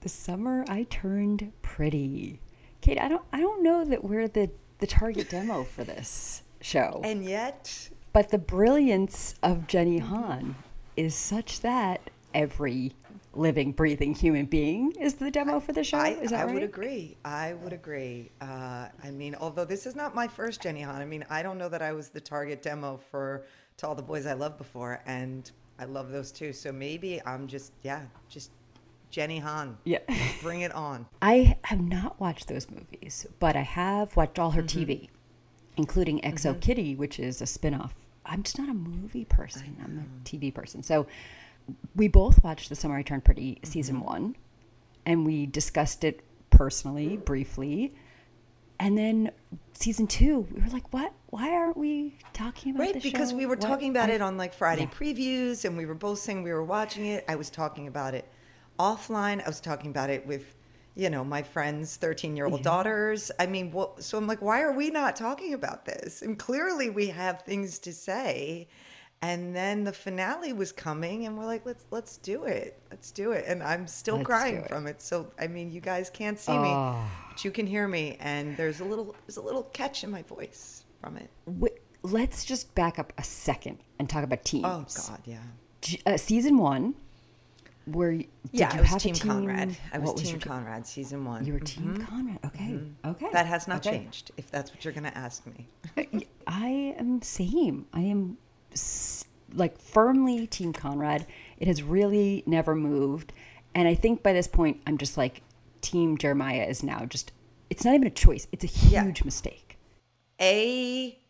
The 0.00 0.08
summer 0.08 0.64
I 0.68 0.84
turned 0.84 1.52
pretty. 1.62 2.40
Kate, 2.80 2.98
I 2.98 3.08
don't 3.08 3.24
I 3.32 3.40
don't 3.40 3.62
know 3.62 3.84
that 3.84 4.02
we're 4.02 4.28
the 4.28 4.50
the 4.78 4.86
target 4.86 5.28
demo 5.28 5.64
for 5.64 5.84
this 5.84 6.42
show. 6.60 7.00
And 7.04 7.24
yet, 7.24 7.90
but 8.12 8.30
the 8.30 8.38
brilliance 8.38 9.34
of 9.42 9.66
Jenny 9.66 9.98
Han 9.98 10.56
is 10.96 11.14
such 11.14 11.60
that 11.60 12.00
every 12.34 12.92
living, 13.32 13.72
breathing 13.72 14.14
human 14.14 14.46
being 14.46 14.92
is 14.92 15.14
the 15.14 15.30
demo 15.30 15.60
for 15.60 15.72
the 15.72 15.84
show. 15.84 15.98
I, 15.98 16.10
is 16.10 16.30
that 16.30 16.40
I 16.40 16.44
right? 16.44 16.54
would 16.54 16.62
agree. 16.62 17.16
I 17.24 17.54
would 17.54 17.72
agree. 17.72 18.30
Uh, 18.40 18.88
I 19.04 19.10
mean, 19.10 19.34
although 19.34 19.64
this 19.64 19.86
is 19.86 19.94
not 19.94 20.14
my 20.14 20.26
first 20.26 20.62
Jenny 20.62 20.82
Han, 20.82 21.00
I 21.00 21.04
mean, 21.04 21.24
I 21.30 21.42
don't 21.42 21.58
know 21.58 21.68
that 21.68 21.82
I 21.82 21.92
was 21.92 22.08
the 22.08 22.20
target 22.20 22.62
demo 22.62 22.98
for 23.10 23.44
To 23.78 23.86
All 23.86 23.94
the 23.94 24.02
Boys 24.02 24.26
I 24.26 24.32
Loved 24.32 24.58
before, 24.58 25.00
and 25.06 25.50
I 25.78 25.84
love 25.84 26.10
those 26.10 26.32
too. 26.32 26.52
So 26.52 26.72
maybe 26.72 27.20
I'm 27.24 27.46
just, 27.46 27.72
yeah, 27.82 28.02
just 28.28 28.50
Jenny 29.10 29.38
Han. 29.38 29.76
Yeah. 29.84 29.98
Bring 30.42 30.60
it 30.62 30.72
on. 30.72 31.06
I 31.20 31.56
have 31.64 31.80
not 31.80 32.20
watched 32.20 32.48
those 32.48 32.70
movies, 32.70 33.26
but 33.38 33.56
I 33.56 33.62
have 33.62 34.16
watched 34.16 34.38
all 34.38 34.52
her 34.52 34.62
Mm-hmm. 34.62 34.78
TV, 34.90 35.08
including 35.76 36.20
XO 36.20 36.58
Kitty, 36.60 36.94
which 36.94 37.18
is 37.18 37.42
a 37.42 37.46
spin-off. 37.46 37.94
I'm 38.24 38.42
just 38.42 38.58
not 38.58 38.68
a 38.68 38.74
movie 38.74 39.24
person. 39.24 39.76
I'm 39.82 39.98
a 39.98 40.24
TV 40.28 40.54
person. 40.54 40.82
So 40.82 41.06
we 41.96 42.06
both 42.08 42.42
watched 42.44 42.68
The 42.68 42.76
Summer 42.76 42.96
I 42.96 43.02
Turned 43.02 43.24
Pretty 43.24 43.58
season 43.64 43.96
Mm-hmm. 43.96 44.04
one, 44.04 44.36
and 45.06 45.26
we 45.26 45.46
discussed 45.46 46.04
it 46.04 46.20
personally, 46.50 47.16
briefly. 47.16 47.94
And 48.78 48.96
then 48.96 49.30
season 49.72 50.06
two, 50.06 50.40
we 50.52 50.60
were 50.62 50.68
like, 50.68 50.90
"What? 50.92 51.12
Why 51.28 51.50
aren't 51.50 51.76
we 51.76 52.16
talking 52.32 52.74
about 52.74 52.82
Right, 52.84 53.02
because 53.02 53.30
show? 53.30 53.36
we 53.36 53.44
were 53.44 53.50
What- 53.50 53.60
talking 53.60 53.90
about 53.90 54.08
I- 54.08 54.14
it 54.14 54.22
on 54.22 54.36
like 54.36 54.54
Friday 54.54 54.82
yeah. 54.82 54.88
previews, 54.88 55.64
and 55.64 55.76
we 55.76 55.84
were 55.84 55.94
both 55.94 56.18
saying 56.18 56.42
we 56.44 56.52
were 56.52 56.64
watching 56.64 57.06
it. 57.06 57.24
I 57.28 57.34
was 57.34 57.50
talking 57.50 57.88
about 57.88 58.14
it 58.14 58.26
offline. 58.80 59.42
I 59.44 59.46
was 59.48 59.60
talking 59.60 59.90
about 59.90 60.10
it 60.10 60.26
with, 60.26 60.54
you 60.94 61.10
know, 61.10 61.22
my 61.24 61.42
friends' 61.42 61.96
thirteen-year-old 61.96 62.62
daughters. 62.62 63.30
I 63.38 63.46
mean, 63.46 63.70
what, 63.72 64.02
so 64.02 64.16
I'm 64.18 64.26
like, 64.26 64.40
why 64.42 64.62
are 64.62 64.72
we 64.72 64.90
not 64.90 65.16
talking 65.16 65.52
about 65.54 65.84
this? 65.84 66.22
And 66.22 66.38
clearly, 66.38 66.88
we 66.90 67.08
have 67.08 67.42
things 67.42 67.78
to 67.80 67.92
say. 67.92 68.68
And 69.22 69.54
then 69.54 69.84
the 69.84 69.92
finale 69.92 70.54
was 70.54 70.72
coming, 70.72 71.26
and 71.26 71.36
we're 71.36 71.44
like, 71.44 71.66
let's 71.66 71.84
let's 71.90 72.16
do 72.16 72.44
it, 72.44 72.80
let's 72.90 73.10
do 73.10 73.32
it. 73.32 73.44
And 73.46 73.62
I'm 73.62 73.86
still 73.86 74.16
Let's 74.16 74.26
crying 74.26 74.64
from 74.64 74.86
it. 74.86 75.02
So 75.02 75.30
I 75.38 75.46
mean, 75.46 75.70
you 75.70 75.82
guys 75.82 76.08
can't 76.08 76.38
see 76.38 76.52
Oh. 76.52 76.62
me, 76.62 77.08
but 77.28 77.44
you 77.44 77.50
can 77.50 77.66
hear 77.66 77.86
me, 77.86 78.16
and 78.20 78.56
there's 78.56 78.80
a 78.80 78.84
little 78.84 79.14
there's 79.26 79.36
a 79.36 79.42
little 79.42 79.64
catch 79.74 80.04
in 80.04 80.10
my 80.10 80.22
voice 80.22 80.84
from 81.02 81.18
it. 81.18 81.28
Wi- 81.46 81.76
Let's 82.02 82.46
just 82.46 82.74
back 82.74 82.98
up 82.98 83.12
a 83.18 83.22
second 83.22 83.76
and 83.98 84.08
talk 84.08 84.24
about 84.24 84.42
teams. 84.42 84.64
Oh 84.64 84.86
God, 85.08 85.20
yeah. 85.26 85.42
Uh, 86.06 86.16
season 86.16 86.56
one, 86.56 86.94
where 87.86 88.10
y- 88.12 88.16
did 88.18 88.28
Yeah, 88.52 88.72
you 88.72 88.78
I 88.78 88.80
was 88.82 88.90
have 88.90 88.96
a 88.98 89.00
Team 89.00 89.14
Conrad. 89.14 89.76
I 89.92 89.98
was, 89.98 90.08
What 90.10 90.16
Team 90.18 90.30
your 90.32 90.40
Conrad, 90.40 90.86
season 90.86 91.24
one. 91.24 91.44
You 91.44 91.54
were 91.54 91.60
Team 91.60 91.96
Conrad. 92.04 92.38
Okay. 92.44 92.78
Okay. 93.04 93.24
Mm-hmm. 93.26 93.32
That 93.32 93.46
has 93.46 93.66
not 93.68 93.84
Okay. 93.86 93.98
changed, 93.98 94.30
if 94.36 94.50
that's 94.50 94.70
what 94.70 94.84
you're 94.84 94.92
going 94.94 95.04
to 95.04 95.16
ask 95.16 95.44
me. 95.46 95.66
I 96.46 96.94
am 96.98 97.22
same. 97.22 97.86
I 97.92 98.00
am 98.00 98.36
like 99.54 99.78
firmly 99.78 100.46
Team 100.46 100.72
Conrad. 100.72 101.26
It 101.58 101.66
has 101.68 101.82
really 101.82 102.42
never 102.46 102.74
moved, 102.74 103.32
and 103.74 103.88
I 103.88 103.94
think 103.94 104.22
by 104.22 104.32
this 104.32 104.46
point, 104.48 104.80
I'm 104.86 104.98
just 104.98 105.16
like 105.16 105.42
Team 105.80 106.16
Jeremiah 106.18 106.64
is 106.68 106.82
now 106.82 107.04
just. 107.06 107.32
It's 107.70 107.84
not 107.84 107.94
even 107.94 108.06
a 108.08 108.10
choice. 108.10 108.46
It's 108.52 108.64
a 108.64 108.88
Yeah. 108.88 109.04
huge 109.04 109.22
mistake. 109.24 109.78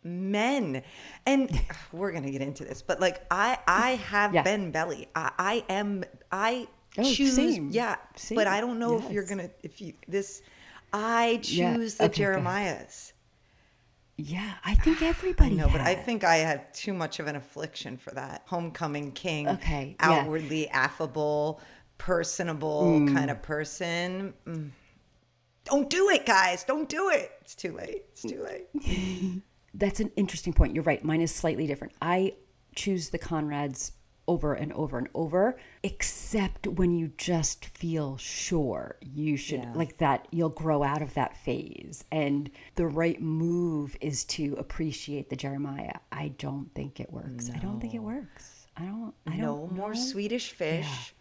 Amen. 0.04 0.82
And 1.26 1.50
we're 1.92 2.12
to 2.24 2.30
get 2.30 2.42
into 2.42 2.64
this, 2.64 2.82
but 2.82 3.00
like 3.00 3.22
I, 3.30 3.58
I 3.66 3.90
have 3.96 4.34
Yeah. 4.34 4.42
been 4.42 4.70
belly. 4.70 5.08
I, 5.14 5.32
I 5.38 5.64
am. 5.68 6.04
I 6.32 6.68
Oh, 6.98 7.02
choose. 7.04 7.36
same. 7.36 7.70
Yeah, 7.70 7.96
Same. 8.16 8.34
but 8.34 8.48
I 8.48 8.60
don't 8.60 8.80
know 8.80 8.98
if 8.98 9.12
you're 9.12 9.24
gonna. 9.26 9.50
If 9.62 9.80
you 9.80 9.94
this, 10.08 10.42
I 10.92 11.40
Yeah. 11.44 11.76
choose 11.76 11.94
the 11.94 12.06
Okay, 12.06 12.24
go. 12.24 12.30
Jeremiahs. 12.30 13.12
Yeah, 14.16 14.54
I 14.64 14.74
think 14.74 15.00
everybody. 15.14 15.54
No, 15.54 15.68
but 15.68 15.80
I 15.80 15.94
think 15.94 16.24
I 16.24 16.36
have 16.38 16.72
too 16.72 16.92
much 16.92 17.20
of 17.20 17.28
an 17.28 17.36
affliction 17.36 17.96
for 17.96 18.10
that. 18.12 18.42
Homecoming 18.46 19.12
king, 19.12 19.48
Okay, 19.48 19.96
yeah. 20.00 20.10
outwardly 20.10 20.68
affable, 20.70 21.60
personable 21.96 23.06
kind 23.12 23.30
of 23.30 23.40
person. 23.40 24.34
Mm. 24.46 24.70
Don't 25.66 25.88
do 25.88 26.08
it, 26.10 26.26
guys. 26.26 26.64
Don't 26.64 26.88
do 26.88 27.10
it. 27.10 27.30
It's 27.42 27.54
too 27.54 27.72
late. 27.72 28.02
It's 28.10 28.22
too 28.22 28.42
late. 28.42 29.42
That's 29.74 30.00
an 30.00 30.10
interesting 30.16 30.52
point. 30.52 30.74
You're 30.74 30.84
right. 30.84 31.02
Mine 31.04 31.20
is 31.20 31.32
slightly 31.34 31.66
different. 31.66 31.92
I 32.02 32.34
choose 32.74 33.08
the 33.10 33.18
Conrads 33.18 33.92
over 34.28 34.54
and 34.54 34.72
over 34.74 34.96
and 34.98 35.08
over, 35.14 35.58
except 35.82 36.66
when 36.66 36.92
you 36.92 37.10
just 37.16 37.64
feel 37.64 38.16
sure 38.16 38.96
you 39.00 39.36
should, 39.36 39.60
Yeah. 39.62 39.72
like 39.74 39.98
that, 39.98 40.28
you'll 40.30 40.50
grow 40.50 40.84
out 40.84 41.02
of 41.02 41.14
that 41.14 41.36
phase. 41.36 42.04
And 42.12 42.48
the 42.76 42.86
right 42.86 43.20
move 43.20 43.96
is 44.00 44.24
to 44.26 44.54
appreciate 44.54 45.30
the 45.30 45.36
Jeremiah. 45.36 45.94
I 46.12 46.28
don't 46.38 46.72
think 46.74 47.00
it 47.00 47.12
works. 47.12 47.50
I 47.52 47.58
don't 47.58 47.80
think 47.80 47.94
it 47.94 48.02
works. 48.02 48.66
I 48.76 48.82
don't, 48.84 49.14
I 49.26 49.36
don't 49.36 49.72
more 49.72 49.94
know. 49.94 50.00
Swedish 50.00 50.50
fish. 50.52 51.14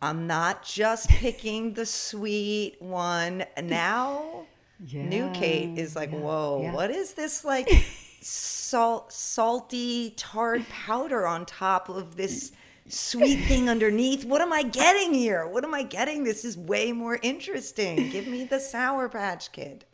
I'm 0.00 0.26
not 0.26 0.64
just 0.64 1.08
picking 1.10 1.74
the 1.74 1.86
sweet 1.86 2.76
one. 2.82 3.44
Now, 3.62 4.46
new 4.92 5.30
Kate 5.32 5.78
is 5.78 5.94
like, 5.96 6.10
Yeah, 6.12 6.18
whoa, 6.18 6.60
yeah. 6.64 6.72
what 6.74 6.90
is 6.90 7.14
this 7.14 7.44
like 7.44 7.68
salt, 8.20 9.12
salty, 9.12 10.10
tarred 10.16 10.68
powder 10.68 11.26
on 11.26 11.46
top 11.46 11.88
of 11.88 12.16
this 12.16 12.52
sweet 12.88 13.44
thing 13.46 13.68
underneath? 13.68 14.24
What 14.24 14.40
am 14.40 14.52
I 14.52 14.62
getting 14.62 15.14
here? 15.14 15.46
What 15.46 15.64
am 15.64 15.74
I 15.74 15.82
getting? 15.82 16.24
This 16.24 16.44
is 16.44 16.56
way 16.56 16.92
more 16.92 17.18
interesting. 17.22 18.10
Give 18.10 18.26
me 18.26 18.44
the 18.44 18.60
Sour 18.60 19.08
Patch 19.08 19.52
Kid. 19.52 19.84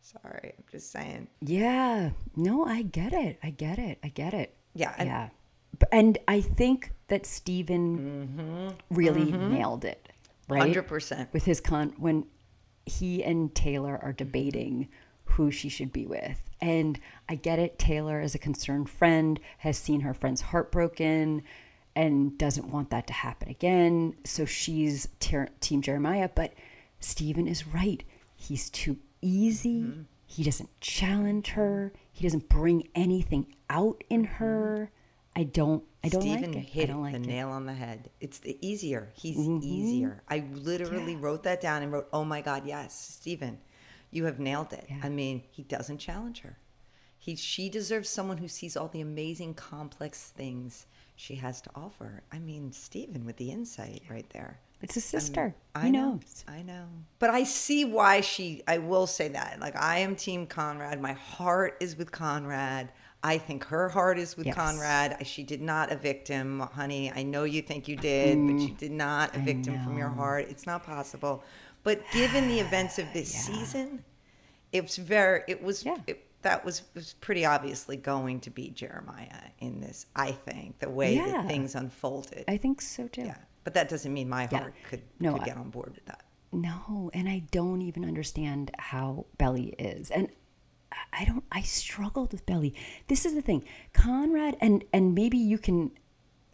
Sorry, 0.00 0.54
I'm 0.58 0.64
just 0.70 0.90
saying. 0.90 1.28
Yeah. 1.40 2.10
No, 2.36 2.64
I 2.66 2.82
get 2.82 3.12
it. 3.12 3.38
I 3.42 3.50
get 3.50 3.78
it. 3.78 3.98
I 4.02 4.08
get 4.08 4.34
it. 4.34 4.54
Yeah, 4.74 4.94
and- 4.98 5.08
yeah. 5.08 5.28
And 5.90 6.18
I 6.28 6.40
think 6.42 6.92
that 7.08 7.24
Steven 7.26 8.28
Mm-hmm. 8.38 8.94
really 8.94 9.32
nailed 9.32 9.84
it. 9.84 10.08
Right. 10.48 10.72
100%. 10.74 11.32
With 11.32 11.44
his 11.44 11.60
con 11.60 11.94
when 11.96 12.26
he 12.86 13.22
and 13.22 13.54
Taylor 13.54 13.98
are 14.02 14.12
debating 14.12 14.88
who 15.24 15.50
she 15.50 15.68
should 15.68 15.92
be 15.92 16.06
with. 16.06 16.50
And 16.60 16.98
I 17.28 17.34
get 17.36 17.58
it. 17.58 17.78
Taylor, 17.78 18.20
as 18.20 18.34
a 18.34 18.38
concerned 18.38 18.90
friend, 18.90 19.40
has 19.58 19.78
seen 19.78 20.00
her 20.00 20.14
friend's 20.14 20.40
heartbroken 20.40 21.42
and 21.94 22.38
doesn't 22.38 22.70
want 22.70 22.90
that 22.90 23.06
to 23.06 23.12
happen 23.12 23.48
again. 23.48 24.14
So 24.24 24.44
she's 24.44 25.08
ter- 25.20 25.48
Team 25.60 25.82
Jeremiah. 25.82 26.30
But 26.34 26.54
Steven 27.00 27.46
is 27.48 27.66
right. 27.66 28.02
He's 28.36 28.70
too 28.70 28.98
easy. 29.20 29.82
Mm-hmm. 29.82 30.02
He 30.26 30.42
doesn't 30.42 30.80
challenge 30.80 31.48
her. 31.48 31.92
He 32.10 32.24
doesn't 32.24 32.48
bring 32.48 32.88
anything 32.94 33.54
out 33.68 34.02
in 34.08 34.24
her. 34.24 34.90
I 35.34 35.44
don't. 35.44 35.82
I 36.04 36.08
don't 36.08 36.22
Steven 36.22 36.52
like 36.52 36.56
it. 36.56 36.58
I 36.58 36.60
hit 36.60 36.86
don't 36.88 37.02
like 37.02 37.12
the 37.12 37.18
it. 37.18 37.22
Mm-hmm. 37.22 37.30
nail 37.30 37.48
on 37.48 37.66
the 37.66 37.72
head. 37.72 38.10
It's 38.20 38.38
the 38.38 38.58
easier. 38.66 39.10
He's 39.14 39.38
easier. 39.38 40.22
I 40.28 40.44
literally 40.52 41.16
wrote 41.16 41.44
that 41.44 41.60
down 41.60 41.82
and 41.82 41.92
wrote, 41.92 42.08
"Oh 42.12 42.24
my 42.24 42.40
God, 42.42 42.66
yes, 42.66 42.94
Steven, 43.20 43.58
you 44.10 44.24
have 44.26 44.38
nailed 44.38 44.72
it." 44.72 44.86
I 45.02 45.08
mean, 45.08 45.42
he 45.50 45.62
doesn't 45.62 45.98
challenge 45.98 46.40
her. 46.40 46.58
He, 47.18 47.36
she 47.36 47.68
deserves 47.68 48.08
someone 48.08 48.38
who 48.38 48.48
sees 48.48 48.76
all 48.76 48.88
the 48.88 49.00
amazing, 49.00 49.54
complex 49.54 50.30
things 50.30 50.86
she 51.14 51.36
has 51.36 51.60
to 51.60 51.70
offer. 51.76 52.22
I 52.32 52.40
mean, 52.40 52.72
Steven 52.72 53.24
with 53.24 53.36
the 53.36 53.52
insight 53.52 54.02
right 54.10 54.28
there. 54.30 54.58
It's 54.82 54.96
a 54.96 55.00
sister. 55.00 55.54
I 55.76 55.88
know. 55.88 56.14
knows. 56.14 56.44
I 56.48 56.62
know. 56.62 56.86
But 57.20 57.30
I 57.30 57.44
see 57.44 57.84
why 57.84 58.20
she, 58.20 58.64
I 58.66 58.78
will 58.78 59.06
say 59.06 59.28
that. 59.28 59.60
Like, 59.60 59.76
I 59.76 59.98
am 59.98 60.16
Team 60.16 60.46
Conrad. 60.48 61.00
My 61.00 61.12
heart 61.12 61.76
is 61.78 61.96
with 61.96 62.10
Conrad. 62.10 62.90
I 63.24 63.38
think 63.38 63.64
her 63.64 63.88
heart 63.88 64.18
is 64.18 64.36
with 64.36 64.46
Yes. 64.46 64.56
Conrad. 64.56 65.24
She 65.26 65.44
did 65.44 65.62
not 65.62 65.92
evict 65.92 66.26
him, 66.28 66.60
honey. 66.60 67.12
I 67.14 67.22
know 67.22 67.44
you 67.44 67.62
think 67.62 67.86
you 67.86 67.96
did, 67.96 68.36
but 68.36 68.54
you 68.60 68.70
mm. 68.70 68.76
did 68.78 68.90
not 68.90 69.34
evict 69.36 69.66
him 69.66 69.82
from 69.84 69.96
your 69.96 70.08
heart. 70.08 70.46
It's 70.50 70.66
not 70.66 70.82
possible. 70.84 71.44
But 71.84 72.02
given 72.12 72.48
the 72.48 72.58
events 72.60 72.98
of 72.98 73.06
this 73.12 73.30
season, 73.32 74.04
it's 74.72 74.96
very, 74.96 75.42
it 75.46 75.62
was, 75.62 75.84
Yeah. 75.84 75.98
it, 76.06 76.26
that 76.42 76.64
was, 76.64 76.82
was 76.94 77.12
pretty 77.20 77.44
obviously 77.44 77.96
going 77.96 78.40
to 78.40 78.50
be 78.50 78.70
Jeremiah 78.70 79.50
in 79.60 79.80
this, 79.80 80.06
I 80.16 80.32
think, 80.32 80.80
the 80.80 80.90
way 80.90 81.14
Yeah. 81.14 81.26
that 81.32 81.46
things 81.48 81.74
unfolded. 81.76 82.44
I 82.48 82.56
think 82.56 82.80
so 82.80 83.06
too. 83.06 83.22
yeah. 83.22 83.36
But 83.64 83.74
that 83.74 83.88
doesn't 83.88 84.12
mean 84.12 84.28
my 84.28 84.48
Yeah. 84.50 84.58
heart 84.58 84.74
could, 84.88 85.02
No, 85.20 85.34
could 85.34 85.44
get 85.44 85.56
on 85.56 85.70
board 85.70 85.92
with 85.94 86.04
that. 86.06 86.24
No, 86.50 87.10
and 87.14 87.28
I 87.28 87.44
don't 87.50 87.80
even 87.82 88.04
understand 88.04 88.72
how 88.78 89.26
Belly 89.38 89.74
is. 89.78 90.10
And 90.10 90.28
I- 91.12 91.24
don't 91.24 91.44
I 91.52 91.62
struggled 91.62 92.32
with 92.32 92.46
Belly. 92.46 92.74
This 93.08 93.24
is 93.26 93.34
the 93.34 93.42
thing. 93.42 93.64
Conrad 93.92 94.56
and 94.60 94.84
and 94.92 95.14
maybe 95.14 95.38
you 95.38 95.58
can 95.58 95.90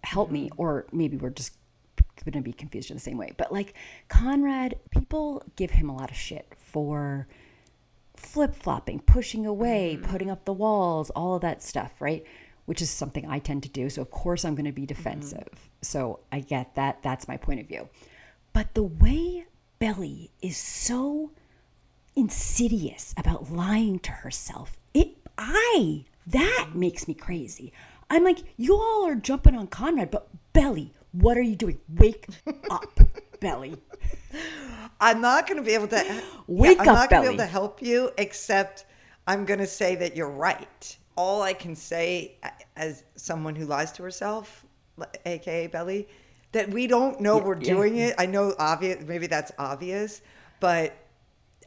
help 0.04 0.30
me 0.30 0.50
or 0.56 0.86
maybe 0.92 1.16
we're 1.16 1.30
just 1.30 1.54
going 2.24 2.32
to 2.32 2.40
be 2.40 2.52
confused 2.52 2.90
in 2.90 2.96
the 2.96 3.00
same 3.00 3.18
way. 3.18 3.32
But 3.36 3.52
like 3.52 3.74
Conrad, 4.08 4.78
people 4.90 5.42
give 5.56 5.70
him 5.70 5.88
a 5.88 5.96
lot 5.96 6.10
of 6.10 6.16
shit 6.16 6.52
for 6.56 7.28
flip-flopping, 8.16 9.00
pushing 9.00 9.46
away, 9.46 9.96
mm-hmm. 9.96 10.10
putting 10.10 10.30
up 10.30 10.44
the 10.44 10.52
walls, 10.52 11.10
all 11.10 11.36
of 11.36 11.42
that 11.42 11.62
stuff, 11.62 12.00
right? 12.00 12.24
Which 12.66 12.82
is 12.82 12.90
something 12.90 13.26
I 13.28 13.38
tend 13.38 13.62
to 13.62 13.68
do. 13.68 13.88
So 13.88 14.02
of 14.02 14.10
course 14.10 14.44
I'm 14.44 14.54
going 14.54 14.66
to 14.66 14.72
be 14.72 14.82
mm-hmm. 14.82 14.88
defensive. 14.88 15.70
So 15.82 16.20
I 16.32 16.40
get 16.40 16.74
that. 16.74 17.02
That's 17.02 17.28
my 17.28 17.36
point 17.36 17.60
of 17.60 17.68
view. 17.68 17.88
But 18.52 18.74
the 18.74 18.82
way 18.82 19.46
Belly 19.78 20.30
is 20.42 20.56
so 20.56 21.30
insidious 22.18 23.14
about 23.16 23.52
lying 23.52 24.00
to 24.00 24.10
herself. 24.10 24.76
It 24.92 25.16
I 25.38 26.04
that 26.26 26.66
mm-hmm. 26.68 26.80
makes 26.80 27.08
me 27.08 27.14
crazy. 27.14 27.72
I'm 28.10 28.24
like, 28.24 28.38
you 28.56 28.74
all 28.74 29.06
are 29.06 29.14
jumping 29.14 29.54
on 29.54 29.68
Conrad, 29.68 30.10
but 30.10 30.28
Belly, 30.52 30.92
what 31.12 31.36
are 31.36 31.42
you 31.42 31.56
doing? 31.56 31.78
Wake 31.94 32.26
up, 32.70 32.98
Belly. 33.40 33.76
I'm 35.00 35.20
not 35.20 35.46
going 35.46 35.58
to 35.58 35.62
be 35.62 35.74
able 35.74 35.88
to 35.88 36.22
Wake 36.46 36.80
I'm 36.80 36.88
up, 36.88 36.94
not 36.94 37.10
going 37.10 37.22
to 37.22 37.28
be 37.28 37.34
able 37.34 37.44
to 37.44 37.50
help 37.50 37.80
you 37.80 38.10
except 38.18 38.84
I'm 39.26 39.44
going 39.44 39.60
to 39.60 39.66
say 39.66 39.94
that 39.96 40.16
you're 40.16 40.30
right. 40.30 40.96
All 41.16 41.42
I 41.42 41.52
can 41.52 41.76
say 41.76 42.36
as 42.76 43.04
someone 43.14 43.54
who 43.54 43.66
lies 43.66 43.92
to 43.92 44.02
herself, 44.02 44.64
aka 45.24 45.66
Belly, 45.68 46.08
that 46.52 46.70
we 46.70 46.86
don't 46.86 47.20
know 47.20 47.38
we're 47.38 47.56
yeah. 47.56 47.74
doing 47.74 47.96
it. 47.98 48.14
I 48.18 48.26
know 48.26 48.54
obvious 48.58 49.04
maybe 49.06 49.28
that's 49.28 49.52
obvious, 49.58 50.22
but 50.60 50.96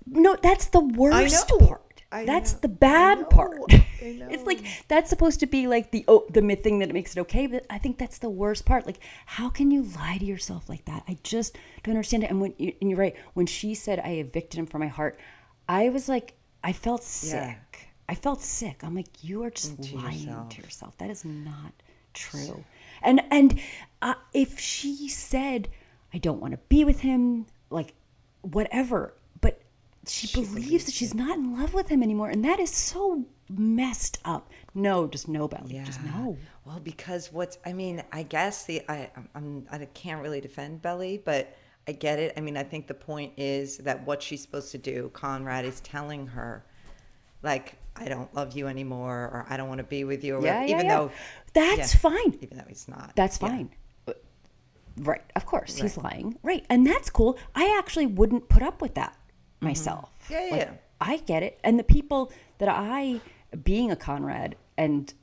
No, 0.06 0.36
that's 0.42 0.68
the 0.68 0.80
worst 0.80 1.48
part. 1.60 2.02
I 2.12 2.26
that's 2.26 2.54
know. 2.54 2.60
the 2.62 2.68
bad 2.68 3.30
part. 3.30 3.62
I 3.72 3.88
It's 4.02 4.46
like 4.46 4.62
that's 4.88 5.10
supposed 5.10 5.40
to 5.42 5.46
be 5.46 5.68
like 5.68 5.92
the 5.92 6.04
oh, 6.08 6.26
the 6.30 6.42
myth 6.42 6.64
thing 6.64 6.80
that 6.80 6.92
makes 6.92 7.16
it 7.16 7.20
okay, 7.22 7.46
but 7.48 7.66
I 7.70 7.78
think 7.78 7.98
that's 8.00 8.18
the 8.18 8.30
worst 8.32 8.66
part. 8.66 8.86
Like, 8.88 9.00
how 9.28 9.50
can 9.50 9.70
you 9.70 9.84
lie 9.84 10.18
to 10.18 10.26
yourself 10.26 10.68
like 10.70 10.86
that? 10.86 11.04
I 11.08 11.18
just 11.24 11.56
don't 11.84 11.96
understand 11.96 12.24
it. 12.24 12.32
And 12.32 12.42
when 12.42 12.54
and 12.60 12.90
you're 12.90 12.98
right, 12.98 13.16
when 13.36 13.46
she 13.46 13.76
said 13.76 14.00
I 14.00 14.14
evicted 14.14 14.60
him 14.60 14.66
from 14.66 14.82
my 14.82 14.88
heart, 14.88 15.20
I 15.70 15.90
was 15.90 16.10
like, 16.10 16.34
I 16.64 16.74
felt 16.74 17.04
sick. 17.04 17.34
Yeah. 17.34 17.56
I 18.10 18.16
felt 18.16 18.42
sick. 18.42 18.84
I'm 18.84 18.96
like, 18.96 19.24
you 19.24 19.44
are 19.44 19.52
just 19.52 19.82
To 19.84 19.96
lying 19.98 20.20
yourself. 20.20 20.50
to 20.50 20.62
yourself. 20.62 20.98
That 20.98 21.10
is 21.12 21.24
not 21.24 21.72
true. 22.14 22.66
And 23.04 23.22
and 23.30 23.60
uh, 24.02 24.16
if 24.34 24.60
she 24.60 25.08
said, 25.08 25.70
I 26.14 26.18
don't 26.18 26.42
want 26.42 26.54
to 26.54 26.60
be 26.70 26.84
with 26.84 27.02
him, 27.02 27.46
like 27.70 27.94
whatever, 28.42 29.14
but 30.04 30.10
she, 30.12 30.28
believes 30.42 30.86
that 30.86 30.94
she's 30.94 31.14
not 31.14 31.38
in 31.38 31.58
love 31.58 31.74
with 31.74 31.90
him 31.90 32.02
anymore, 32.04 32.30
and 32.30 32.44
that 32.46 32.60
is 32.60 32.70
so 32.72 33.26
messed 33.50 34.18
up. 34.26 34.50
No, 34.74 35.08
just 35.08 35.28
no, 35.28 35.48
Belly. 35.48 35.82
Just 35.86 36.04
no. 36.04 36.38
Well, 36.66 36.80
because 36.80 37.32
what's 37.32 37.58
I 37.66 37.74
mean, 37.74 38.04
I 38.12 38.24
guess 38.24 38.66
the 38.66 38.82
I 38.90 39.10
I'm- 39.36 39.66
I'm 39.72 39.88
can't 39.94 40.22
really 40.22 40.42
defend 40.42 40.82
Belly, 40.82 41.22
but 41.24 41.56
I 41.88 41.92
get 41.94 42.20
it. 42.20 42.34
I 42.38 42.42
mean, 42.42 42.58
I 42.58 42.64
think 42.64 42.88
the 42.88 42.94
point 42.94 43.34
is 43.38 43.78
that 43.80 44.06
what 44.06 44.22
she's 44.24 44.42
supposed 44.42 44.72
to 44.72 44.78
do, 44.78 45.10
Conrad 45.14 45.66
is 45.66 45.82
telling 45.82 46.28
her, 46.28 46.64
like, 47.44 47.76
I 47.96 48.08
don't 48.08 48.34
love 48.34 48.56
you 48.56 48.68
anymore, 48.68 49.16
or 49.34 49.46
I 49.50 49.58
don't 49.58 49.68
want 49.68 49.80
to 49.80 49.84
be 49.84 50.04
with 50.04 50.24
you, 50.24 50.36
or 50.38 50.44
Yeah, 50.46 50.62
yeah, 50.64 50.74
even 50.76 50.86
yeah. 50.86 50.96
though 50.98 51.12
That's 51.54 51.94
yeah, 51.94 52.00
fine. 52.00 52.38
even 52.42 52.58
though 52.58 52.66
he's 52.68 52.88
not. 52.88 53.12
That's 53.16 53.40
Yeah. 53.42 53.48
fine. 53.50 53.70
Right. 54.98 55.24
Of 55.36 55.46
course, 55.46 55.78
he's 55.78 55.98
lying. 55.98 56.38
Right. 56.44 56.66
And 56.70 56.86
that's 56.86 57.10
cool. 57.10 57.38
I 57.56 57.76
actually 57.80 58.08
wouldn't 58.08 58.50
put 58.50 58.62
up 58.62 58.82
with 58.82 58.94
that 58.96 59.18
myself. 59.62 60.10
Mm-hmm. 60.26 60.34
Yeah, 60.34 60.46
yeah, 60.46 60.56
Like. 60.56 60.84
I 61.02 61.18
get 61.18 61.44
it. 61.44 61.60
And 61.64 61.80
the 61.80 61.84
people 61.84 62.32
that 62.60 62.70
I, 62.70 63.22
being 63.64 63.92
a 63.92 63.96
Conrad 63.96 64.56
and 64.78 65.14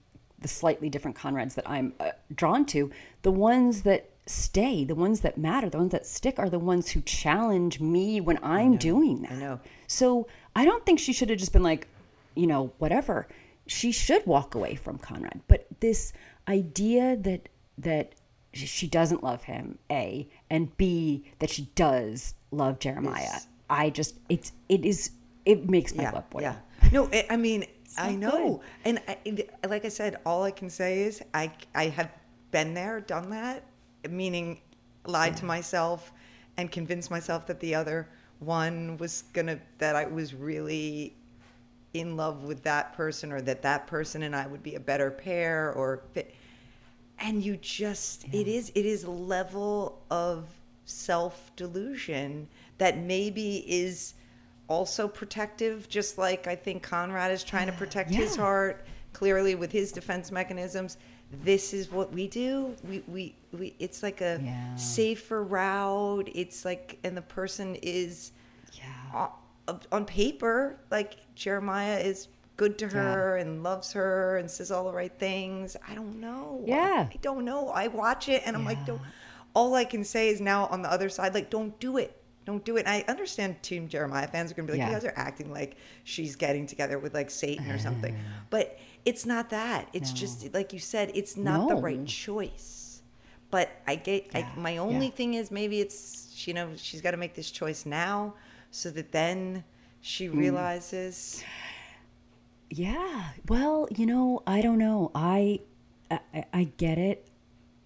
the 0.41 0.49
slightly 0.49 0.89
different 0.89 1.17
Conrads 1.17 1.55
that 1.55 1.69
I'm 1.69 1.95
uh, 2.01 2.13
drawn 2.35 2.65
to, 2.67 2.91
the 3.23 3.31
ones 3.33 3.83
that 3.83 4.11
stay, 4.27 4.85
the 4.85 4.95
ones 4.95 5.21
that 5.21 5.39
matter, 5.39 5.69
the 5.69 5.79
ones 5.79 5.93
that 5.93 6.07
stick 6.07 6.39
are 6.39 6.51
the 6.51 6.59
ones 6.59 6.91
who 6.91 7.01
challenge 7.03 7.81
me 7.81 8.21
when 8.21 8.39
I'm 8.43 8.77
doing 8.77 9.23
that. 9.23 9.33
I 9.33 9.37
know. 9.37 9.61
So 9.87 10.29
I 10.55 10.65
don't 10.65 10.85
think 10.85 10.99
she 11.01 11.13
should 11.13 11.31
have 11.31 11.39
just 11.39 11.53
been 11.53 11.63
like, 11.63 11.89
you 12.35 12.47
know, 12.47 12.73
whatever. 12.79 13.27
She 13.67 13.91
should 13.93 14.25
walk 14.27 14.55
away 14.55 14.75
from 14.77 14.99
Conrad. 14.99 15.41
But 15.49 15.67
this 15.81 16.13
idea 16.47 17.17
that 17.17 17.49
that 17.79 18.13
she 18.53 18.89
doesn't 18.89 19.23
love 19.23 19.45
him, 19.45 19.79
A, 19.91 20.27
and 20.51 20.75
B, 20.77 21.25
that 21.39 21.51
she 21.51 21.71
does 21.75 22.35
love 22.51 22.79
Jeremiah. 22.81 23.23
It's- 23.23 23.47
I 23.71 23.91
just 23.91 24.17
it's 24.29 24.53
it 24.69 24.85
is 24.85 25.11
it 25.45 25.69
makes 25.69 25.95
my 25.95 26.05
yeah, 26.05 26.11
blood 26.11 26.31
boil. 26.31 26.43
yeah. 26.43 26.57
No, 26.93 27.09
I 27.13 27.27
I 27.31 27.37
mean, 27.37 27.65
I 27.99 28.15
know, 28.15 28.63
and 28.85 29.01
I, 29.09 29.19
like 29.67 29.85
I 29.85 29.89
said, 29.89 30.17
all 30.25 30.43
I 30.45 30.51
can 30.51 30.71
say 30.71 31.03
is 31.03 31.23
I 31.35 31.51
I 31.75 31.87
have 31.89 32.11
been 32.51 32.75
there, 32.75 33.01
done 33.01 33.31
that, 33.31 33.65
meaning 34.09 34.61
lied 35.07 35.37
to 35.39 35.45
myself 35.45 36.13
and 36.57 36.71
convinced 36.71 37.11
myself 37.11 37.47
that 37.47 37.61
the 37.61 37.75
other 37.75 38.09
one 38.41 38.97
was 38.99 39.25
gonna 39.33 39.59
that 39.79 39.97
I 39.97 40.05
was 40.07 40.35
really 40.35 41.17
in 41.95 42.17
love 42.17 42.45
with 42.45 42.63
that 42.63 42.93
person 42.93 43.33
or 43.33 43.41
that 43.41 43.63
that 43.63 43.87
person 43.87 44.23
and 44.23 44.37
I 44.37 44.47
would 44.47 44.63
be 44.63 44.75
a 44.75 44.81
better 44.81 45.11
pair 45.11 45.73
or 45.73 46.03
fit. 46.13 46.35
and 47.19 47.43
you 47.43 47.57
just 47.57 48.27
it 48.33 48.47
is 48.47 48.71
it 48.75 48.85
is 48.85 49.07
level 49.07 50.03
of 50.11 50.47
self 50.89 51.55
delusion 51.57 52.49
that 52.79 52.99
maybe 52.99 53.65
is 53.69 54.15
also 54.69 55.09
protective 55.09 55.89
just 55.89 56.19
like 56.19 56.47
I 56.47 56.55
think 56.55 56.83
Conrad 56.83 57.31
is 57.31 57.43
trying 57.45 57.67
to 57.67 57.73
protect 57.73 58.11
his 58.11 58.37
heart 58.37 58.85
clearly 59.13 59.55
with 59.55 59.73
his 59.73 59.93
defense 59.93 60.31
mechanisms 60.31 60.99
this 61.43 61.75
is 61.75 61.91
what 61.91 62.11
we 62.13 62.27
do 62.27 62.75
we 62.89 63.03
we, 63.07 63.35
we 63.53 63.75
it's 63.79 64.03
like 64.03 64.21
a 64.23 64.41
Yeah. 64.43 64.75
safer 64.77 65.43
route 65.43 66.29
it's 66.35 66.65
like 66.65 66.99
and 67.05 67.17
the 67.17 67.23
person 67.23 67.75
is 67.83 68.33
Yeah. 68.73 69.29
on, 69.69 69.81
on 69.93 70.05
paper, 70.07 70.79
like 70.91 71.17
Jeremiah 71.35 71.99
is 71.99 72.29
good 72.57 72.79
to 72.79 72.89
her 72.89 73.37
and 73.37 73.63
loves 73.63 73.93
her 73.93 74.39
and 74.39 74.51
says 74.51 74.71
all 74.71 74.85
the 74.85 74.93
right 74.93 75.13
things. 75.19 75.77
I 75.89 75.95
don't 75.95 76.19
know. 76.21 76.63
Yeah. 76.67 77.07
I 77.13 77.17
don't 77.23 77.45
know. 77.45 77.69
I 77.69 77.89
watch 77.89 78.29
it 78.29 78.43
and 78.47 78.57
I'm 78.57 78.65
like, 78.65 78.85
don't. 78.87 79.01
All 79.55 79.75
I 79.75 79.85
can 79.85 80.05
say 80.05 80.29
is 80.29 80.41
now 80.41 80.67
on 80.67 80.83
the 80.83 80.91
other 80.93 81.09
side, 81.09 81.35
like, 81.35 81.51
don't 81.51 81.79
do 81.81 81.97
it. 81.97 82.15
Don't 82.45 82.65
do 82.65 82.77
it. 82.77 82.81
And 82.87 82.89
I 82.89 83.05
understand 83.09 83.63
Team 83.63 83.89
Jeremiah 83.89 84.27
fans 84.27 84.51
are 84.51 84.55
gonna 84.55 84.67
be 84.67 84.73
like, 84.73 84.79
Yeah. 84.79 84.89
you 84.89 84.95
guys 84.95 85.05
are 85.05 85.13
acting 85.17 85.53
like 85.53 85.77
she's 86.05 86.35
getting 86.37 86.67
together 86.67 86.99
with 86.99 87.13
like 87.15 87.31
Satan 87.31 87.71
or 87.71 87.79
something. 87.79 88.17
But 88.51 88.79
it's 89.05 89.27
not 89.27 89.51
that. 89.51 89.89
It's 89.93 90.13
just 90.13 90.55
like 90.55 90.73
you 90.73 90.79
said, 90.79 91.11
it's 91.15 91.37
not 91.37 91.69
the 91.69 91.75
right 91.77 92.07
choice. 92.07 93.03
But 93.51 93.71
I 93.87 93.97
get 93.97 94.31
I, 94.35 94.47
my 94.57 94.79
only 94.79 95.07
yeah. 95.07 95.13
thing 95.13 95.35
is 95.35 95.51
maybe 95.51 95.81
it's 95.81 96.47
you 96.47 96.55
know 96.55 96.71
she's 96.77 97.01
got 97.03 97.11
to 97.13 97.17
make 97.17 97.35
this 97.35 97.51
choice 97.51 97.85
now 97.87 98.35
so 98.71 98.91
that 98.91 99.13
then 99.13 99.65
she 100.01 100.29
Mm. 100.29 100.39
realizes 100.39 101.43
Yeah. 102.71 103.31
Well, 103.49 103.89
you 103.95 104.07
know, 104.07 104.43
I 104.47 104.61
don't 104.61 104.79
know. 104.79 105.11
I 105.15 105.61
I, 106.11 106.45
I 106.53 106.65
get 106.77 106.99
it. 106.99 107.29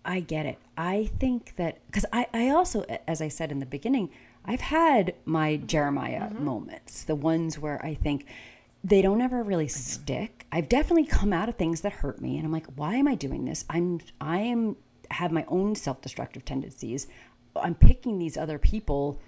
I 0.04 0.20
get 0.20 0.46
it. 0.46 0.58
I 0.76 1.10
think 1.18 1.54
that 1.56 1.78
because 1.86 2.06
I, 2.12 2.26
I 2.32 2.48
also, 2.50 2.84
as 3.06 3.20
I 3.20 3.28
said 3.28 3.52
in 3.52 3.58
the 3.60 3.66
beginning, 3.66 4.10
I've 4.44 4.60
had 4.60 5.14
my 5.24 5.56
Jeremiah 5.56 6.22
mm-hmm. 6.22 6.44
moments, 6.44 7.04
the 7.04 7.14
ones 7.14 7.58
where 7.58 7.84
I 7.84 7.94
think 7.94 8.26
they 8.82 9.00
don't 9.00 9.20
ever 9.20 9.42
really 9.42 9.68
stick. 9.68 10.46
I've 10.50 10.68
definitely 10.68 11.06
come 11.06 11.32
out 11.32 11.48
of 11.48 11.54
things 11.54 11.82
that 11.82 11.92
hurt 11.92 12.20
me, 12.20 12.36
and 12.36 12.44
I'm 12.44 12.52
like, 12.52 12.66
why 12.74 12.96
am 12.96 13.06
I 13.06 13.14
doing 13.14 13.44
this? 13.44 13.64
I'm 13.70 14.00
I 14.20 14.38
am 14.38 14.76
have 15.10 15.30
my 15.30 15.44
own 15.48 15.74
self 15.74 16.00
destructive 16.00 16.44
tendencies. 16.44 17.06
I'm 17.54 17.74
picking 17.74 18.18
these 18.18 18.36
other 18.36 18.58
people 18.58 19.20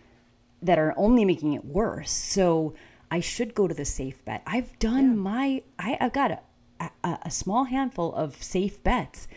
that 0.62 0.78
are 0.78 0.95
only 0.97 1.25
making 1.25 1.52
it 1.52 1.64
worse. 1.64 2.11
So 2.11 2.75
I 3.11 3.21
should 3.21 3.54
go 3.54 3.69
to 3.69 3.75
the 3.75 3.85
safe 3.85 4.25
bet. 4.25 4.43
I've 4.47 4.76
done 4.78 5.16
my, 5.16 5.62
I, 5.78 5.99
I've 6.00 6.12
got 6.12 6.31
a, 6.31 6.90
a, 7.04 7.19
a 7.23 7.31
small 7.31 7.64
handful 7.64 8.14
of 8.14 8.43
safe 8.43 8.83
bets 8.83 9.28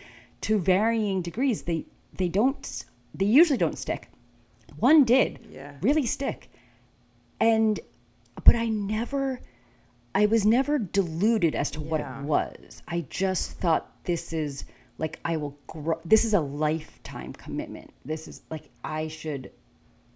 to 0.41 0.59
varying 0.59 1.21
degrees. 1.21 1.63
They, 1.63 1.85
they 2.15 2.27
don't, 2.29 2.85
they 3.13 3.25
usually 3.25 3.57
don't 3.57 3.77
stick. 3.77 4.09
One 4.79 5.03
did 5.03 5.39
Yeah. 5.51 5.75
really 5.81 6.05
stick. 6.05 6.49
And, 7.39 7.79
but 8.43 8.55
I 8.55 8.67
never, 8.67 9.39
I 10.15 10.25
was 10.25 10.45
never 10.45 10.79
deluded 10.79 11.55
as 11.55 11.71
to 11.71 11.81
what 11.81 12.01
it 12.01 12.23
was. 12.23 12.81
I 12.87 13.05
just 13.09 13.51
thought 13.59 13.91
this 14.05 14.33
is 14.33 14.65
like, 14.97 15.19
I 15.23 15.37
will 15.37 15.57
grow, 15.67 15.99
this 16.05 16.25
is 16.25 16.33
a 16.33 16.39
lifetime 16.39 17.33
commitment. 17.33 17.91
This 18.05 18.27
is 18.27 18.41
like, 18.49 18.69
I 18.83 19.07
should, 19.07 19.51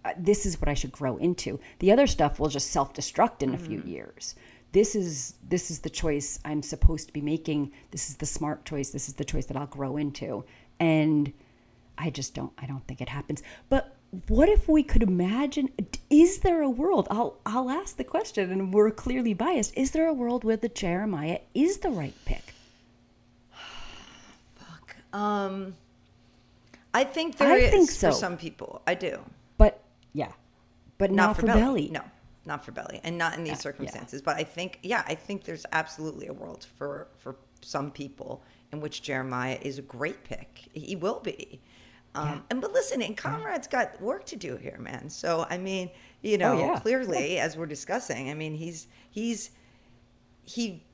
uh, 0.04 0.12
this 0.18 0.44
is 0.46 0.60
what 0.60 0.68
I 0.68 0.74
should 0.74 0.90
grow 0.90 1.16
into. 1.18 1.60
The 1.78 1.92
other 1.92 2.08
stuff 2.08 2.40
will 2.40 2.48
just 2.48 2.70
self-destruct 2.70 3.42
in 3.42 3.54
a 3.54 3.58
few 3.58 3.80
years. 3.82 4.34
This 4.72 4.94
is 4.94 5.34
this 5.48 5.70
is 5.70 5.80
the 5.80 5.90
choice 5.90 6.40
I'm 6.44 6.62
supposed 6.62 7.06
to 7.08 7.12
be 7.12 7.20
making. 7.20 7.72
This 7.90 8.08
is 8.08 8.16
the 8.16 8.26
smart 8.26 8.64
choice. 8.64 8.90
This 8.90 9.08
is 9.08 9.14
the 9.14 9.24
choice 9.24 9.46
that 9.46 9.56
I'll 9.56 9.66
grow 9.66 9.96
into. 9.98 10.44
And 10.80 11.32
I 11.98 12.10
just 12.10 12.34
don't 12.34 12.52
I 12.58 12.66
don't 12.66 12.86
think 12.86 13.00
it 13.00 13.08
happens. 13.10 13.42
But 13.68 13.94
what 14.28 14.48
if 14.48 14.68
we 14.68 14.82
could 14.82 15.02
imagine 15.02 15.70
is 16.10 16.38
there 16.38 16.62
a 16.62 16.70
world 16.70 17.06
I'll 17.10 17.38
I'll 17.44 17.70
ask 17.70 17.96
the 17.96 18.04
question 18.04 18.50
and 18.50 18.72
we're 18.72 18.90
clearly 18.90 19.34
biased. 19.34 19.76
Is 19.76 19.90
there 19.90 20.06
a 20.06 20.14
world 20.14 20.42
where 20.42 20.56
the 20.56 20.68
Jeremiah 20.68 21.40
is 21.54 21.78
the 21.78 21.90
right 21.90 22.14
pick? 22.24 22.54
Fuck. 24.56 24.96
Um 25.12 25.74
I 26.94 27.04
think 27.04 27.36
there 27.36 27.52
I 27.52 27.56
is 27.56 27.70
think 27.70 27.90
for 27.90 28.12
some 28.12 28.36
people. 28.36 28.82
I 28.86 28.94
do. 28.94 29.20
But 29.58 29.82
yeah. 30.12 30.32
But 30.98 31.10
not, 31.10 31.36
for, 31.36 31.46
belly. 31.46 31.88
No, 31.90 32.02
not 32.44 32.64
for 32.64 32.72
belly, 32.72 33.00
and 33.04 33.16
not 33.16 33.34
in 33.38 33.44
these 33.44 33.60
circumstances. 33.60 34.20
But 34.22 34.36
I 34.36 34.44
think, 34.44 34.78
yeah, 34.82 35.04
I 35.06 35.14
think 35.14 35.44
there's 35.44 35.64
absolutely 35.72 36.26
a 36.26 36.32
world 36.32 36.66
for 36.76 37.08
for 37.16 37.36
some 37.62 37.90
people 37.90 38.42
in 38.72 38.80
which 38.80 39.02
Jeremiah 39.02 39.58
is 39.62 39.78
a 39.78 39.82
great 39.82 40.24
pick. 40.24 40.68
He 40.72 40.96
will 40.96 41.20
be. 41.20 41.60
Um, 42.14 42.44
And 42.50 42.60
but 42.60 42.72
listen, 42.72 43.00
and 43.02 43.16
Conrad's 43.16 43.66
got 43.68 44.00
work 44.00 44.24
to 44.26 44.36
do 44.36 44.56
here, 44.56 44.78
man. 44.78 45.08
So 45.08 45.46
I 45.48 45.58
mean, 45.58 45.90
You 46.22 46.38
know, 46.38 46.58
yeah. 46.58 46.78
clearly 46.80 47.38
as 47.38 47.56
we're 47.56 47.66
discussing. 47.66 48.30
I 48.30 48.34
mean, 48.34 48.54
he's 48.54 48.86
he's 49.10 49.50
he 50.44 50.84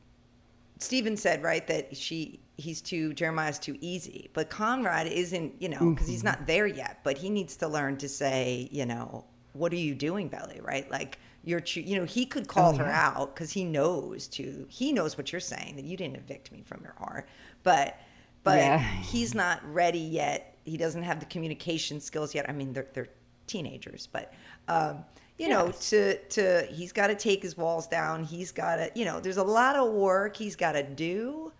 Steven 0.78 1.16
said 1.16 1.42
right 1.42 1.66
that 1.66 1.96
she 1.96 2.40
he's 2.56 2.80
too 2.80 3.12
Jeremiah's 3.14 3.58
too 3.58 3.76
easy, 3.80 4.30
but 4.32 4.48
Conrad 4.50 5.06
isn't. 5.06 5.60
You 5.60 5.70
know, 5.70 5.90
because 5.90 6.06
he's 6.08 6.24
not 6.24 6.46
there 6.46 6.66
yet. 6.66 7.00
But 7.02 7.18
he 7.18 7.30
needs 7.30 7.56
to 7.58 7.68
learn 7.68 7.96
to 7.98 8.08
say, 8.08 8.68
you 8.70 8.86
know, 8.86 9.24
what 9.54 9.72
are 9.72 9.76
you 9.76 9.94
doing, 9.94 10.28
Belly? 10.28 10.60
Right, 10.62 10.88
like 10.90 11.18
you're, 11.44 11.62
you 11.74 11.96
know, 11.98 12.04
he 12.04 12.26
could 12.26 12.48
call 12.48 12.74
her 12.76 12.86
out 12.86 13.34
because 13.34 13.52
he 13.52 13.64
knows 13.64 14.26
to. 14.28 14.66
He 14.68 14.92
knows 14.92 15.16
what 15.16 15.32
you're 15.32 15.40
saying 15.40 15.76
that 15.76 15.84
you 15.84 15.96
didn't 15.96 16.16
evict 16.16 16.52
me 16.52 16.62
from 16.62 16.82
your 16.82 16.94
heart, 16.98 17.28
but 17.62 17.98
but 18.44 18.58
Yeah. 18.58 18.78
he's 18.78 19.34
not 19.34 19.60
ready 19.72 19.98
yet. 19.98 20.56
He 20.64 20.76
doesn't 20.76 21.02
have 21.02 21.20
the 21.20 21.26
communication 21.26 22.00
skills 22.00 22.34
yet. 22.34 22.48
I 22.48 22.52
mean, 22.52 22.72
they're 22.72 22.88
they're 22.92 23.08
teenagers, 23.46 24.08
but 24.10 24.32
um, 24.68 25.04
you 25.38 25.48
know, 25.48 25.70
to 25.70 26.18
to 26.18 26.66
he's 26.70 26.92
got 26.92 27.06
to 27.08 27.14
take 27.14 27.42
his 27.42 27.56
walls 27.56 27.86
down. 27.86 28.24
He's 28.24 28.52
got 28.52 28.76
to, 28.76 28.90
you 28.94 29.04
know, 29.04 29.20
there's 29.20 29.36
a 29.38 29.42
lot 29.44 29.76
of 29.76 29.92
work 29.92 30.36
he's 30.36 30.56
got 30.56 30.72
to 30.72 30.82
do. 30.82 31.52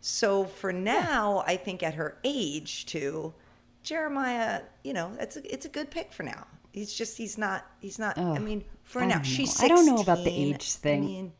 So 0.00 0.44
for 0.44 0.72
now, 0.72 1.44
I 1.46 1.56
think 1.56 1.82
at 1.82 1.94
her 1.94 2.18
age 2.24 2.86
too, 2.86 3.34
Jeremiah, 3.82 4.62
you 4.84 4.92
know, 4.92 5.12
it's 5.20 5.36
a, 5.36 5.52
it's 5.52 5.66
a 5.66 5.68
good 5.68 5.90
pick 5.90 6.12
for 6.12 6.22
now. 6.22 6.46
He's 6.78 6.94
just 6.94 7.16
he's 7.16 7.36
not 7.36 7.66
he's 7.80 7.98
not. 7.98 8.16
I 8.16 8.38
mean, 8.38 8.64
for 8.84 9.02
I 9.02 9.06
now, 9.06 9.22
she's 9.22 9.58
know. 9.58 9.64
I 9.64 9.68
don't 9.68 9.86
know 9.86 9.98
about 9.98 10.22
the 10.22 10.30
age 10.30 10.74
thing. 10.74 11.02
I 11.02 11.06
mean, 11.06 11.32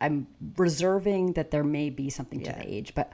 I'm 0.00 0.26
reserving 0.56 1.34
that 1.34 1.52
there 1.52 1.62
may 1.62 1.90
be 1.90 2.10
something 2.10 2.42
to 2.42 2.52
the 2.52 2.66
age, 2.66 2.94
but 2.94 3.12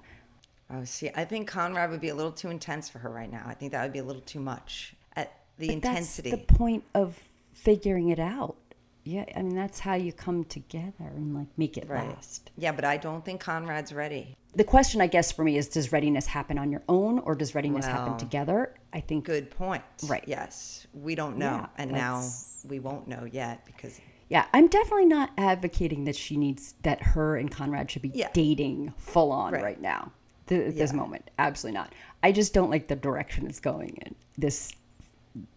Oh, 0.71 0.85
see, 0.85 1.11
I 1.15 1.25
think 1.25 1.49
Conrad 1.49 1.91
would 1.91 2.01
be 2.01 2.09
a 2.09 2.15
little 2.15 2.33
too 2.33 2.51
intense 2.51 2.89
for 2.89 2.99
her 2.99 3.11
right 3.11 3.31
now. 3.31 3.45
I 3.47 3.55
think 3.55 3.73
that 3.73 3.83
would 3.83 3.93
be 3.93 4.01
a 4.01 4.05
little 4.05 4.23
too 4.23 4.41
much 4.41 4.95
at 5.15 5.33
the 5.59 5.69
but 5.69 5.75
intensity. 5.75 6.31
that's 6.31 6.47
the 6.47 6.55
point 6.55 6.83
of 6.95 7.17
figuring 7.53 8.09
it 8.09 8.19
out. 8.19 8.57
Yeah, 9.05 9.25
I 9.37 9.43
mean 9.43 9.55
that's 9.55 9.79
how 9.79 9.95
you 9.95 10.13
come 10.13 10.45
together 10.45 10.93
and 10.99 11.33
like 11.37 11.47
make 11.57 11.77
it 11.77 11.89
right. 11.89 12.09
last. 12.09 12.51
Yeah, 12.59 12.73
but 12.73 12.85
I 12.85 12.97
don't 12.97 13.25
think 13.25 13.41
Conrad's 13.41 13.93
ready. 13.93 14.37
The 14.57 14.65
question, 14.65 15.01
I 15.01 15.07
guess, 15.07 15.31
for 15.31 15.45
me 15.45 15.57
is: 15.57 15.69
Does 15.69 15.93
readiness 15.93 16.27
happen 16.27 16.59
on 16.59 16.73
your 16.73 16.83
own, 16.89 17.21
or 17.21 17.37
does 17.37 17.55
readiness 17.55 17.87
happen 17.87 18.17
together? 18.17 18.75
I 18.97 19.01
think 19.01 19.27
Good 19.27 19.51
point. 19.51 19.83
Right. 20.09 20.25
Yes, 20.27 20.87
we 20.95 21.15
don't 21.15 21.37
know, 21.37 21.47
Yeah, 21.51 21.67
and 21.77 21.93
now 21.93 22.27
we 22.67 22.79
won't 22.81 23.07
know 23.07 23.29
yet 23.31 23.65
because 23.67 24.01
Yeah, 24.31 24.47
I'm 24.55 24.69
definitely 24.69 25.05
not 25.05 25.31
advocating 25.37 26.05
that 26.05 26.17
she 26.17 26.37
needs 26.39 26.75
that 26.83 27.01
her 27.03 27.37
and 27.37 27.51
Conrad 27.51 27.91
should 27.91 28.01
be 28.03 28.09
Yeah. 28.15 28.31
dating 28.33 28.95
full 28.97 29.31
on 29.31 29.53
Right. 29.53 29.63
right, 29.63 29.81
now. 29.81 30.13
Th- 30.47 30.75
This 30.75 30.93
moment, 30.95 31.31
absolutely 31.39 31.79
not. 31.79 31.95
I 32.23 32.33
just 32.33 32.55
don't 32.55 32.71
like 32.71 32.89
the 32.89 32.97
direction 32.97 33.47
it's 33.47 33.61
going 33.61 33.99
in. 34.07 34.15
This 34.39 34.73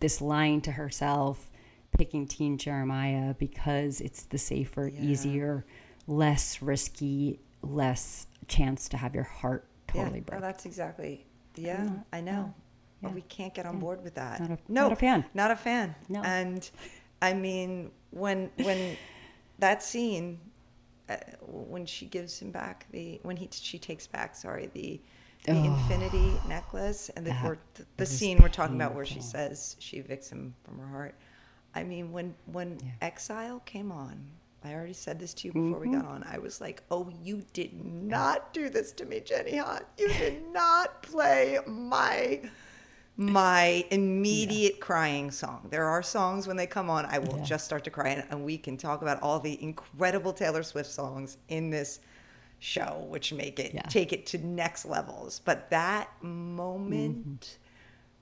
this 0.02 0.20
lying 0.20 0.60
to 0.60 0.74
herself, 0.74 1.50
picking 1.98 2.28
Teen 2.28 2.58
Jeremiah 2.58 3.34
because 3.36 4.02
it's 4.02 4.24
the 4.24 4.38
safer, 4.38 4.90
easier, 4.90 5.66
less 6.08 6.62
risky, 6.62 7.40
less 7.62 8.28
chance 8.50 8.90
to 8.90 8.98
have 8.98 9.16
your 9.16 9.24
heart 9.24 9.66
totally 9.88 10.18
yeah, 10.20 10.24
break. 10.26 10.38
oh, 10.40 10.42
that's 10.42 10.66
exactly. 10.66 11.26
Yeah, 11.56 11.90
I 12.12 12.20
know. 12.20 12.54
But 13.02 13.14
we 13.14 13.22
can't 13.22 13.54
get 13.54 13.66
on 13.66 13.80
board 13.80 14.04
with 14.04 14.16
that. 14.16 14.42
Not 14.42 14.52
a- 14.52 14.60
no, 14.68 14.84
not 14.84 14.92
a 14.92 14.96
fan. 14.96 15.26
Not 15.34 15.52
a 15.52 15.56
fan. 15.56 15.96
No. 16.10 16.22
And 16.24 16.70
I 17.22 17.34
mean, 17.34 17.92
when 18.12 18.50
when 18.64 18.98
that 19.60 19.82
scene, 19.84 20.40
uh, 21.10 21.16
when 21.42 21.86
she 21.86 22.06
gives 22.06 22.40
him 22.40 22.52
back 22.52 22.86
the 22.92 23.20
when 23.24 23.38
he 23.38 23.48
she 23.52 23.80
takes 23.80 24.06
back, 24.08 24.36
sorry, 24.36 24.68
the 24.74 25.00
the 25.46 25.56
infinity 25.56 26.34
necklace 26.50 27.08
and 27.16 27.26
the 27.26 27.30
that 27.32 27.46
or 27.46 27.58
the, 27.76 27.86
the 27.98 28.06
scene 28.06 28.38
we're 28.42 28.50
talking 28.50 28.76
about 28.76 28.94
where 28.94 29.06
she 29.06 29.22
says 29.22 29.78
she 29.80 29.98
evicts 30.02 30.30
him 30.30 30.54
from 30.64 30.78
her 30.80 30.88
heart. 30.88 31.16
I 31.74 31.84
mean, 31.84 32.12
when 32.12 32.36
when 32.48 32.78
Exile 33.02 33.62
came 33.66 33.90
on, 33.92 34.22
I 34.66 34.74
already 34.74 34.92
said 34.92 35.18
this 35.20 35.34
to 35.36 35.48
you 35.48 35.54
before 35.54 35.80
Mm-hmm. 35.80 35.92
we 35.92 35.96
got 35.96 36.06
on. 36.06 36.26
I 36.30 36.40
was 36.40 36.60
like, 36.60 36.84
"Oh, 36.92 37.10
you 37.24 37.44
did 37.54 37.72
not 37.86 38.52
do 38.54 38.70
this 38.70 38.92
to 38.94 39.06
me, 39.06 39.22
Jenny 39.22 39.56
Han. 39.56 39.82
You 39.98 40.10
did 40.10 40.44
not 40.52 41.02
play 41.04 41.58
my 41.66 42.42
my 43.20 43.86
immediate 43.92 44.80
crying 44.80 45.30
song. 45.30 45.68
There 45.70 45.86
are 45.86 46.02
songs 46.02 46.48
when 46.48 46.56
they 46.56 46.66
come 46.66 46.90
on, 46.90 47.06
I 47.06 47.20
will 47.20 47.38
Yeah. 47.40 47.44
just 47.44 47.66
start 47.66 47.84
to 47.84 47.90
cry, 47.90 48.10
and, 48.10 48.24
and 48.32 48.46
we 48.46 48.58
can 48.58 48.78
talk 48.78 49.02
about 49.02 49.22
all 49.22 49.40
the 49.42 49.62
incredible 49.62 50.32
Taylor 50.32 50.64
Swift 50.64 50.90
songs 50.90 51.38
in 51.50 51.70
this 51.70 52.00
show, 52.60 53.06
which 53.10 53.34
make 53.34 53.60
it 53.60 53.74
Yeah. 53.74 53.82
take 53.84 54.14
it 54.14 54.26
to 54.28 54.38
next 54.38 54.86
levels. 54.86 55.40
But 55.44 55.70
that 55.70 56.10
moment 56.24 57.42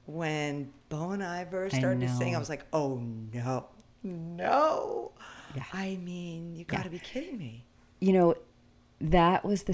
mm-hmm. 0.08 0.12
when 0.14 0.74
Bon 0.90 1.22
Iver 1.22 1.66
I 1.66 1.70
started 1.70 2.02
to 2.02 2.10
sing, 2.10 2.36
I 2.36 2.40
was 2.40 2.50
like, 2.50 2.66
"Oh 2.74 2.98
no, 3.34 3.68
no!" 4.02 5.12
Yeah. 5.56 5.64
I 5.74 5.98
mean, 6.04 6.56
you 6.56 6.66
got 6.66 6.84
to 6.84 6.90
be 6.90 7.00
kidding 7.00 7.38
me. 7.38 7.66
you 8.00 8.14
know 8.14 8.36
that 9.00 9.46
was 9.46 9.64
the 9.64 9.74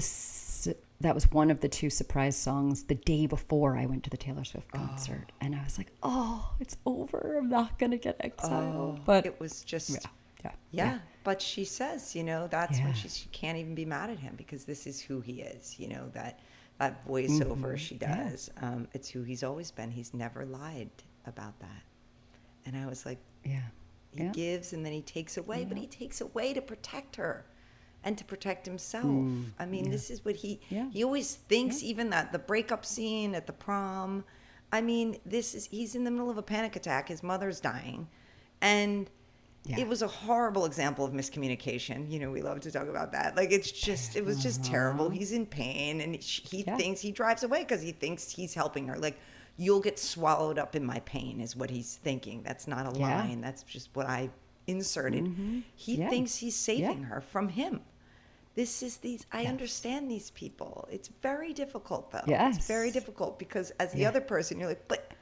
that 1.04 1.14
was 1.14 1.30
one 1.30 1.50
of 1.50 1.60
the 1.60 1.68
two 1.68 1.90
surprise 1.90 2.36
songs 2.36 2.84
the 2.84 2.94
day 2.94 3.26
before 3.26 3.76
I 3.76 3.86
went 3.86 4.04
to 4.04 4.10
the 4.10 4.16
Taylor 4.16 4.44
Swift 4.44 4.70
concert, 4.72 5.32
and 5.40 5.54
I 5.54 5.62
was 5.62 5.76
like, 5.78 5.92
"Oh, 6.02 6.50
it's 6.60 6.76
over. 6.86 7.36
I'm 7.38 7.48
not 7.48 7.78
gonna 7.78 7.98
get 7.98 8.16
exiled." 8.20 8.98
Oh, 8.98 9.02
but 9.04 9.24
Oh, 9.24 9.28
it 9.28 9.38
was 9.40 9.62
just 9.64 9.90
yeah, 9.90 9.98
yeah, 10.42 10.52
Yeah, 10.70 10.98
but 11.22 11.40
she 11.42 11.64
says, 11.64 12.16
you 12.16 12.24
know, 12.24 12.46
that's 12.48 12.78
Yeah. 12.78 12.86
when 12.86 12.94
she, 12.94 13.08
she 13.08 13.28
can't 13.28 13.58
even 13.58 13.74
be 13.74 13.84
mad 13.84 14.10
at 14.10 14.18
him 14.18 14.34
because 14.36 14.64
this 14.64 14.86
is 14.86 15.00
who 15.00 15.20
he 15.20 15.42
is. 15.42 15.78
You 15.78 15.88
know 15.88 16.08
that 16.14 16.40
that 16.78 17.06
voiceover 17.06 17.76
she 17.78 17.94
Mm-hmm. 17.96 18.10
yeah. 18.10 18.30
does. 18.30 18.50
Um, 18.60 18.88
it's 18.94 19.08
who 19.08 19.22
he's 19.22 19.42
always 19.44 19.70
been. 19.70 19.90
He's 19.90 20.12
never 20.14 20.44
lied 20.46 20.90
about 21.26 21.58
that. 21.60 21.82
And 22.66 22.76
I 22.76 22.86
was 22.86 23.04
like, 23.06 23.18
yeah, 23.44 23.60
he 24.10 24.22
yeah. 24.24 24.32
gives 24.32 24.72
and 24.72 24.84
then 24.84 24.92
he 24.94 25.02
takes 25.02 25.36
away, 25.36 25.66
but 25.66 25.76
he 25.76 25.86
takes 25.86 26.20
away 26.22 26.54
to 26.54 26.62
protect 26.62 27.16
her 27.16 27.44
and 28.04 28.16
to 28.18 28.24
protect 28.24 28.66
himself. 28.66 29.04
I 29.58 29.66
mean, 29.66 29.90
this 29.90 30.10
is 30.10 30.24
what 30.24 30.36
he 30.36 30.56
Mm, 30.56 30.60
Yeah. 30.70 30.90
he 30.90 31.02
always 31.04 31.34
thinks 31.34 31.82
even 31.82 32.10
that 32.10 32.32
the 32.32 32.38
breakup 32.38 32.84
scene 32.84 33.34
at 33.34 33.46
the 33.46 33.52
prom. 33.52 34.24
I 34.72 34.80
mean, 34.80 35.18
this 35.24 35.54
is 35.54 35.66
he's 35.66 35.94
in 35.94 36.04
the 36.04 36.10
middle 36.10 36.30
of 36.30 36.38
a 36.38 36.42
panic 36.42 36.76
attack. 36.76 37.08
His 37.08 37.22
mother's 37.22 37.60
dying. 37.60 38.08
And 38.60 39.10
Yeah. 39.66 39.80
it 39.80 39.88
was 39.88 40.02
a 40.02 40.06
horrible 40.08 40.66
example 40.66 41.04
of 41.06 41.12
miscommunication. 41.12 42.10
You 42.10 42.18
know, 42.18 42.30
we 42.30 42.42
love 42.42 42.60
to 42.60 42.70
talk 42.70 42.86
about 42.88 43.12
that. 43.12 43.36
Like 43.36 43.50
it's 43.52 43.70
just 43.72 44.14
it 44.16 44.24
was 44.24 44.42
just 44.42 44.62
terrible. 44.64 45.08
He's 45.10 45.32
in 45.32 45.46
pain 45.46 46.00
and 46.00 46.14
he 46.16 46.58
Uh-huh. 46.62 46.72
Yeah. 46.72 46.76
thinks 46.76 47.00
he 47.00 47.12
drives 47.12 47.42
away 47.42 47.60
because 47.60 47.80
he 47.82 47.92
thinks 47.92 48.30
he's 48.30 48.52
helping 48.54 48.86
her. 48.88 48.98
Like 48.98 49.18
you'll 49.56 49.80
get 49.80 49.98
swallowed 49.98 50.58
up 50.58 50.74
in 50.76 50.84
my 50.84 50.98
pain 51.00 51.40
is 51.40 51.54
what 51.56 51.70
he's 51.70 51.96
thinking. 51.96 52.42
That's 52.42 52.66
not 52.66 52.94
a 52.94 52.98
Yeah. 52.98 53.18
line. 53.22 53.40
That's 53.40 53.62
just 53.62 53.88
what 53.94 54.06
I 54.06 54.30
inserted. 54.66 55.62
He 55.76 55.96
Yeah. 55.96 56.08
thinks 56.10 56.36
he's 56.36 56.56
saving 56.56 57.00
Yeah. 57.00 57.06
her 57.06 57.20
from 57.20 57.50
him. 57.50 57.80
This 58.54 58.82
is 58.82 58.98
these. 58.98 59.26
I 59.32 59.46
understand 59.46 60.10
these 60.10 60.30
people. 60.30 60.88
It's 60.90 61.08
very 61.22 61.52
difficult 61.52 62.10
though. 62.12 62.22
yes. 62.26 62.56
It's 62.58 62.66
very 62.66 62.90
difficult 62.90 63.38
because 63.38 63.70
as 63.80 63.92
the 63.92 64.00
Yeah. 64.00 64.08
other 64.08 64.20
person, 64.20 64.58
you're 64.60 64.68
like, 64.68 64.86
but 64.86 65.12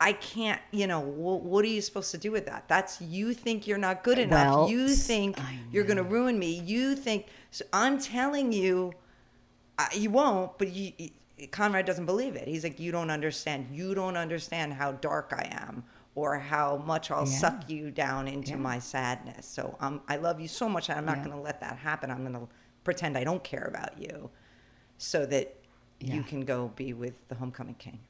I 0.00 0.12
can't. 0.12 0.60
You 0.72 0.86
know, 0.88 1.00
wh- 1.00 1.44
what 1.44 1.64
are 1.64 1.68
you 1.68 1.80
supposed 1.80 2.10
to 2.12 2.18
do 2.18 2.30
with 2.32 2.46
that? 2.46 2.66
That's 2.68 3.00
you 3.00 3.32
think 3.32 3.66
you're 3.66 3.78
not 3.78 4.02
good 4.02 4.18
enough. 4.18 4.54
Well, 4.54 4.68
you 4.70 4.88
think 4.88 5.38
you're 5.72 5.84
going 5.84 5.96
to 5.98 6.02
ruin 6.02 6.38
me. 6.38 6.60
You 6.60 6.96
think. 6.96 7.26
So 7.52 7.64
I'm 7.72 7.98
telling 8.00 8.52
you, 8.52 8.92
you 9.94 10.10
won't. 10.10 10.58
But 10.58 10.70
you, 10.72 10.92
Conrad 11.52 11.86
doesn't 11.86 12.06
believe 12.06 12.34
it. 12.34 12.48
He's 12.48 12.64
like, 12.64 12.80
you 12.80 12.90
don't 12.90 13.10
understand. 13.10 13.68
You 13.72 13.94
don't 13.94 14.16
understand 14.16 14.72
how 14.72 14.92
dark 14.92 15.32
I 15.32 15.48
am. 15.52 15.84
Or 16.18 16.36
how 16.38 16.78
much 16.78 17.10
I'll 17.12 17.28
Yeah. 17.28 17.38
suck 17.38 17.70
you 17.70 17.90
down 17.92 18.26
into 18.26 18.50
Yeah. 18.50 18.56
my 18.70 18.78
sadness. 18.80 19.46
So 19.46 19.76
um, 19.78 20.00
I 20.08 20.16
love 20.16 20.40
you 20.40 20.48
so 20.48 20.68
much, 20.68 20.88
and 20.88 20.98
I'm 20.98 21.04
not 21.04 21.18
Yeah. 21.18 21.24
going 21.26 21.36
to 21.36 21.42
let 21.42 21.60
that 21.60 21.76
happen. 21.76 22.10
I'm 22.10 22.22
going 22.26 22.32
to 22.32 22.48
pretend 22.82 23.16
I 23.16 23.22
don't 23.24 23.44
care 23.44 23.66
about 23.74 23.98
you, 23.98 24.30
so 24.96 25.24
that 25.26 25.54
you 26.00 26.22
can 26.24 26.40
go 26.44 26.68
be 26.74 26.92
with 26.92 27.16
the 27.28 27.34
homecoming 27.36 27.76
king. 27.76 28.00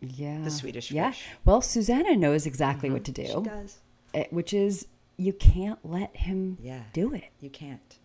yeah, 0.00 0.40
the 0.44 0.50
Swedish 0.50 0.90
yeah. 0.92 1.10
fish. 1.10 1.24
Well, 1.44 1.60
Susanna 1.62 2.14
knows 2.16 2.46
exactly 2.46 2.90
what 2.90 3.04
to 3.04 3.12
do, 3.12 3.26
She 3.26 3.40
does. 3.40 3.78
eh, 4.14 4.26
which 4.30 4.52
is 4.52 4.86
you 5.16 5.32
can't 5.32 5.78
let 5.84 6.14
him 6.16 6.58
Yeah. 6.60 6.82
do 6.92 7.12
it. 7.14 7.30
You 7.40 7.50
can't. 7.50 7.98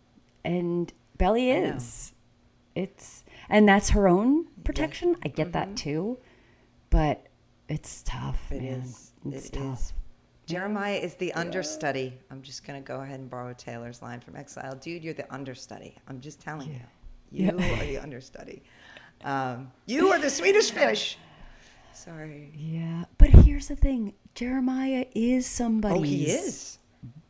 and 0.43 0.91
Belly 1.17 1.51
is. 1.51 2.13
It's 2.73 3.23
and 3.49 3.67
that's 3.67 3.89
her 3.89 4.07
own 4.07 4.47
protection. 4.63 5.15
I 5.23 5.27
get 5.27 5.51
that 5.51 5.75
too, 5.75 6.17
but 6.89 7.27
it's 7.71 8.03
tough. 8.03 8.51
It 8.51 8.61
man. 8.61 8.73
is. 8.81 9.11
It's 9.31 9.47
It 9.47 9.53
tough. 9.53 9.79
is. 9.79 9.93
Jeremiah 10.47 10.97
is 10.97 11.13
the 11.15 11.33
understudy. 11.33 12.17
I'm 12.29 12.41
just 12.41 12.65
going 12.65 12.81
to 12.81 12.85
go 12.85 12.99
ahead 13.01 13.19
and 13.19 13.29
borrow 13.29 13.53
Taylor's 13.53 14.01
line 14.01 14.19
from 14.19 14.35
Exile. 14.35 14.75
Dude, 14.75 15.03
you're 15.03 15.13
the 15.13 15.31
understudy. 15.33 15.95
I'm 16.07 16.19
just 16.19 16.41
telling 16.41 16.69
you. 16.69 16.81
You 17.31 17.45
Yeah. 17.57 17.81
are 17.81 17.85
the 17.85 17.97
understudy. 17.99 18.61
Um, 19.23 19.71
you 19.85 20.09
are 20.09 20.19
the 20.19 20.29
Swedish 20.29 20.71
fish. 20.71 21.17
Sorry. 21.93 22.51
Yeah, 22.55 23.05
but 23.17 23.29
here's 23.29 23.67
the 23.67 23.75
thing: 23.75 24.13
Jeremiah 24.35 25.05
is 25.13 25.45
somebody. 25.45 25.95
Oh, 25.99 26.01
he 26.01 26.25
is. 26.27 26.79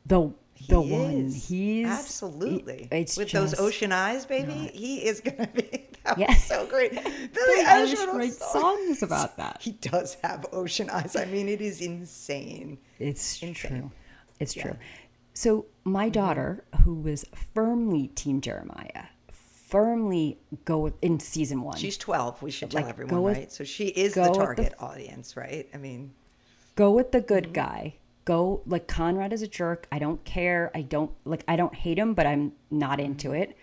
the 0.05 0.31
He 0.61 0.67
the 0.73 0.81
one. 0.81 1.11
is. 1.11 1.47
He's 1.47 1.87
absolutely 1.87 2.87
It's 2.91 3.17
with 3.17 3.29
just, 3.29 3.57
those 3.57 3.59
ocean 3.59 3.91
eyes, 3.91 4.25
baby. 4.25 4.71
He 4.73 5.05
is 5.05 5.21
gonna 5.21 5.47
be. 5.47 5.87
That 6.03 6.17
Yeah. 6.17 6.29
was 6.29 6.43
so 6.43 6.65
great. 6.65 6.91
Billie 6.93 7.63
Eilish 7.63 8.07
writes 8.11 8.39
song. 8.39 8.61
songs 8.61 9.03
about 9.03 9.37
that. 9.41 9.61
He 9.61 9.73
does 9.73 10.15
have 10.23 10.47
ocean 10.51 10.89
eyes. 10.89 11.15
I 11.15 11.25
mean, 11.25 11.47
it 11.47 11.61
is 11.61 11.79
insane. 11.79 12.79
It's 12.97 13.39
Insane. 13.43 13.53
true. 13.53 13.91
It's 14.39 14.55
Yeah. 14.55 14.63
Mm-hmm. 14.63 14.71
true. 14.71 14.79
So 15.35 15.65
my 15.83 16.09
daughter, 16.09 16.63
who 16.83 16.95
was 16.95 17.23
firmly 17.53 18.07
Team 18.07 18.41
Jeremiah, 18.41 19.05
firmly 19.67 20.39
go 20.65 20.79
with 20.79 20.95
in 21.03 21.19
season 21.19 21.61
one. 21.61 21.77
She's 21.77 21.97
12. 21.97 22.41
We 22.41 22.49
should 22.51 22.71
tell 22.71 22.87
everyone, 22.87 23.21
with- 23.21 23.37
right? 23.37 23.51
So 23.51 23.63
she 23.63 23.85
is 23.89 24.15
the 24.15 24.21
with 24.21 24.31
the- 24.33 24.37
target 24.39 24.73
audience, 24.79 25.37
right? 25.37 25.69
I 25.71 25.77
mean, 25.77 26.13
go 26.75 26.89
with 26.91 27.11
the 27.11 27.21
good 27.21 27.43
Mm-hmm. 27.45 27.53
guy. 27.53 27.95
Go 28.23 28.61
like 28.65 28.87
Conrad 28.87 29.33
is 29.33 29.41
a 29.41 29.47
jerk. 29.47 29.87
I 29.91 29.99
don't 29.99 30.23
care. 30.25 30.71
I 30.75 30.81
don't 30.83 31.11
like. 31.25 31.43
I 31.47 31.55
don't 31.55 31.73
hate 31.73 31.97
him, 31.97 32.13
but 32.13 32.27
I'm 32.27 32.53
not 32.69 32.99
into 32.99 33.31
it. 33.31 33.57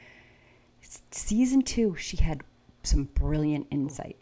S- 0.82 1.02
Season 1.10 1.62
two, 1.62 1.94
she 1.96 2.16
had 2.16 2.42
some 2.82 3.04
brilliant 3.14 3.66
insight. 3.70 4.16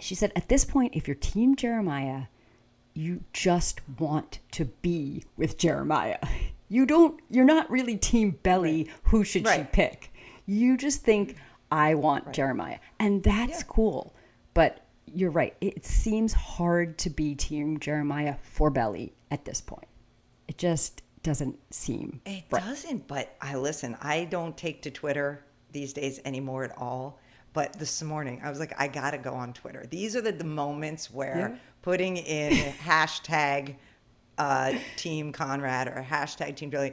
She 0.00 0.14
said, 0.14 0.32
at 0.36 0.48
this 0.48 0.64
point, 0.64 0.94
if 0.94 1.08
you're 1.08 1.14
Team 1.14 1.56
Jeremiah, 1.56 2.24
you 2.92 3.24
just 3.32 3.80
want 3.98 4.40
to 4.52 4.66
be 4.66 5.24
with 5.36 5.56
Jeremiah. 5.56 6.18
You 6.68 6.84
don't. 6.84 7.20
You're 7.30 7.44
not 7.44 7.70
really 7.70 7.96
Team 7.96 8.38
Belly. 8.42 8.90
Who 9.04 9.22
should 9.24 9.46
she 9.48 9.62
pick? 9.72 10.12
You 10.46 10.76
just 10.76 11.02
think 11.02 11.36
I 11.70 11.94
want 11.94 12.32
Jeremiah, 12.32 12.78
and 12.98 13.22
that's 13.22 13.62
cool. 13.62 14.14
But 14.52 14.84
you're 15.06 15.30
right. 15.30 15.54
It 15.60 15.86
seems 15.86 16.32
hard 16.32 16.98
to 16.98 17.10
be 17.10 17.34
Team 17.34 17.78
Jeremiah 17.78 18.34
for 18.42 18.68
Belly 18.70 19.14
at 19.30 19.44
this 19.44 19.60
point. 19.60 19.88
It 20.48 20.58
just 20.58 21.02
doesn't 21.22 21.58
seem. 21.74 22.20
It 22.24 22.44
right. 22.50 22.62
doesn't, 22.62 23.08
but 23.08 23.34
I 23.40 23.56
listen. 23.56 23.96
I 24.00 24.24
don't 24.24 24.56
take 24.56 24.82
to 24.82 24.90
Twitter 24.90 25.44
these 25.72 25.92
days 25.92 26.20
anymore 26.24 26.64
at 26.64 26.76
all. 26.78 27.18
But 27.52 27.72
this 27.78 28.02
morning, 28.02 28.40
I 28.44 28.50
was 28.50 28.60
like, 28.60 28.74
I 28.78 28.86
gotta 28.86 29.18
go 29.18 29.32
on 29.32 29.52
Twitter. 29.54 29.86
These 29.90 30.14
are 30.14 30.20
the, 30.20 30.32
the 30.32 30.44
moments 30.44 31.10
where 31.10 31.38
Yeah. 31.52 31.56
putting 31.82 32.18
in 32.18 32.52
hashtag 32.84 33.76
uh, 34.38 34.74
Team 34.96 35.32
Conrad 35.32 35.88
or 35.88 36.06
hashtag 36.08 36.56
Team 36.56 36.68
Billy. 36.70 36.92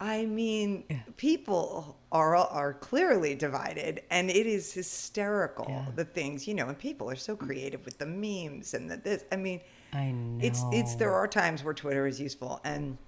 I 0.00 0.26
mean, 0.26 0.84
people 1.16 1.98
are 2.12 2.36
are 2.36 2.72
clearly 2.74 3.34
divided, 3.34 4.02
and 4.10 4.30
it 4.30 4.46
is 4.46 4.72
hysterical. 4.72 5.66
Yeah. 5.68 5.86
The 5.96 6.04
things 6.04 6.46
you 6.46 6.54
know, 6.54 6.68
and 6.68 6.78
people 6.78 7.10
are 7.10 7.16
so 7.16 7.34
creative 7.34 7.84
with 7.84 7.98
the 7.98 8.06
memes 8.06 8.74
and 8.74 8.88
the 8.88 8.96
this. 8.96 9.24
I 9.32 9.36
mean, 9.36 9.60
I 9.92 10.10
know. 10.10 10.44
it's 10.44 10.62
it's 10.72 10.94
there 10.96 11.14
are 11.14 11.26
times 11.26 11.64
where 11.64 11.74
Twitter 11.74 12.06
is 12.06 12.20
useful, 12.20 12.60
and 12.64 12.98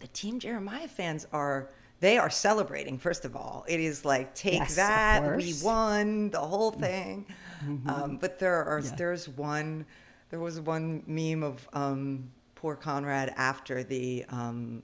the 0.00 0.06
Team 0.08 0.38
Jeremiah 0.38 0.88
fans 0.88 1.26
are 1.32 1.70
they 2.00 2.18
are 2.18 2.30
celebrating. 2.30 2.98
First 2.98 3.24
of 3.24 3.36
all, 3.36 3.64
it 3.68 3.80
is 3.80 4.04
like 4.04 4.34
take 4.34 4.54
Yes, 4.54 4.76
that, 4.76 5.36
we 5.36 5.54
won 5.62 6.30
the 6.30 6.40
whole 6.40 6.70
thing. 6.70 7.26
Mm-hmm. 7.64 7.88
Um, 7.88 8.16
but 8.18 8.38
there 8.38 8.64
are 8.64 8.82
there's 8.82 9.28
one 9.28 9.86
there 10.30 10.40
was 10.40 10.60
one 10.60 11.02
meme 11.06 11.42
of 11.42 11.68
um, 11.72 12.30
poor 12.54 12.74
Conrad 12.74 13.32
after 13.36 13.82
the 13.84 14.24
um, 14.30 14.82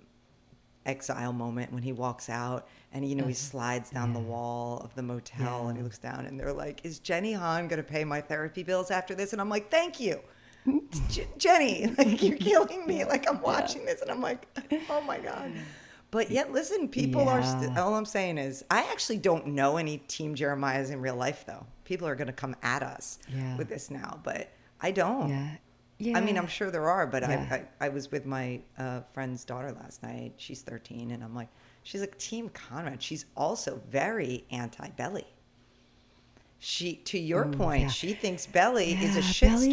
exile 0.87 1.33
moment 1.33 1.73
when 1.73 1.83
he 1.83 1.93
walks 1.93 2.31
out 2.31 2.67
and 2.93 3.07
you 3.07 3.15
know 3.15 3.27
he 3.27 3.35
slides 3.35 3.91
down 3.91 4.13
the 4.15 4.21
wall 4.21 4.81
of 4.83 4.95
the 4.95 5.03
motel 5.03 5.69
and 5.69 5.77
he 5.77 5.83
looks 5.83 5.99
down 5.99 6.25
and 6.25 6.41
they're 6.41 6.55
like 6.55 6.81
is 6.85 6.99
jenny 6.99 7.33
han 7.35 7.69
going 7.69 7.77
to 7.77 7.89
pay 7.89 8.03
my 8.03 8.21
therapy 8.21 8.63
bills 8.63 8.91
after 8.91 9.15
this 9.15 9.33
and 9.33 9.43
i'm 9.43 9.51
like 9.51 9.71
thank 9.71 10.01
you 10.01 10.19
jenny 11.39 11.87
like 11.99 12.23
you're 12.23 12.37
killing 12.51 12.87
me 12.87 13.05
like 13.05 13.29
i'm 13.29 13.41
watching 13.41 13.85
this 13.87 14.03
and 14.03 14.11
i'm 14.11 14.21
like 14.21 14.47
oh 14.91 15.01
my 15.03 15.19
god 15.19 15.51
but 16.11 16.31
yet 16.31 16.53
listen 16.53 16.89
people 16.89 17.29
are 17.29 17.43
st- 17.43 17.77
all 17.79 17.95
i'm 17.95 18.05
saying 18.05 18.37
is 18.39 18.65
i 18.71 18.81
actually 18.93 19.17
don't 19.19 19.47
know 19.47 19.77
any 19.79 19.99
team 20.09 20.35
jeremiah's 20.35 20.91
in 20.91 21.01
real 21.01 21.17
life 21.17 21.45
though 21.47 21.65
people 21.85 22.07
are 22.07 22.15
going 22.15 22.27
to 22.27 22.33
come 22.33 22.55
at 22.63 22.83
us 22.83 23.19
Yeah. 23.35 23.57
with 23.57 23.69
this 23.69 23.91
now 23.91 24.21
but 24.23 24.51
i 24.81 24.91
don't 24.91 25.29
Yeah. 25.31 25.51
Yeah. 26.03 26.17
I 26.17 26.23
mean, 26.23 26.39
I'm 26.39 26.47
sure 26.47 26.71
there 26.71 26.89
are, 26.89 27.07
but 27.07 27.21
Yeah. 27.25 27.47
I, 27.51 27.55
I 27.55 27.87
I 27.87 27.89
was 27.91 28.11
with 28.11 28.25
my 28.25 28.59
uh, 28.79 29.03
friend's 29.13 29.45
daughter 29.45 29.71
last 29.71 30.03
night. 30.03 30.33
She's 30.39 30.63
13, 30.63 31.11
and 31.11 31.23
I'm 31.23 31.35
like, 31.35 31.49
she's 31.83 32.01
like 32.01 32.17
Team 32.17 32.49
Conrad. 32.49 33.03
She's 33.03 33.27
also 33.37 33.83
very 33.91 34.47
anti-Belly. 34.51 35.27
She, 36.59 36.95
to 37.05 37.19
your 37.19 37.47
Ooh, 37.49 37.53
point, 37.53 37.83
yeah. 37.83 37.89
she 37.89 38.15
thinks 38.15 38.47
Belly 38.47 38.93
is 38.95 39.17
a 39.17 39.21
Yeah, 39.21 39.27
shit 39.27 39.49
Belly- 39.51 39.71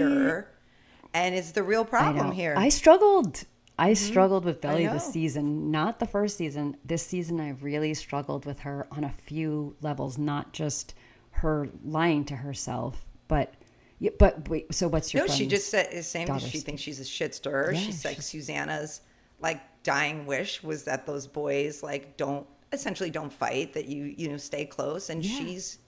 and 1.14 1.36
it's 1.36 1.52
the 1.52 1.64
real 1.64 1.86
problem 1.86 2.28
know. 2.28 2.34
here. 2.34 2.54
I 2.58 2.70
struggled. 2.70 3.44
I 3.80 3.92
mm-hmm. 3.92 4.08
struggled 4.08 4.46
with 4.46 4.62
Belly 4.62 4.88
this 4.88 5.12
season. 5.12 5.70
Not 5.72 6.00
the 6.00 6.08
first 6.08 6.38
season. 6.38 6.78
This 6.84 7.06
season, 7.06 7.40
I 7.40 7.52
really 7.62 7.94
struggled 7.94 8.46
with 8.46 8.60
her 8.62 8.88
on 8.92 9.04
a 9.04 9.12
few 9.12 9.76
levels. 9.82 10.18
Not 10.18 10.54
just 10.54 10.96
her 11.32 11.70
lying 11.86 12.26
to 12.26 12.36
herself, 12.36 13.06
but 13.28 13.54
yeah, 14.00 14.12
but 14.18 14.50
wait. 14.50 14.74
So 14.74 14.88
what's 14.88 15.14
your? 15.14 15.28
no, 15.28 15.34
she 15.34 15.48
just 15.48 15.70
said 15.70 15.90
the 15.92 16.04
same. 16.04 16.28
that 16.28 16.42
she 16.42 16.60
thinks 16.60 16.82
she's 16.82 17.00
a 17.00 17.06
shit 17.06 17.36
stirrer. 17.36 17.72
Yeah, 17.72 17.80
she's 17.80 18.04
like 18.04 18.22
Susanna's 18.22 19.02
like 19.40 19.62
dying 19.84 20.26
wish 20.26 20.64
was 20.64 20.84
that 20.84 21.06
those 21.06 21.28
boys 21.28 21.84
like 21.84 22.18
don't 22.18 22.46
essentially 22.74 23.10
don't 23.10 23.32
fight 23.32 23.74
that 23.74 23.86
you 23.86 24.14
you 24.18 24.30
know 24.30 24.38
stay 24.38 24.66
close 24.66 25.10
and 25.10 25.24
Yeah. 25.24 25.38
she's 25.38 25.80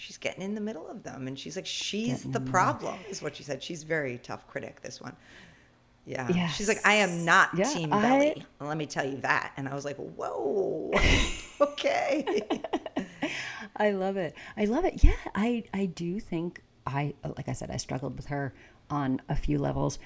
she's 0.00 0.16
getting 0.16 0.42
in 0.42 0.54
the 0.54 0.60
middle 0.60 0.86
of 0.88 1.02
them 1.02 1.26
and 1.26 1.36
she's 1.36 1.56
like 1.56 1.66
she's 1.66 2.18
Getting 2.18 2.30
the 2.32 2.40
problem 2.40 2.94
is 3.10 3.20
what 3.20 3.34
she 3.34 3.42
said. 3.42 3.62
She's 3.62 3.82
very 3.82 4.18
tough 4.18 4.46
critic 4.46 4.80
this 4.80 5.00
one. 5.00 5.16
Yeah. 6.06 6.46
She's 6.48 6.68
like, 6.68 6.80
I 6.86 6.94
am 6.94 7.24
not 7.24 7.50
Yeah, 7.54 7.64
team 7.64 7.92
I- 7.92 8.00
belly. 8.00 8.44
Let 8.60 8.76
me 8.78 8.86
tell 8.86 9.04
you 9.06 9.16
that. 9.18 9.52
And 9.56 9.68
I 9.68 9.74
was 9.74 9.84
like, 9.84 9.96
whoa, 9.96 10.90
okay. 11.60 12.40
I 13.76 13.90
love 13.90 14.16
it. 14.16 14.34
I 14.56 14.64
love 14.66 14.84
it. 14.84 15.02
Yeah, 15.04 15.16
I 15.34 15.64
I 15.74 15.86
do 15.86 16.20
think 16.20 16.62
I 16.86 17.14
like 17.36 17.48
I 17.48 17.52
said 17.52 17.70
I 17.70 17.76
struggled 17.76 18.16
with 18.16 18.26
her 18.26 18.54
on 18.90 19.20
a 19.28 19.36
few 19.36 19.58
levels. 19.58 19.98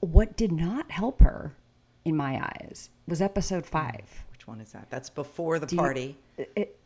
What 0.00 0.36
did 0.36 0.50
not 0.52 0.90
help 0.90 1.20
her 1.20 1.54
in 2.04 2.16
my 2.16 2.42
eyes 2.42 2.90
was 3.06 3.20
episode 3.22 3.66
5. 3.66 4.24
Which 4.32 4.46
one 4.48 4.60
is 4.60 4.72
that? 4.72 4.88
That's 4.90 5.10
before 5.10 5.58
the 5.58 5.66
Do 5.66 5.76
you- 5.76 5.80
party. 5.82 6.16
It, 6.38 6.78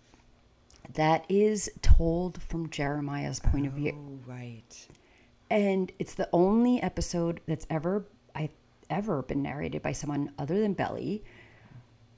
that 0.94 1.24
is 1.28 1.70
told 1.82 2.42
from 2.42 2.70
Jeremiah's 2.70 3.40
point 3.40 3.66
of 3.66 3.72
view. 3.74 3.92
Oh, 3.96 4.30
right. 4.30 4.88
And 5.50 5.90
it's 5.98 6.14
the 6.14 6.28
only 6.32 6.80
episode 6.82 7.40
that's 7.46 7.66
ever 7.70 8.04
I 8.34 8.50
ever 8.88 9.22
been 9.22 9.42
narrated 9.42 9.82
by 9.82 9.92
someone 9.92 10.32
other 10.38 10.60
than 10.60 10.74
Belly. 10.74 11.22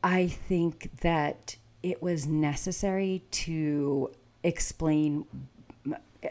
I 0.04 0.26
think 0.28 0.90
that 1.00 1.56
it 1.82 2.02
was 2.02 2.26
necessary 2.26 3.22
to 3.30 4.10
explain 4.42 5.26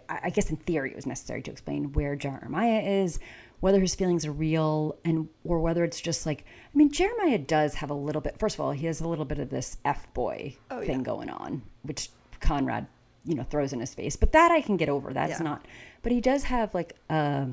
I 0.09 0.19
I 0.23 0.29
guess 0.29 0.49
in 0.49 0.57
theory 0.57 0.91
it 0.91 0.95
was 0.95 1.05
necessary 1.05 1.41
to 1.43 1.51
explain 1.51 1.93
where 1.93 2.15
Jeremiah 2.15 2.81
is, 2.81 3.19
whether 3.59 3.79
his 3.79 3.95
feelings 3.95 4.25
are 4.25 4.31
real 4.31 4.95
and 5.03 5.27
or 5.43 5.59
whether 5.59 5.83
it's 5.83 5.99
just 6.01 6.25
like 6.25 6.45
I 6.73 6.77
mean 6.77 6.91
Jeremiah 6.91 7.37
does 7.39 7.75
have 7.75 7.89
a 7.89 7.95
little 7.95 8.21
bit 8.21 8.37
first 8.37 8.55
of 8.55 8.61
all, 8.61 8.71
he 8.71 8.85
has 8.87 9.01
a 9.01 9.07
little 9.07 9.25
bit 9.25 9.39
of 9.39 9.49
this 9.49 9.77
F 9.85 10.11
boy 10.13 10.55
Oh, 10.69 10.81
thing 10.81 10.99
yeah. 10.99 11.03
going 11.05 11.29
on, 11.29 11.63
which 11.83 12.09
Conrad, 12.41 12.87
you 13.25 13.35
know, 13.35 13.43
throws 13.43 13.71
in 13.73 13.79
his 13.79 13.93
face. 13.93 14.15
But 14.15 14.31
that 14.33 14.51
I 14.51 14.61
can 14.61 14.77
get 14.77 14.89
over. 14.89 15.13
That's 15.13 15.39
Yeah. 15.39 15.43
not 15.43 15.65
but 16.01 16.11
he 16.11 16.21
does 16.21 16.43
have 16.45 16.73
like 16.73 16.95
a 17.09 17.47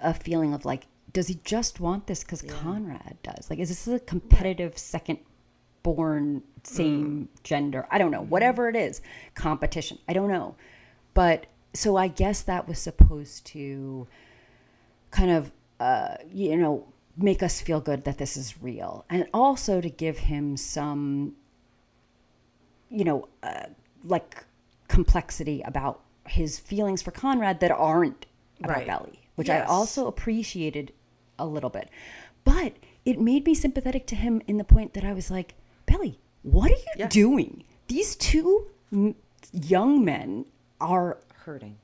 a 0.00 0.14
feeling 0.14 0.54
of 0.54 0.64
like 0.64 0.86
does 1.12 1.28
he 1.28 1.38
just 1.44 1.78
want 1.78 2.08
this 2.08 2.24
because 2.24 2.42
Conrad 2.42 3.16
does? 3.22 3.48
Like, 3.48 3.60
is 3.60 3.68
this 3.68 3.86
a 3.86 4.00
competitive 4.00 4.76
second 4.76 5.20
born, 5.84 6.42
same 6.64 7.28
gender? 7.44 7.86
I 7.88 7.98
don't 7.98 8.10
know. 8.10 8.22
Whatever 8.22 8.68
it 8.68 8.74
is, 8.74 9.00
competition. 9.36 9.98
I 10.08 10.12
don't 10.12 10.26
know. 10.28 10.56
But 11.14 11.46
so 11.72 11.96
I 11.96 12.08
guess 12.08 12.42
that 12.42 12.66
was 12.66 12.80
supposed 12.80 13.46
to 13.46 14.08
kind 15.12 15.30
of, 15.30 15.52
uh, 15.78 16.16
you 16.32 16.56
know, 16.56 16.88
make 17.16 17.44
us 17.44 17.60
feel 17.60 17.80
good 17.80 18.02
that 18.06 18.18
this 18.18 18.36
is 18.36 18.60
real. 18.60 19.04
And 19.08 19.28
also 19.32 19.80
to 19.80 19.88
give 19.88 20.18
him 20.18 20.56
some, 20.56 21.34
you 22.90 23.04
know, 23.04 23.28
uh, 23.44 23.66
like 24.04 24.44
complexity 24.88 25.62
about 25.62 26.00
his 26.26 26.58
feelings 26.58 27.02
for 27.02 27.10
Conrad 27.10 27.60
that 27.60 27.70
aren't 27.70 28.26
about 28.62 28.76
Right. 28.76 28.86
Belly, 28.86 29.20
which 29.34 29.50
I 29.50 29.60
also 29.62 30.06
appreciated 30.06 30.92
a 31.38 31.46
little 31.46 31.70
bit. 31.70 31.88
But 32.44 32.74
it 33.04 33.18
made 33.20 33.44
me 33.46 33.54
sympathetic 33.54 34.06
to 34.08 34.16
him 34.16 34.40
in 34.46 34.56
the 34.58 34.64
point 34.64 34.94
that 34.94 35.04
I 35.04 35.12
was 35.12 35.30
like, 35.30 35.54
Belly, 35.86 36.18
what 36.42 36.70
are 36.70 36.74
you 36.76 36.84
Yeah. 36.98 37.08
doing? 37.08 37.64
These 37.88 38.16
two 38.16 38.70
m- 38.92 39.16
young 39.52 40.04
men 40.04 40.46
are 40.80 41.18
Hurting. 41.34 41.76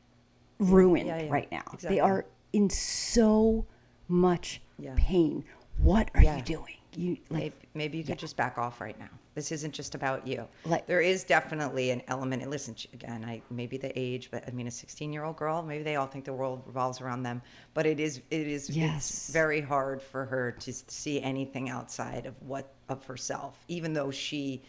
ruined 0.58 1.06
Yeah, 1.08 1.22
yeah, 1.22 1.30
right 1.32 1.50
now. 1.50 1.62
exactly. 1.72 1.88
They 1.96 2.00
are 2.00 2.26
in 2.52 2.70
so 2.70 3.66
much 4.08 4.60
pain. 4.96 5.44
What 5.82 6.10
are 6.14 6.22
Yeah. 6.22 6.36
you 6.36 6.42
doing? 6.42 6.76
You 6.96 7.16
like 7.30 7.40
Maybe, 7.42 7.54
maybe 7.74 7.98
you 7.98 8.04
could 8.04 8.18
just 8.18 8.36
back 8.36 8.58
off 8.58 8.80
right 8.80 8.98
now. 8.98 9.08
This 9.34 9.52
isn't 9.52 9.72
just 9.72 9.94
about 9.94 10.26
you. 10.26 10.48
Like- 10.64 10.86
there 10.86 11.00
is 11.00 11.22
definitely 11.22 11.90
an 11.90 12.02
element. 12.08 12.42
And 12.42 12.50
listen, 12.50 12.74
again, 12.92 13.24
I 13.24 13.42
maybe 13.48 13.76
the 13.78 13.96
age, 13.98 14.28
but 14.32 14.42
I 14.46 14.50
mean, 14.50 14.66
a 14.66 14.70
16 14.72 15.12
year 15.12 15.22
old 15.22 15.36
girl, 15.36 15.62
maybe 15.62 15.84
they 15.84 15.94
all 15.96 16.08
think 16.08 16.24
the 16.24 16.32
world 16.32 16.62
revolves 16.66 17.00
around 17.00 17.22
them. 17.22 17.40
But 17.74 17.86
it 17.86 18.00
is, 18.00 18.20
it 18.30 18.46
is, 18.48 18.68
Yes. 18.68 19.30
very 19.32 19.60
hard 19.60 20.02
for 20.02 20.24
her 20.26 20.50
to 20.52 20.72
see 20.72 21.22
anything 21.22 21.68
outside 21.70 22.26
of 22.26 22.34
what 22.42 22.72
of 22.88 23.04
herself, 23.04 23.64
even 23.68 23.92
though 23.92 24.10
she 24.10 24.62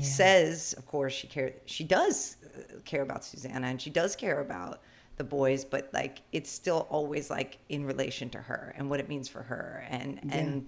says, 0.00 0.74
of 0.78 0.86
course, 0.86 1.12
she 1.12 1.26
care 1.26 1.54
she 1.66 1.84
does 1.84 2.36
uh, 2.56 2.78
care 2.84 3.02
about 3.02 3.24
Susanna 3.24 3.66
and 3.68 3.80
she 3.80 3.90
does 3.90 4.16
care 4.16 4.40
about 4.40 4.80
the 5.18 5.24
boys, 5.24 5.64
but 5.64 5.90
like 5.92 6.22
it's 6.32 6.50
still 6.50 6.86
always 6.90 7.28
like 7.30 7.58
in 7.68 7.84
relation 7.84 8.30
to 8.30 8.38
her 8.38 8.74
and 8.78 8.88
what 8.88 9.00
it 9.00 9.08
means 9.08 9.28
for 9.28 9.42
her, 9.42 9.86
and 9.90 10.20
and 10.32 10.66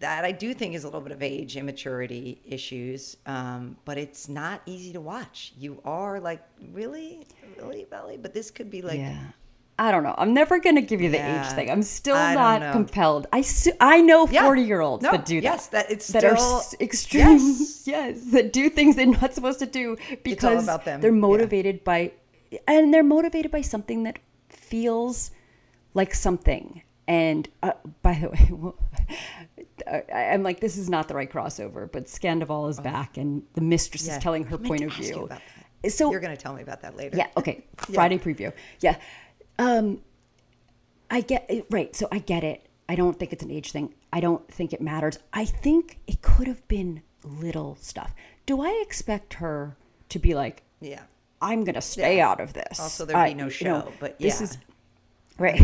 that 0.00 0.24
I 0.24 0.32
do 0.32 0.52
think 0.52 0.74
is 0.74 0.84
a 0.84 0.88
little 0.88 1.00
bit 1.00 1.12
of 1.12 1.22
age 1.22 1.56
immaturity 1.56 2.40
issues, 2.44 3.16
um, 3.26 3.76
but 3.86 3.96
it's 3.96 4.28
not 4.28 4.60
easy 4.66 4.92
to 4.92 5.00
watch. 5.00 5.52
You 5.58 5.80
are 5.84 6.20
like 6.20 6.42
really, 6.72 7.26
really 7.58 7.84
belly, 7.88 8.16
but 8.18 8.34
this 8.34 8.50
could 8.50 8.70
be 8.70 8.82
like. 8.82 8.98
yeah. 8.98 9.18
I 9.78 9.90
don't 9.90 10.04
know. 10.04 10.14
I'm 10.16 10.32
never 10.32 10.58
going 10.58 10.76
to 10.76 10.80
give 10.80 11.02
you 11.02 11.10
the 11.10 11.18
Yeah. 11.18 11.44
age 11.46 11.52
thing. 11.52 11.70
I'm 11.70 11.82
still 11.82 12.16
I 12.16 12.58
don't 12.58 12.72
compelled. 12.72 13.26
I 13.30 13.42
su- 13.42 13.74
I 13.78 14.00
know 14.00 14.26
Yeah. 14.26 14.44
40 14.44 14.62
year 14.62 14.80
olds 14.80 15.02
No, 15.02 15.10
that 15.10 15.26
do 15.26 15.34
that. 15.38 15.42
yes, 15.42 15.66
that 15.66 15.90
it's 15.90 16.08
that 16.08 16.24
are 16.24 16.34
still- 16.34 16.58
s- 16.60 16.74
extreme. 16.80 17.38
yes. 17.38 17.82
Yes. 17.86 18.24
that 18.32 18.54
do 18.54 18.70
things 18.70 18.96
they're 18.96 19.04
not 19.04 19.34
supposed 19.34 19.58
to 19.58 19.66
do 19.66 19.98
because 20.22 20.64
they're 20.86 21.02
yeah. 21.02 21.10
motivated 21.10 21.84
by, 21.84 22.12
and 22.66 22.92
they're 22.92 23.02
motivated 23.02 23.50
by 23.50 23.60
something 23.60 24.02
that 24.04 24.18
feels 24.48 25.30
like 25.94 26.14
something. 26.14 26.82
And 27.08 27.48
uh, 27.62 27.72
by 28.02 28.14
the 28.14 28.28
way, 28.30 28.72
I'm 30.12 30.42
like, 30.42 30.60
this 30.60 30.76
is 30.76 30.88
not 30.90 31.06
the 31.08 31.14
right 31.14 31.30
crossover, 31.30 31.90
but 31.90 32.06
Scandoval 32.06 32.68
is 32.70 32.80
back, 32.80 33.16
and 33.16 33.42
the 33.54 33.60
mistress 33.60 34.04
Oh. 34.06 34.10
Yeah. 34.10 34.16
is 34.16 34.22
telling 34.22 34.44
her 34.44 34.58
point 34.58 34.82
of 34.82 34.90
ask 34.90 34.98
you 35.00 35.28
view. 35.84 35.90
So 35.90 36.10
You're 36.10 36.20
going 36.20 36.36
to 36.36 36.42
tell 36.42 36.52
me 36.54 36.62
about 36.62 36.80
that 36.82 36.96
later. 36.96 37.16
yeah. 37.16 37.28
Okay. 37.36 37.64
Yeah. 37.88 37.94
Friday 37.94 38.18
preview. 38.18 38.52
Yeah. 38.80 38.96
Um, 39.58 40.02
I 41.10 41.20
get 41.20 41.46
it. 41.48 41.66
Right. 41.70 41.94
So 41.94 42.08
I 42.10 42.18
get 42.18 42.42
it. 42.42 42.66
I 42.88 42.96
don't 42.96 43.16
think 43.18 43.32
it's 43.32 43.44
an 43.44 43.50
age 43.52 43.70
thing. 43.70 43.94
I 44.12 44.18
don't 44.20 44.46
think 44.52 44.72
it 44.72 44.80
matters. 44.80 45.18
I 45.32 45.44
think 45.44 45.98
it 46.08 46.22
could 46.22 46.48
have 46.48 46.66
been 46.66 47.02
little 47.24 47.76
stuff. 47.80 48.14
Do 48.46 48.60
I 48.62 48.80
expect 48.84 49.34
her 49.34 49.76
to 50.08 50.18
be 50.18 50.34
like, 50.34 50.62
Yeah. 50.80 51.02
I'm 51.40 51.64
going 51.64 51.74
to 51.74 51.80
stay 51.80 52.18
Yeah. 52.18 52.30
out 52.30 52.40
of 52.40 52.52
this? 52.52 52.80
Also, 52.80 53.04
there'd 53.04 53.26
be 53.26 53.30
I- 53.30 53.34
no 53.34 53.44
you 53.44 53.50
show, 53.50 53.64
know, 53.80 53.92
but 54.00 54.18
this 54.18 54.40
is 54.40 54.58
right. 55.38 55.60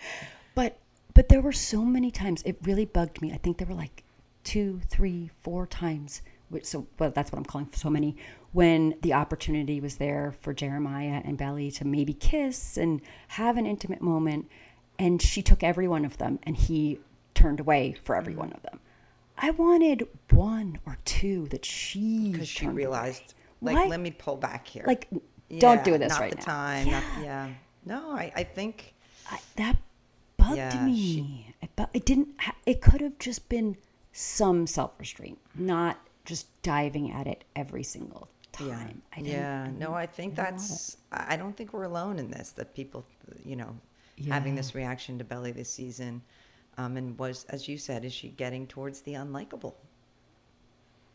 but 0.54 0.78
but 1.14 1.28
there 1.28 1.40
were 1.40 1.52
so 1.52 1.84
many 1.84 2.10
times 2.10 2.42
it 2.44 2.56
really 2.62 2.84
bugged 2.84 3.22
me. 3.22 3.32
I 3.32 3.36
think 3.36 3.58
there 3.58 3.68
were 3.68 3.74
like 3.74 4.02
two, 4.42 4.80
three, 4.88 5.30
four 5.42 5.66
times. 5.66 6.22
Which 6.50 6.66
so 6.66 6.86
well, 6.98 7.10
that's 7.10 7.32
what 7.32 7.38
I'm 7.38 7.44
calling 7.44 7.68
so 7.72 7.90
many. 7.90 8.16
When 8.52 8.94
the 9.02 9.14
opportunity 9.14 9.80
was 9.80 9.96
there 9.96 10.34
for 10.40 10.52
Jeremiah 10.52 11.22
and 11.24 11.36
Belly 11.36 11.70
to 11.72 11.86
maybe 11.86 12.12
kiss 12.12 12.76
and 12.76 13.00
have 13.28 13.56
an 13.56 13.66
intimate 13.66 14.02
moment, 14.02 14.48
and 14.98 15.20
she 15.20 15.42
took 15.42 15.62
every 15.62 15.88
one 15.88 16.04
of 16.04 16.18
them, 16.18 16.38
and 16.42 16.56
he 16.56 17.00
turned 17.34 17.60
away 17.60 17.96
for 18.04 18.14
every 18.14 18.32
mm-hmm. 18.32 18.42
one 18.42 18.52
of 18.52 18.62
them. 18.62 18.80
I 19.36 19.50
wanted 19.50 20.06
one 20.30 20.78
or 20.86 20.98
two 21.04 21.46
that 21.48 21.64
she 21.64 22.30
because 22.32 22.48
she 22.48 22.68
realized 22.68 23.22
away. 23.22 23.43
Like 23.64 23.76
Why? 23.76 23.86
let 23.86 24.00
me 24.00 24.10
pull 24.10 24.36
back 24.36 24.66
here 24.66 24.84
Like, 24.86 25.08
don't 25.58 25.82
do 25.84 25.96
this 25.98 26.10
not 26.10 26.20
right 26.20 26.30
the 26.30 26.36
now. 26.38 26.42
time 26.44 26.90
not- 26.90 27.04
yeah 27.22 27.48
no 27.84 28.10
i 28.12 28.32
i 28.36 28.42
think 28.44 28.94
I, 29.30 29.38
that 29.56 29.76
bugged 30.36 30.56
Yeah, 30.56 30.84
me. 30.84 30.96
she- 30.96 31.54
it, 31.62 31.70
bu- 31.76 31.86
it 31.94 32.04
didn't. 32.04 32.28
Ha- 32.38 32.54
it 32.66 32.80
could 32.82 33.00
have 33.00 33.18
just 33.18 33.48
been 33.48 33.76
some 34.12 34.66
self 34.66 34.92
restraint, 34.98 35.38
not 35.54 35.98
just 36.24 36.46
diving 36.62 37.10
at 37.10 37.26
it 37.26 37.44
every 37.56 37.82
single 37.82 38.28
time. 38.52 39.02
yeah 39.18 39.22
yeah 39.32 39.70
no 39.78 39.92
i 39.94 40.06
think 40.06 40.34
that's 40.36 40.96
i 41.10 41.34
I 41.34 41.36
don't 41.36 41.56
think 41.56 41.72
we're 41.72 41.84
alone 41.84 42.18
in 42.20 42.30
this 42.30 42.52
that 42.52 42.74
people 42.74 43.04
you 43.44 43.56
know 43.56 43.76
having 44.28 44.54
this 44.54 44.74
reaction 44.76 45.18
to 45.18 45.24
belly 45.24 45.50
this 45.50 45.68
season 45.70 46.22
um 46.78 46.96
and 46.96 47.18
was 47.18 47.44
as 47.50 47.66
you 47.68 47.76
said 47.78 48.04
is 48.04 48.12
she 48.12 48.28
getting 48.28 48.66
towards 48.68 49.00
the 49.00 49.14
unlikable 49.14 49.74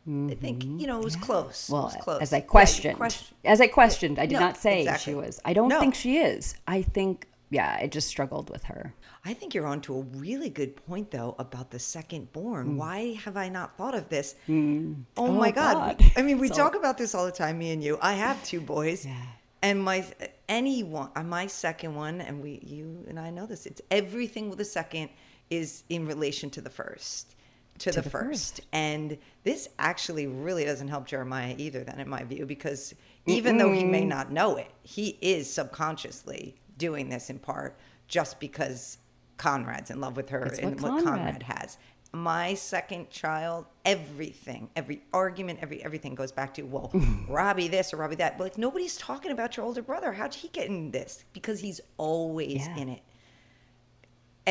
i 0.07 0.33
think 0.35 0.63
you 0.63 0.87
know 0.87 0.97
it 0.99 1.03
was 1.03 1.15
close 1.15 1.67
it 1.69 1.71
Mm-hmm. 1.71 1.73
Well, 1.73 1.83
was 1.85 1.95
close 1.97 2.21
as 2.21 2.33
I 2.33 2.37
Yeah, 2.37 2.41
questioned, 2.43 2.97
question- 2.97 3.37
as 3.45 3.61
I 3.61 3.67
questioned, 3.67 4.17
I 4.19 4.25
did 4.25 4.35
No, 4.35 4.39
not 4.41 4.57
say 4.57 4.81
exactly. 4.81 5.11
she 5.11 5.15
was. 5.15 5.39
I 5.45 5.53
don't 5.53 5.69
No. 5.69 5.79
think 5.79 5.93
she 5.95 6.17
is. 6.17 6.55
I 6.67 6.81
think, 6.81 7.27
yeah, 7.51 7.77
I 7.81 7.87
just 7.87 8.07
struggled 8.07 8.49
with 8.49 8.63
her. 8.65 8.93
I 9.25 9.33
think 9.33 9.53
you're 9.53 9.67
onto 9.67 9.93
a 9.97 10.01
really 10.01 10.49
good 10.49 10.75
point, 10.87 11.11
though, 11.11 11.35
about 11.37 11.71
the 11.71 11.79
second 11.79 12.23
Mm. 12.29 12.31
born. 12.33 12.77
Why 12.77 13.13
have 13.25 13.35
I 13.37 13.49
not 13.49 13.77
thought 13.77 13.93
of 13.95 14.09
this? 14.09 14.35
Oh, 14.49 14.95
Oh, 15.17 15.31
my 15.33 15.51
God. 15.51 15.97
God. 15.99 16.11
I 16.17 16.21
mean, 16.21 16.37
we 16.39 16.47
So- 16.47 16.55
talk 16.55 16.75
about 16.75 16.97
this 16.97 17.13
all 17.13 17.25
the 17.25 17.31
time, 17.43 17.57
me 17.59 17.71
and 17.71 17.83
you. 17.83 17.97
I 18.01 18.13
have 18.13 18.41
two 18.43 18.61
boys. 18.61 19.05
Yeah. 19.05 19.15
And 19.61 19.83
my 19.83 20.05
anyone, 20.47 21.09
uh, 21.15 21.23
my 21.23 21.45
second 21.47 21.93
one, 21.95 22.21
and 22.21 22.41
we, 22.41 22.59
you 22.63 23.05
and 23.09 23.19
I 23.19 23.29
know 23.29 23.45
this. 23.45 23.65
It's 23.65 23.81
everything 23.91 24.49
with 24.49 24.57
the 24.57 24.65
second 24.65 25.09
is 25.49 25.83
in 25.89 26.05
relation 26.07 26.49
to 26.51 26.61
the 26.61 26.69
first, 26.69 27.35
to, 27.79 27.91
the, 27.91 28.01
the 28.01 28.09
first. 28.09 28.61
And 28.71 29.17
this 29.43 29.69
actually 29.79 30.27
really 30.27 30.65
doesn't 30.65 30.87
help 30.87 31.05
Jeremiah 31.07 31.55
either. 31.57 31.83
Then, 31.83 31.99
in 31.99 32.09
my 32.09 32.23
view, 32.23 32.45
because 32.45 32.93
even 33.25 33.57
though 33.57 33.71
he 33.71 33.83
may 33.83 34.05
not 34.05 34.31
know 34.31 34.57
it, 34.57 34.69
he 34.83 35.17
is 35.21 35.49
subconsciously 35.51 36.55
doing 36.77 37.09
this 37.09 37.29
in 37.29 37.39
part 37.39 37.77
just 38.07 38.39
because 38.39 38.97
Conrad's 39.37 39.89
in 39.91 39.99
love 40.01 40.15
with 40.17 40.29
her 40.29 40.43
It's 40.45 40.59
and 40.59 40.79
what 40.81 40.91
what 40.93 41.03
Conrad- 41.03 41.35
Conrad 41.35 41.43
has. 41.43 41.77
My 42.11 42.55
second 42.55 43.11
child, 43.11 43.65
everything, 43.85 44.69
every 44.75 45.03
argument, 45.13 45.59
every 45.61 45.83
everything 45.83 46.15
goes 46.15 46.31
back 46.31 46.55
to 46.55 46.63
well, 46.63 46.91
Robbie 47.29 47.67
this 47.67 47.93
or 47.93 47.97
Robbie 47.97 48.15
that. 48.15 48.37
But 48.37 48.43
like 48.45 48.57
nobody's 48.57 48.97
talking 48.97 49.31
about 49.31 49.55
your 49.57 49.65
older 49.65 49.83
brother. 49.83 50.11
How'd 50.13 50.33
he 50.33 50.47
get 50.47 50.67
in 50.67 50.89
this? 50.89 51.23
Because 51.33 51.59
he's 51.59 51.79
always 51.97 52.65
Yeah. 52.65 52.77
in 52.77 52.89
it. 52.89 53.01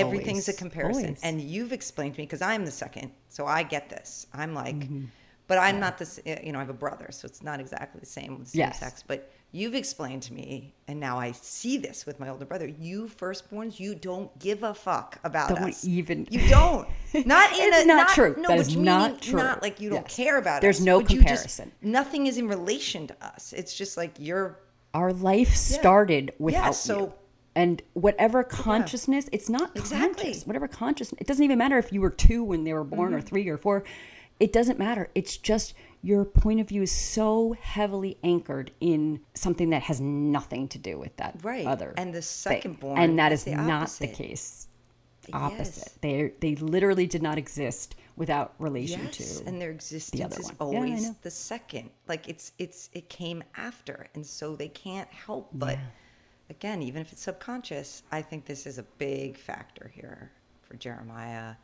Everything's 0.01 0.49
a 0.49 0.53
comparison, 0.53 1.05
Always. 1.05 1.21
and 1.23 1.41
you've 1.41 1.73
explained 1.73 2.15
to 2.15 2.21
me 2.21 2.27
because 2.27 2.43
I'm 2.43 2.65
the 2.65 2.71
second, 2.71 3.11
so 3.29 3.47
I 3.47 3.63
get 3.63 3.89
this. 3.91 4.27
I'm 4.33 4.55
like, 4.55 4.77
Mm-hmm. 4.77 5.05
but 5.47 5.59
I'm 5.59 5.79
not 5.81 5.99
this. 5.99 6.21
You 6.27 6.53
know, 6.53 6.59
I 6.59 6.63
have 6.63 6.71
a 6.71 6.75
brother, 6.75 7.09
so 7.11 7.27
it's 7.27 7.43
not 7.43 7.61
exactly 7.61 8.01
the 8.01 8.07
same 8.07 8.39
with 8.39 8.49
same 8.49 8.59
Yes. 8.61 8.81
sex. 8.81 9.03
But 9.07 9.31
you've 9.53 9.75
explained 9.75 10.23
to 10.25 10.35
me, 10.35 10.75
and 10.89 11.01
now 11.01 11.19
I 11.19 11.33
see 11.33 11.79
this 11.79 12.05
with 12.05 12.21
my 12.21 12.29
older 12.29 12.45
brother. 12.45 12.67
You 12.69 13.07
firstborns, 13.09 13.81
you 13.81 13.95
don't 13.95 14.37
give 14.39 14.63
a 14.63 14.75
fuck 14.75 15.19
about 15.25 15.49
Don't 15.49 15.71
us. 15.71 15.85
even- 15.87 16.27
You 16.31 16.47
don't. 16.51 16.87
Not 17.27 17.53
in 17.53 17.59
It's 17.73 17.85
a 17.85 17.87
not 17.87 18.09
true. 18.11 18.35
No, 18.39 18.49
That 18.49 18.59
is 18.59 18.77
not 18.77 19.23
true. 19.23 19.39
Not 19.39 19.63
like 19.63 19.81
you 19.81 19.89
don't 19.89 20.03
Yes. 20.03 20.17
care 20.17 20.37
about 20.37 20.61
There's 20.61 20.81
us. 20.81 20.85
no 20.85 21.01
but 21.01 21.11
you 21.11 21.23
just- 21.23 21.29
comparison. 21.59 21.73
nothing 21.81 22.27
is 22.27 22.37
in 22.37 22.47
relation 22.49 23.07
to 23.07 23.17
us. 23.25 23.55
It's 23.57 23.75
just 23.75 23.97
like 23.97 24.15
you're. 24.19 24.59
Our 24.95 25.13
life 25.13 25.55
started 25.55 26.33
without 26.39 26.75
so- 26.75 26.99
you. 26.99 27.13
And 27.59 27.83
whatever 27.95 28.45
consciousness, 28.45 29.29
it's 29.33 29.49
not 29.49 29.77
Exactly. 29.77 30.25
conscious. 30.27 30.47
Whatever 30.47 30.69
consciousness, 30.69 31.21
it 31.21 31.27
doesn't 31.27 31.43
even 31.45 31.59
matter 31.59 31.77
if 31.77 31.93
you 31.93 32.01
were 32.01 32.11
two 32.11 32.45
when 32.45 32.63
they 32.63 32.73
were 32.73 32.85
born 32.85 33.09
Mm-hmm. 33.11 33.17
or 33.19 33.21
three 33.21 33.49
or 33.49 33.57
four. 33.57 33.83
It 34.39 34.53
doesn't 34.53 34.79
matter. 34.79 35.11
It's 35.17 35.37
just 35.37 35.75
your 36.01 36.25
point 36.25 36.61
of 36.61 36.69
view 36.69 36.83
is 36.83 36.93
so 36.93 37.57
heavily 37.61 38.17
anchored 38.23 38.71
in 38.81 39.19
something 39.35 39.71
that 39.71 39.83
has 39.83 40.01
nothing 40.01 40.69
to 40.69 40.79
do 40.79 41.01
with 41.01 41.17
that 41.17 41.41
Right. 41.43 41.67
other. 41.67 41.95
And 41.97 42.15
the 42.15 42.23
thing. 42.23 42.63
secondborn 42.63 42.97
and 42.97 43.19
that 43.19 43.33
is 43.33 43.43
the 43.43 43.57
not 43.57 43.67
the 43.67 43.73
opposite. 43.73 44.13
case. 44.15 44.69
Opposite. 45.33 45.59
Yes. 45.89 45.99
They 46.01 46.33
they 46.41 46.55
literally 46.55 47.07
did 47.09 47.23
not 47.23 47.37
exist 47.39 47.97
without 48.17 48.55
relation 48.61 49.01
Yes, 49.07 49.41
to 49.41 49.47
and 49.49 49.61
their 49.61 49.71
existence 49.73 50.23
other 50.25 50.39
is. 50.41 50.49
Yeah, 50.49 50.55
always 50.61 51.05
know. 51.09 51.17
the 51.23 51.31
second. 51.33 51.91
Like 52.07 52.29
it's 52.29 52.53
it's 52.59 52.89
it 52.93 53.09
came 53.11 53.43
after, 53.57 54.07
and 54.15 54.25
so 54.25 54.55
they 54.55 54.69
can't 54.69 55.09
help 55.11 55.51
but. 55.53 55.77
Again, 56.51 56.83
even 56.83 57.03
if 57.03 57.13
it's 57.13 57.23
subconscious, 57.23 58.03
I 58.11 58.23
think 58.23 58.47
this 58.47 58.67
is 58.67 58.79
a 58.79 58.83
big 58.99 59.37
factor 59.37 59.91
here 59.95 60.31
for 60.63 60.77
Jeremiah. 60.77 61.55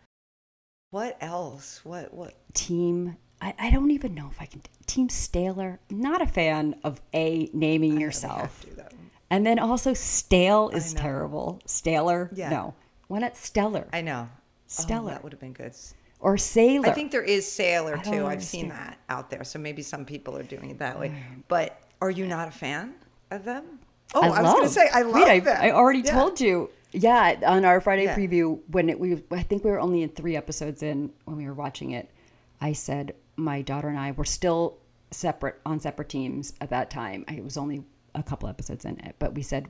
What 0.90 1.16
else? 1.20 1.80
What 1.84 2.12
what? 2.12 2.34
team 2.54 3.16
I, 3.40 3.54
I 3.58 3.70
don't 3.70 3.90
even 3.90 4.14
know 4.14 4.28
if 4.30 4.40
I 4.40 4.46
can 4.46 4.62
team 4.86 5.08
Staler. 5.08 5.80
Not 5.90 6.22
a 6.22 6.26
fan 6.26 6.76
of 6.84 7.00
a 7.14 7.50
naming 7.52 8.00
yourself. 8.00 8.60
to 8.60 8.66
do 8.68 8.76
that. 8.76 8.92
And 9.30 9.44
then 9.44 9.58
also 9.58 9.94
stale 9.94 10.70
is 10.70 10.94
terrible. 10.94 11.60
Staler. 11.66 12.30
Yeah. 12.34 12.50
No. 12.50 12.74
Why 13.08 13.18
not 13.18 13.36
stellar? 13.36 13.88
I 13.92 14.00
know. 14.00 14.28
Oh, 14.30 14.38
stellar. 14.68 15.10
Oh, 15.10 15.14
that 15.14 15.24
would 15.24 15.32
have 15.32 15.40
been 15.40 15.52
good. 15.52 15.74
or 16.20 16.38
sailor. 16.38 16.88
I 16.88 16.92
think 16.92 17.10
there 17.10 17.22
is 17.22 17.50
sailor 17.50 17.98
I 17.98 18.02
too. 18.02 18.26
I've 18.26 18.44
seen 18.44 18.68
that 18.68 18.98
out 19.08 19.30
there. 19.30 19.44
So 19.44 19.58
maybe 19.58 19.82
some 19.82 20.04
people 20.04 20.36
are 20.36 20.42
doing 20.42 20.70
it 20.70 20.78
that 20.78 20.98
way. 20.98 21.12
But 21.48 21.82
are 22.00 22.10
you 22.10 22.26
not 22.26 22.48
a 22.48 22.52
fan 22.52 22.94
of 23.30 23.44
them? 23.44 23.80
Oh, 24.14 24.20
I, 24.22 24.42
was 24.42 24.52
going 24.52 24.64
to 24.64 24.68
say 24.68 24.88
I 24.92 25.02
love 25.02 25.14
Wait, 25.14 25.28
I, 25.28 25.40
them. 25.40 25.58
I 25.60 25.70
already 25.72 26.00
Yeah. 26.00 26.14
told 26.14 26.40
you. 26.40 26.70
Yeah, 26.92 27.40
on 27.46 27.64
our 27.64 27.80
Friday 27.80 28.04
Yeah. 28.04 28.16
preview, 28.16 28.60
when 28.68 28.88
it, 28.88 29.00
we, 29.00 29.20
I 29.32 29.42
think 29.42 29.64
we 29.64 29.70
were 29.70 29.80
only 29.80 30.02
in 30.02 30.10
three 30.10 30.36
episodes 30.36 30.82
in 30.82 31.10
when 31.24 31.36
we 31.36 31.46
were 31.46 31.54
watching 31.54 31.90
it. 31.90 32.08
I 32.60 32.72
said 32.72 33.14
my 33.36 33.62
daughter 33.62 33.88
and 33.88 33.98
I 33.98 34.12
were 34.12 34.24
still 34.24 34.78
separate 35.10 35.60
on 35.66 35.80
separate 35.80 36.08
teams 36.08 36.52
at 36.60 36.70
that 36.70 36.90
time. 36.90 37.24
I, 37.26 37.34
it 37.34 37.44
was 37.44 37.56
only 37.56 37.82
a 38.14 38.22
couple 38.22 38.48
episodes 38.48 38.84
in 38.84 38.98
it, 39.00 39.16
but 39.18 39.34
we 39.34 39.42
said 39.42 39.68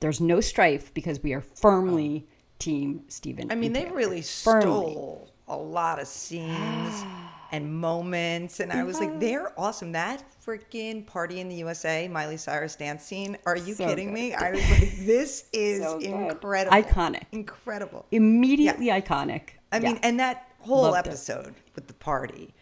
there's 0.00 0.20
no 0.20 0.40
strife 0.40 0.92
because 0.94 1.22
we 1.22 1.34
are 1.34 1.42
firmly 1.42 2.24
oh. 2.26 2.32
team 2.58 3.02
Steven. 3.08 3.52
I 3.52 3.54
mean, 3.54 3.74
they 3.74 3.84
Taylor. 3.84 3.96
really 3.96 4.22
Firmly. 4.22 4.62
stole 4.62 5.30
a 5.48 5.56
lot 5.56 6.00
of 6.00 6.06
scenes 6.06 7.04
and 7.52 7.72
moments, 7.72 8.60
and 8.60 8.72
I 8.72 8.82
was 8.82 8.98
like, 8.98 9.10
mm-hmm. 9.10 9.20
they're 9.20 9.60
awesome. 9.60 9.92
That 9.92 10.24
freaking 10.44 11.06
party 11.06 11.40
in 11.40 11.48
the 11.48 11.54
USA, 11.56 12.08
Miley 12.08 12.36
Cyrus 12.38 12.74
dance 12.74 13.04
scene. 13.04 13.36
Are 13.46 13.56
you 13.56 13.74
So 13.74 13.86
kidding 13.86 14.08
good. 14.08 14.14
me? 14.14 14.34
I 14.34 14.50
was 14.52 14.70
like, 14.70 15.06
this 15.06 15.48
is 15.52 15.82
So 15.82 15.98
incredible, 15.98 16.76
Iconic. 16.76 17.24
incredible. 17.30 18.06
immediately 18.10 18.86
iconic. 18.86 19.50
I 19.70 19.78
mean, 19.78 19.96
Yeah. 19.96 20.00
and 20.02 20.20
that 20.20 20.48
whole 20.60 20.82
Loved 20.90 21.06
it. 21.06 21.10
episode 21.10 21.54
with 21.74 21.86
the 21.86 21.94
party 21.94 22.54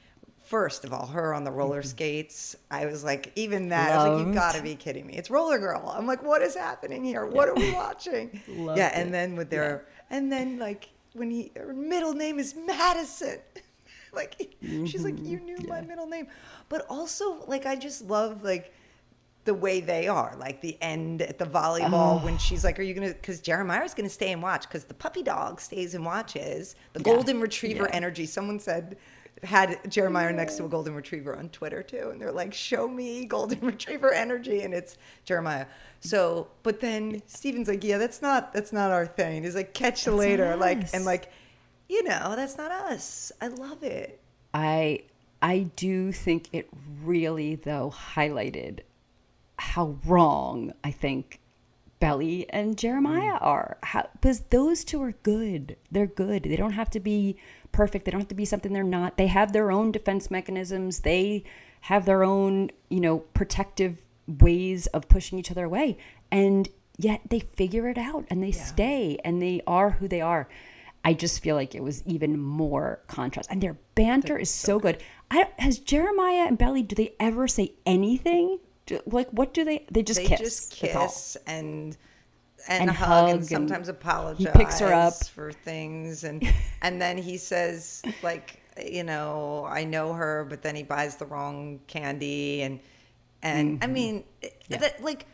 first 0.51 0.85
of 0.85 0.93
all, 0.93 1.07
her 1.07 1.33
on 1.33 1.45
the 1.45 1.51
roller 1.53 1.79
mm-hmm. 1.81 1.89
skates. 1.91 2.57
I 2.73 2.87
was 2.87 3.05
like, 3.05 3.31
even 3.37 3.69
that, 3.69 3.93
I 3.93 3.97
was 3.97 4.05
like, 4.09 4.19
you 4.19 4.25
Loved. 4.25 4.35
gotta 4.35 4.63
be 4.63 4.75
kidding 4.75 5.07
me. 5.07 5.15
It's 5.15 5.31
Roller 5.31 5.61
Girl. 5.61 5.95
I'm 5.97 6.09
like, 6.09 6.25
what 6.25 6.43
is 6.43 6.57
happening 6.57 7.05
here? 7.05 7.25
What 7.25 7.49
are 7.49 7.55
we 7.55 7.73
watching? 7.73 8.41
Loved 8.49 8.77
yeah, 8.77 8.89
it. 8.89 9.01
and 9.01 9.15
then 9.15 9.37
with 9.37 9.49
their, 9.49 9.87
and 10.11 10.31
then 10.33 10.59
like 10.59 10.89
when 11.13 11.31
he, 11.31 11.53
her 11.57 11.73
middle 11.73 12.15
name 12.15 12.41
is 12.41 12.55
Madison. 12.57 13.39
like 14.15 14.57
she's 14.61 15.05
like, 15.05 15.19
you 15.19 15.39
mm-hmm. 15.39 15.47
knew 15.47 15.69
my 15.69 15.81
middle 15.81 16.07
name, 16.07 16.27
but 16.69 16.87
also 16.89 17.45
like 17.47 17.67
I 17.67 17.77
just 17.77 18.03
love 18.03 18.43
like 18.43 18.73
the 19.45 19.55
way 19.55 19.81
they 19.81 20.07
are, 20.07 20.37
like 20.39 20.61
the 20.61 20.77
end 20.83 21.23
at 21.23 21.39
the 21.39 21.47
volleyball 21.47 22.23
when 22.23 22.35
oh. 22.35 22.39
she's 22.39 22.63
like, 22.63 22.79
"Are 22.79 22.83
you 22.83 22.95
gonna?" 22.95 23.09
Because 23.09 23.41
Jeremiah's 23.41 23.95
gonna 23.95 24.11
stay 24.11 24.33
and 24.33 24.43
watch 24.43 24.69
because 24.69 24.85
the 24.85 24.95
puppy 24.95 25.23
dog 25.23 25.61
stays 25.61 25.95
and 25.95 26.05
watches 26.05 26.75
the 26.93 27.01
golden 27.01 27.41
retriever 27.41 27.85
Yeah. 27.85 27.97
energy. 27.97 28.27
Someone 28.27 28.61
said 28.61 28.97
had 29.43 29.91
Jeremiah 29.91 30.33
next 30.33 30.57
to 30.57 30.65
a 30.65 30.67
mm. 30.67 30.71
golden 30.71 30.95
retriever 30.95 31.35
on 31.37 31.49
Twitter 31.49 31.83
too, 31.83 32.11
and 32.11 32.21
they're 32.21 32.33
like, 32.33 32.53
"Show 32.53 32.87
me 32.87 33.25
golden 33.25 33.61
retriever 33.67 34.13
energy," 34.13 34.61
and 34.63 34.75
it's 34.75 34.99
Jeremiah. 35.25 35.67
So, 36.01 36.49
but 36.63 36.81
then 36.81 37.23
Steven's 37.27 37.69
like, 37.69 37.83
"Yeah, 37.83 37.99
that's 37.99 38.21
not 38.21 38.53
that's 38.53 38.73
not 38.73 38.91
our 38.91 39.07
thing." 39.07 39.45
He's 39.45 39.55
like, 39.55 39.73
"Catch 39.73 40.07
you 40.07 40.13
That's 40.13 40.21
later," 40.21 40.51
not 40.51 40.59
like 40.59 40.95
and 40.95 41.05
like, 41.05 41.33
you 41.91 42.05
know, 42.05 42.35
that's 42.37 42.57
not 42.57 42.71
us. 42.71 43.33
I 43.41 43.49
love 43.49 43.83
it. 43.83 44.21
I 44.55 45.01
I 45.43 45.71
do 45.75 46.13
think 46.13 46.49
it 46.53 46.69
really 47.03 47.57
though 47.57 47.93
highlighted 48.15 48.81
how 49.59 49.97
wrong 50.07 50.73
I 50.85 50.93
think 50.93 51.41
Belly 51.99 52.49
and 52.51 52.79
Jeremiah 52.79 53.35
mm. 53.35 53.43
are. 53.43 53.77
How, 53.83 54.09
because 54.15 54.41
those 54.51 54.85
two 54.85 55.03
are 55.03 55.13
good. 55.23 55.77
They're 55.91 56.07
good. 56.07 56.45
They 56.45 56.57
don't 56.57 56.73
have 56.73 56.91
to 56.91 57.01
be 57.01 57.37
perfect. 57.73 58.05
They 58.05 58.11
don't 58.11 58.21
have 58.21 58.29
to 58.29 58.35
be 58.35 58.45
something 58.45 58.73
they're 58.73 58.83
not. 58.85 59.17
They 59.17 59.27
have 59.27 59.53
their 59.53 59.71
own 59.71 59.93
defense 59.93 60.31
mechanisms. 60.31 61.01
They 61.01 61.45
have 61.83 62.07
their 62.07 62.25
own, 62.25 62.71
you 62.89 63.01
know, 63.01 63.19
protective 63.19 63.99
ways 64.27 64.87
of 64.89 65.09
pushing 65.09 65.39
each 65.39 65.51
other 65.51 65.65
away. 65.65 65.99
And 66.31 66.69
yet 66.97 67.21
they 67.29 67.41
figure 67.41 67.89
it 67.89 67.99
out 67.99 68.27
and 68.31 68.43
they 68.43 68.53
stay 68.53 69.19
and 69.25 69.43
they 69.43 69.61
are 69.67 69.91
who 69.91 70.09
they 70.09 70.21
are. 70.21 70.49
I 71.05 71.15
just 71.15 71.43
feel 71.43 71.57
like 71.57 71.75
it 71.75 71.83
was 71.83 72.07
even 72.07 72.39
more 72.39 73.01
contrast. 73.07 73.51
And 73.51 73.61
their 73.61 73.79
banter 73.95 74.37
is 74.37 74.51
so 74.51 74.79
good. 74.79 75.03
I, 75.31 75.49
has 75.59 75.79
Jeremiah 75.79 76.47
and 76.47 76.59
Belly, 76.59 76.83
do 76.83 76.95
they 76.95 77.15
ever 77.19 77.49
say 77.49 77.73
anything? 77.87 78.59
Do, 78.87 79.01
like, 79.07 79.31
what 79.31 79.55
do 79.55 79.65
they? 79.65 79.87
They 79.91 80.03
just 80.03 80.21
They 80.21 80.27
kiss. 80.27 80.41
just 80.41 80.73
kiss 80.73 81.37
and 81.47 81.97
and, 82.69 82.83
And 82.83 82.91
hug, 82.91 83.09
hug 83.09 83.29
and 83.29 83.39
and 83.39 83.47
sometimes 83.47 83.89
apologize 83.89 84.39
he 84.39 84.47
picks 84.59 84.79
her 84.81 84.93
up. 84.93 85.15
for 85.27 85.53
things 85.53 86.25
and 86.25 86.47
and 86.83 87.01
then 87.01 87.17
he 87.17 87.37
says 87.37 88.03
like 88.23 88.61
you 88.85 89.05
know 89.05 89.67
I 89.69 89.85
know 89.85 90.13
her 90.13 90.47
but 90.49 90.63
then 90.63 90.75
he 90.75 90.83
buys 90.83 91.17
the 91.17 91.27
wrong 91.27 91.81
candy 91.87 92.63
and 92.63 92.81
and 93.43 93.79
I 93.83 93.87
mm-hmm. 93.87 93.95
mean 93.95 94.25
that, 94.69 95.03
like 95.03 95.27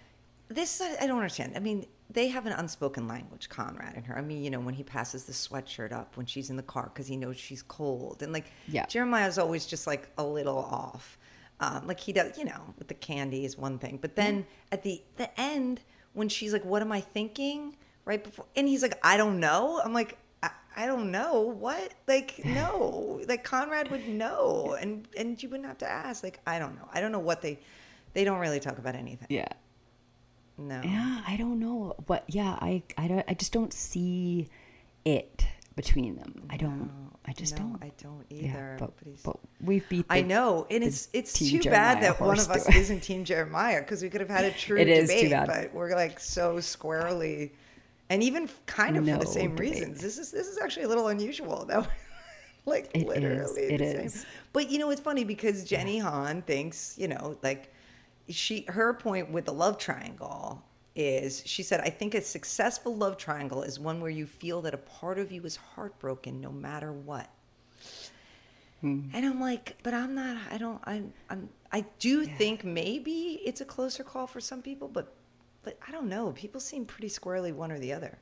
this 0.49 0.81
I 0.81 1.07
don't 1.07 1.17
understand 1.17 1.55
I 1.57 1.59
mean 1.61 1.87
they 2.11 2.29
have 2.29 2.47
an 2.47 2.53
unspoken 2.53 3.09
language 3.09 3.49
Conrad 3.49 3.95
and 3.97 4.07
her 4.07 4.17
I 4.17 4.21
mean 4.21 4.43
you 4.45 4.51
know 4.51 4.61
when 4.61 4.75
he 4.75 4.83
passes 4.83 5.25
the 5.25 5.33
sweatshirt 5.33 5.93
up 5.93 6.17
when 6.17 6.27
she's 6.27 6.51
in 6.51 6.57
the 6.57 6.63
car 6.63 6.91
because 6.93 7.07
he 7.07 7.17
knows 7.17 7.37
she's 7.37 7.63
cold 7.63 8.23
and 8.23 8.33
like 8.33 8.47
Yeah. 8.69 8.87
Jeremiah's 8.87 9.39
always 9.39 9.67
just 9.67 9.87
like 9.87 10.09
a 10.19 10.25
little 10.25 10.59
off. 10.59 11.19
Um, 11.59 11.87
like 11.87 11.99
he 11.99 12.13
does, 12.13 12.37
you 12.37 12.45
know, 12.45 12.75
with 12.79 12.89
the 12.89 12.95
candy 12.95 13.45
is 13.47 13.57
one 13.57 13.79
thing, 13.79 13.99
but 14.01 14.15
then 14.15 14.47
at 14.71 14.83
the 14.83 15.03
the 15.17 15.29
end 15.41 15.81
when 16.13 16.29
she's 16.29 16.53
like, 16.53 16.65
"What 16.65 16.83
am 16.83 16.93
I 16.93 17.01
thinking?" 17.01 17.77
Right 18.05 18.23
before, 18.23 18.45
and 18.55 18.69
he's 18.69 18.83
like, 18.83 18.99
"I 19.03 19.17
don't 19.17 19.41
know." 19.41 19.81
I'm 19.83 19.95
like, 19.95 20.19
"I, 20.43 20.51
I 20.77 20.87
don't 20.87 21.11
know 21.11 21.41
what." 21.41 21.93
Like, 22.07 22.45
no, 22.45 23.23
like 23.27 23.43
Conrad 23.43 23.91
would 23.91 24.07
know, 24.07 24.77
and 24.79 25.09
and 25.17 25.43
you 25.43 25.49
wouldn't 25.49 25.67
have 25.67 25.79
to 25.79 25.91
ask. 25.91 26.23
Like, 26.23 26.41
I 26.47 26.59
don't 26.59 26.75
know. 26.77 26.89
I 26.93 27.01
don't 27.01 27.11
know 27.11 27.19
what 27.21 27.41
they 27.41 27.59
they 28.13 28.23
don't 28.25 28.39
really 28.39 28.61
talk 28.61 28.77
about 28.77 28.95
anything. 28.95 29.29
Yeah. 29.31 29.49
No. 30.59 30.81
Yeah, 30.83 31.21
I 31.27 31.37
don't 31.37 31.59
know 31.61 31.95
what. 32.07 32.25
Yeah, 32.29 32.59
I, 32.61 32.83
I 32.97 33.09
don't. 33.09 33.25
I 33.29 33.35
just 33.35 33.53
don't 33.53 33.73
see 33.73 34.49
it 35.05 35.45
between 35.75 36.17
them. 36.17 36.47
I 36.49 36.57
don't. 36.57 36.91
I 37.27 37.33
just 37.33 37.59
no, 37.59 37.65
don't. 37.65 37.83
I 37.83 37.93
don't 38.03 38.25
either. 38.31 38.77
but, 38.79 38.93
but 38.97 39.23
but 39.25 39.37
we've 39.61 39.87
beat. 39.89 40.09
The, 40.09 40.15
I 40.15 40.21
know, 40.23 40.67
and 40.71 40.83
it's 40.83 41.09
it's 41.13 41.33
too 41.35 41.61
bad 41.63 42.03
that 42.03 42.21
one 42.21 42.39
of 42.39 42.51
us 42.51 42.69
it. 42.69 42.77
isn't 42.77 43.01
Team 43.01 43.25
Jeremiah 43.25 43.81
because 43.81 44.03
we 44.03 44.09
could 44.09 44.21
have 44.21 44.31
had 44.31 44.45
a 44.45 44.51
true 44.53 44.79
It 44.79 44.89
is 44.89 45.11
too 45.11 45.29
debate, 45.29 45.31
bad. 45.33 45.47
but 45.47 45.75
we're 45.75 45.95
like 45.95 46.19
so 46.21 46.61
squarely, 46.61 47.53
and 48.09 48.23
even 48.23 48.49
kind 48.67 48.97
of 48.97 49.07
for 49.07 49.19
the 49.19 49.27
same 49.27 49.57
debate. 49.57 49.73
reasons. 49.73 50.01
This 50.01 50.17
is 50.19 50.31
this 50.31 50.47
is 50.47 50.57
actually 50.59 50.85
a 50.85 50.89
little 50.89 51.09
unusual 51.09 51.67
though. 51.67 51.87
like 52.65 52.91
It 52.95 53.03
is, 53.03 53.05
literally 53.09 53.61
it 53.63 53.79
the 53.79 54.05
is. 54.05 54.15
same. 54.15 54.27
But 54.55 54.71
you 54.71 54.79
know, 54.79 54.89
it's 54.91 55.01
funny 55.03 55.25
because 55.25 55.65
Jenny 55.65 55.99
Han 55.99 56.43
thinks 56.43 56.95
you 56.97 57.09
know 57.09 57.37
like 57.43 57.73
she 58.29 58.65
her 58.69 58.95
point 58.95 59.31
with 59.31 59.45
the 59.45 59.53
love 59.53 59.79
triangle 59.79 60.63
is 60.95 61.43
she 61.47 61.63
said 61.63 61.81
i 61.81 61.91
think 61.91 62.15
a 62.15 62.21
successful 62.23 62.97
love 62.97 63.17
triangle 63.17 63.63
is 63.63 63.79
one 63.79 64.01
where 64.01 64.11
you 64.11 64.27
feel 64.27 64.63
that 64.63 64.75
a 64.75 64.79
part 64.79 65.19
of 65.19 65.31
you 65.33 65.43
is 65.45 65.57
heartbroken 65.57 66.41
no 66.41 66.51
matter 66.51 66.93
what 66.93 67.31
Hmm. 68.81 69.11
and 69.13 69.25
i'm 69.27 69.41
like 69.41 69.77
but 69.83 69.95
i'm 69.95 70.15
not 70.15 70.37
i 70.51 70.59
don't 70.59 70.81
i'm, 70.85 71.13
I'm 71.31 71.49
i 71.73 71.85
do 71.99 72.25
think 72.25 72.65
maybe 72.65 73.41
it's 73.45 73.61
a 73.61 73.65
closer 73.65 74.05
call 74.05 74.27
for 74.27 74.41
some 74.41 74.63
people 74.63 74.89
but 74.89 75.13
but 75.63 75.79
i 75.87 75.91
don't 75.93 76.09
know 76.09 76.33
people 76.33 76.61
seem 76.61 76.85
pretty 76.85 77.09
squarely 77.09 77.53
one 77.53 77.73
or 77.73 77.79
the 77.79 77.93
other 77.93 78.19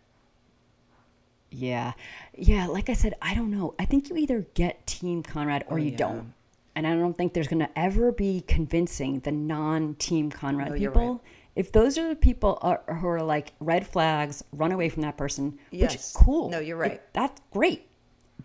Yeah, 1.51 1.93
yeah. 2.37 2.67
Like 2.67 2.88
I 2.90 2.95
said, 2.95 3.14
I 3.23 3.35
don't 3.35 3.51
know. 3.51 3.75
I 3.79 3.85
think 3.85 4.09
you 4.11 4.17
either 4.17 4.47
get 4.55 4.87
Team 4.87 5.23
Conrad 5.23 5.64
or 5.69 5.79
Oh, 5.79 5.79
you 5.79 5.90
yeah. 5.90 5.93
don't. 5.93 6.35
And 6.77 6.87
I 6.87 6.95
don't 6.95 7.17
think 7.17 7.35
there's 7.35 7.47
going 7.49 7.61
to 7.61 7.79
ever 7.79 8.11
be 8.13 8.43
convincing 8.49 9.21
the 9.21 9.31
non-Team 9.33 10.31
Conrad 10.31 10.79
you're 10.79 10.91
people. 10.91 11.13
right. 11.13 11.21
If 11.55 11.71
those 11.71 11.97
are 11.99 12.09
the 12.09 12.17
people 12.17 12.59
are, 12.63 12.83
who 13.01 13.07
are 13.07 13.23
like 13.23 13.53
red 13.61 13.87
flags, 13.87 14.43
run 14.53 14.73
away 14.73 14.89
from 14.89 15.03
that 15.03 15.17
person. 15.17 15.53
Which 15.71 15.81
Yes. 15.81 16.13
cool. 16.17 16.51
No, 16.51 16.59
you're 16.59 16.79
Like, 16.79 16.91
right. 16.91 17.13
that's 17.13 17.41
great. 17.53 17.87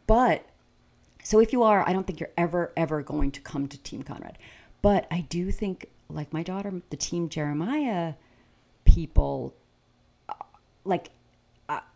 But 0.05 0.45
so 1.23 1.39
if 1.39 1.51
you 1.51 1.63
are, 1.63 1.87
I 1.87 1.93
don't 1.93 2.05
think 2.05 2.19
you're 2.19 2.29
ever 2.37 2.71
ever 2.77 3.01
going 3.01 3.31
to 3.31 3.41
come 3.41 3.67
to 3.67 3.77
Team 3.79 4.03
Conrad. 4.03 4.37
But 4.83 5.07
I 5.11 5.21
do 5.21 5.51
think, 5.51 5.87
like 6.07 6.31
my 6.31 6.43
daughter, 6.43 6.71
the 6.91 6.97
Team 6.97 7.29
Jeremiah 7.29 8.13
people 8.85 9.53
like 10.85 11.07
uh, 11.07 11.11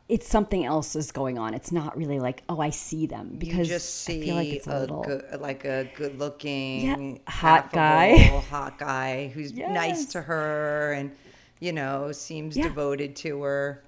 it's 0.09 0.27
something 0.27 0.65
else 0.65 0.95
is 0.95 1.11
going 1.11 1.37
on. 1.37 1.53
It's 1.53 1.71
not 1.71 1.97
really 1.97 2.19
like 2.19 2.43
oh 2.49 2.59
I 2.59 2.69
see 2.71 3.05
them 3.07 3.35
because 3.37 3.67
you 3.69 3.75
just 3.75 4.01
see 4.03 4.21
I 4.21 4.25
feel 4.25 4.35
like 4.35 4.47
it's 4.49 4.67
a, 4.67 4.77
a, 4.77 4.79
little 4.79 5.03
good, 5.03 5.25
like 5.39 5.65
a 5.65 5.89
good 5.95 6.19
looking, 6.19 7.15
Yeah, 7.25 7.31
hot 7.31 7.71
guy. 7.71 8.17
hot 8.49 8.77
guy 8.77 9.27
who's 9.29 9.53
nice 9.53 10.05
to 10.07 10.21
her 10.21 10.93
and 10.93 11.11
you 11.59 11.71
know 11.71 12.11
seems 12.11 12.57
Yeah. 12.57 12.63
devoted 12.63 13.15
to 13.17 13.41
her. 13.43 13.83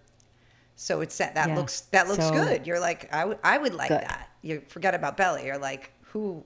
So 0.78 1.02
it's 1.02 1.18
that 1.18 1.36
that 1.36 1.50
Yeah. 1.50 1.56
looks 1.58 1.82
that 1.92 2.08
looks 2.08 2.26
So- 2.26 2.32
good. 2.32 2.66
You're 2.66 2.80
like 2.80 3.14
I 3.14 3.26
would 3.26 3.40
I 3.44 3.58
would 3.58 3.74
like 3.74 3.90
Good. 3.90 4.02
that. 4.02 4.30
You 4.42 4.62
forget 4.68 4.96
about 4.96 5.18
Belly. 5.18 5.46
You're 5.46 5.58
like 5.58 5.92
who. 6.02 6.44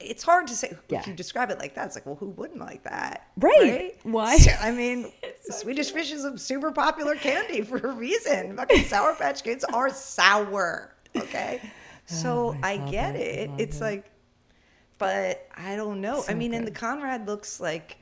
It's 0.00 0.22
hard 0.22 0.46
to 0.48 0.54
say 0.54 0.76
Yeah. 0.88 1.00
if 1.00 1.06
you 1.06 1.14
describe 1.14 1.50
it 1.50 1.58
like 1.58 1.74
that. 1.74 1.86
It's 1.86 1.94
like, 1.96 2.06
well, 2.06 2.16
who 2.16 2.28
wouldn't 2.30 2.60
like 2.60 2.82
that, 2.84 3.28
Right. 3.36 3.96
Why? 4.02 4.36
So, 4.38 4.50
I 4.60 4.70
mean, 4.72 5.12
Swedish 5.42 5.90
Fish 5.92 6.12
is 6.12 6.24
a 6.24 6.36
super 6.38 6.72
popular 6.72 7.14
candy 7.14 7.62
for 7.62 7.78
a 7.78 7.92
reason. 7.92 8.56
Fucking 8.56 8.84
Sour 8.84 9.14
Patch 9.14 9.42
Kids 9.42 9.64
are 9.64 9.90
sour. 9.90 10.94
Okay, 11.16 11.60
so 12.06 12.56
I, 12.62 12.76
love 12.76 12.90
get 12.90 13.16
it. 13.16 13.50
I 13.50 13.54
It's 13.58 13.78
it. 13.78 13.84
like, 13.84 14.10
but 14.98 15.48
I 15.56 15.76
don't 15.76 16.00
know. 16.00 16.18
I 16.18 16.22
So 16.22 16.34
mean, 16.34 16.54
and 16.54 16.66
the. 16.66 16.70
Conrad 16.70 17.26
looks 17.26 17.60
like, 17.60 17.96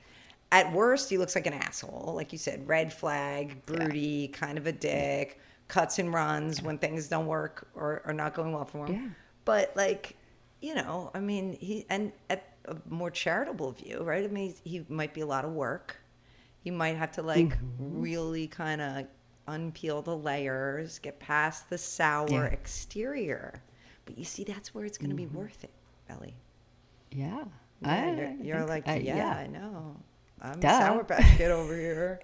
at 0.51 0.73
worst, 0.73 1.09
he 1.11 1.19
looks 1.19 1.35
like 1.35 1.47
an 1.47 1.53
asshole. 1.55 2.13
Like 2.17 2.33
you 2.33 2.39
said, 2.39 2.67
red 2.69 2.93
flag, 2.93 3.65
broody, 3.67 4.29
kind 4.29 4.59
of 4.59 4.67
a 4.67 4.73
dick, 4.73 5.39
cuts 5.69 5.99
and 5.99 6.13
runs 6.13 6.63
when 6.63 6.79
things 6.79 7.09
don't 7.09 7.27
work 7.27 7.69
or 7.75 8.03
are 8.05 8.13
not 8.15 8.35
going 8.35 8.53
well 8.53 8.65
for 8.65 8.87
him. 8.87 8.95
Yeah. 8.95 9.09
But 9.45 9.73
like, 9.77 10.17
you 10.61 10.75
know, 10.75 11.11
I 11.15 11.21
mean, 11.21 11.57
he 11.61 11.87
and 11.89 12.13
at 12.31 12.45
a 12.67 12.77
more 12.89 13.11
charitable 13.11 13.73
view, 13.73 14.01
right? 14.03 14.25
I 14.25 14.29
mean, 14.29 14.55
he 14.65 14.85
might 14.89 15.15
be 15.15 15.21
a 15.23 15.27
lot 15.27 15.45
of 15.45 15.53
work. 15.53 15.97
He 16.65 16.71
might 16.71 16.97
have 16.97 17.13
to 17.13 17.23
like 17.23 17.49
Mm-hmm. 17.59 18.01
really 18.01 18.47
kind 18.49 18.81
of 18.81 19.07
unpeel 19.47 20.05
the 20.05 20.17
layers, 20.17 20.99
get 20.99 21.19
past 21.21 21.71
the 21.71 21.79
sour 21.79 22.29
Yeah. 22.31 22.45
exterior. 22.47 23.63
But 24.05 24.19
you 24.19 24.25
see, 24.25 24.45
that's 24.45 24.75
where 24.75 24.85
it's 24.85 24.99
going 24.99 25.11
to 25.11 25.17
Mm-hmm. 25.17 25.33
be 25.35 25.39
worth 25.39 25.65
it, 25.65 25.71
Ellie. 26.09 26.37
yeah. 27.11 27.45
Yeah, 27.81 27.91
I- 27.95 28.11
you're, 28.11 28.35
you're 28.43 28.57
think- 28.67 28.69
like, 28.87 28.89
I- 28.89 28.97
yeah, 28.97 29.31
I 29.37 29.47
know. 29.47 29.97
I'm 30.43 30.59
Duh. 30.61 30.79
Sour 30.81 31.05
Patch 31.05 31.37
Kid 31.37 31.51
over 31.53 31.75
here. 31.77 32.21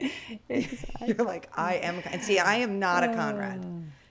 you're 0.48 1.16
like, 1.24 1.48
I 1.56 1.74
am. 1.76 2.02
And 2.10 2.22
see, 2.22 2.38
I 2.38 2.56
am 2.56 2.78
not 2.78 3.04
a 3.04 3.08
Conrad. 3.14 3.64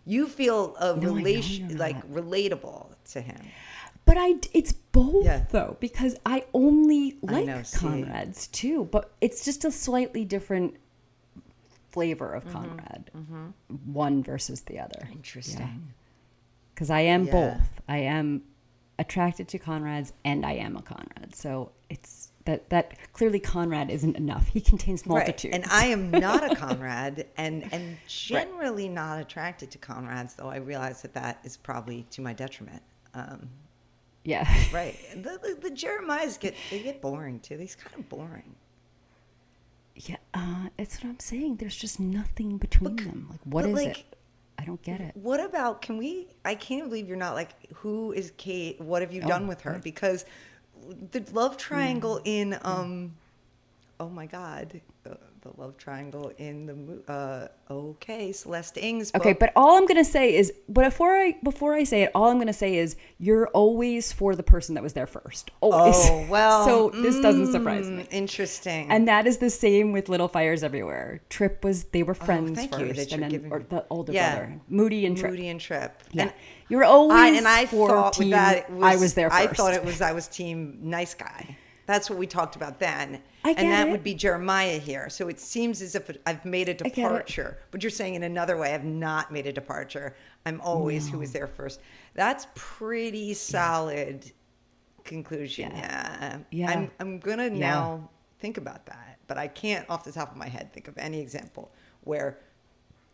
You 0.06 0.28
feel 0.28 0.76
a 0.80 0.92
Oh. 0.92 0.96
No, 0.96 1.14
relation, 1.14 1.78
like 1.78 2.06
relatable 2.12 2.91
to 3.14 3.22
him. 3.22 3.38
But 4.06 4.18
I, 4.18 4.36
it's 4.54 4.74
both 4.74 5.26
Yeah. 5.26 5.46
though, 5.52 5.78
because 5.80 6.16
I 6.26 6.46
only 6.54 7.18
I 7.28 7.32
like 7.32 7.46
know, 7.46 7.64
see. 7.64 7.78
Conrads 7.86 8.48
too, 8.52 8.86
but 8.86 9.12
it's 9.22 9.46
just 9.46 9.64
a 9.64 9.72
slightly 9.72 10.26
different 10.26 10.76
flavor 11.92 12.28
Mm-hmm, 12.36 12.48
of 12.48 12.54
Conrad, 12.54 13.12
one 13.86 14.24
versus 14.24 14.62
the 14.62 14.80
other. 14.80 15.08
Interesting. 15.12 15.94
Because 16.74 16.90
I 16.90 17.02
am 17.02 17.26
Yeah. 17.26 17.32
both. 17.32 17.70
I 17.88 17.98
am 18.00 18.44
attracted 18.98 19.48
to 19.50 19.60
Conrad's 19.60 20.14
and 20.24 20.46
I 20.46 20.54
am 20.54 20.76
a 20.78 20.82
Conrad. 20.82 21.36
So 21.36 21.72
it's 21.90 22.30
that 22.46 22.70
that 22.70 22.94
clearly 23.14 23.40
Conrad 23.40 23.92
isn't 23.92 24.16
enough. 24.16 24.48
He 24.48 24.62
contains 24.62 25.06
multitudes. 25.06 25.54
Right. 25.54 25.64
And 25.64 25.72
I 25.72 25.86
am 25.88 26.10
not 26.10 26.50
a 26.52 26.56
Conrad 26.66 27.28
and 27.38 27.72
and 27.72 27.98
generally 28.08 28.86
right. 28.88 28.94
not 28.96 29.20
attracted 29.22 29.70
to 29.72 29.78
Conrads, 29.78 30.36
though 30.36 30.50
I 30.50 30.58
realize 30.58 31.02
that 31.04 31.14
that 31.14 31.40
is 31.44 31.56
probably 31.58 32.06
to 32.12 32.22
my 32.22 32.34
detriment. 32.34 32.82
Um, 33.14 33.50
yeah. 34.24 34.48
Right. 34.72 34.98
The, 35.16 35.40
the, 35.42 35.58
the, 35.62 35.72
Jeremiahs 35.72 36.40
get 36.40 36.56
they 36.70 36.82
get 36.82 37.02
boring 37.02 37.40
too. 37.40 37.58
They's 37.58 37.76
kind 37.76 37.96
of 37.98 38.08
boring. 38.08 38.56
Yeah, 39.96 40.18
uh, 40.34 40.68
that's 40.78 41.04
what 41.04 41.10
I'm 41.10 41.20
saying. 41.20 41.58
There's 41.58 41.76
just 41.76 42.00
nothing 42.00 42.58
between 42.58 42.96
but, 42.96 43.04
them. 43.04 43.28
Like, 43.30 43.40
what 43.44 43.66
is 43.66 43.74
like, 43.74 44.00
it? 44.00 44.16
I 44.58 44.64
don't 44.64 44.82
get 44.82 45.02
it. 45.02 45.16
What 45.16 45.40
about? 45.40 45.82
Can 45.82 45.98
we? 45.98 46.28
I 46.46 46.56
can't 46.56 46.88
believe 46.88 47.08
you're 47.08 47.18
not 47.18 47.34
like, 47.34 47.52
who 47.74 48.12
is 48.12 48.32
Kate? 48.38 48.80
What 48.80 49.02
have 49.02 49.12
you 49.12 49.22
oh, 49.24 49.28
done 49.28 49.48
with 49.48 49.62
her? 49.62 49.74
Right. 49.74 49.84
Because 49.84 50.26
the 51.12 51.24
love 51.34 51.58
triangle 51.58 52.18
mm. 52.18 52.22
in 52.26 52.60
um, 52.62 53.14
oh 54.00 54.10
my 54.10 54.26
god, 54.26 54.82
the 55.42 55.52
love 55.60 55.76
triangle 55.78 56.32
in 56.38 56.66
the 56.68 57.12
uh, 57.12 57.48
okay 57.70 58.32
Celeste 58.32 58.78
Ng's 58.78 59.12
book. 59.12 59.22
Okay, 59.22 59.34
but 59.34 59.52
all 59.56 59.78
I'm 59.78 59.88
gonna 59.88 60.04
say 60.04 60.36
is, 60.36 60.54
but 60.70 60.86
before 60.86 61.18
I 61.18 61.36
before 61.44 61.74
I 61.74 61.84
say 61.84 62.04
it, 62.04 62.12
all 62.14 62.30
I'm 62.30 62.38
gonna 62.38 62.54
say 62.54 62.76
is 62.76 62.96
you're 63.18 63.48
always 63.48 64.12
for 64.12 64.36
the 64.36 64.44
person 64.44 64.76
that 64.76 64.84
was 64.84 64.94
there 64.94 65.08
first. 65.08 65.50
Always. 65.60 65.96
Oh 65.98 66.28
well. 66.30 66.66
so 66.94 67.02
this 67.02 67.16
mm, 67.16 67.24
doesn't 67.24 67.52
surprise 67.52 67.90
me. 67.90 68.06
Interesting. 68.12 68.92
And 68.92 69.08
that 69.08 69.26
is 69.26 69.38
the 69.38 69.50
same 69.50 69.92
with 69.92 70.10
Little 70.10 70.28
Fires 70.28 70.64
Everywhere. 70.64 71.22
Trip 71.30 71.64
was 71.64 71.86
they 71.86 72.04
were 72.04 72.18
oh, 72.20 72.26
friends 72.26 72.60
oh, 72.62 72.78
first, 72.78 73.12
and 73.12 73.24
then 73.24 73.30
giving... 73.30 73.52
or 73.52 73.64
the 73.68 73.86
older 73.90 74.14
yeah. 74.14 74.36
brother, 74.36 74.62
Moody 74.70 75.06
and 75.08 75.18
Trip. 75.18 75.32
Moody 75.32 75.48
and 75.48 75.60
Trip. 75.60 76.04
Yeah. 76.12 76.24
And 76.24 76.34
you're 76.70 76.84
always 76.84 77.18
I, 77.18 77.28
and 77.30 77.48
I 77.48 77.66
for 77.66 77.90
thought 77.90 78.14
team, 78.14 78.30
that 78.30 78.70
was, 78.70 78.84
I 78.84 78.96
was 78.96 79.14
there. 79.16 79.30
First. 79.32 79.42
I 79.42 79.48
thought 79.48 79.74
it 79.74 79.84
was 79.84 80.02
I 80.02 80.12
was 80.12 80.28
team 80.28 80.78
nice 80.84 81.16
guy. 81.16 81.58
That's 81.88 82.10
what 82.10 82.20
we 82.20 82.28
talked 82.28 82.56
about 82.56 82.80
then. 82.80 83.22
I 83.44 83.52
and 83.52 83.72
that 83.72 83.88
it. 83.88 83.92
would 83.92 84.04
be 84.04 84.14
Jeremiah 84.14 84.78
here. 84.78 85.10
So 85.10 85.28
it 85.28 85.40
seems 85.40 85.82
as 85.82 85.96
if 85.96 86.10
I've 86.26 86.46
made 86.46 86.70
a 86.70 86.74
departure. 86.74 87.58
But 87.72 87.84
you're 87.84 87.90
saying 87.90 88.16
in 88.16 88.24
another 88.24 88.58
way, 88.58 88.74
I've 88.74 88.86
not 88.86 89.32
made 89.32 89.48
a 89.48 89.54
departure. 89.54 90.16
I'm 90.46 90.62
always 90.62 91.08
no. 91.08 91.14
who 91.14 91.20
was 91.20 91.32
there 91.32 91.48
first. 91.48 91.82
That's 92.14 92.48
pretty 92.56 93.34
solid 93.34 94.26
yeah. 94.26 94.32
conclusion. 95.04 95.72
Yeah. 95.76 96.38
Yeah. 96.52 96.70
I'm, 96.70 96.92
I'm 97.00 97.20
going 97.20 97.40
to 97.40 97.46
yeah. 97.46 97.72
now 97.72 98.10
think 98.40 98.58
about 98.58 98.86
that. 98.86 99.18
But 99.28 99.38
I 99.38 99.48
can't, 99.48 99.90
off 99.90 100.04
the 100.04 100.12
top 100.12 100.32
of 100.32 100.38
my 100.38 100.48
head, 100.48 100.72
think 100.74 100.88
of 100.88 100.98
any 100.98 101.20
example 101.20 101.72
where 102.04 102.40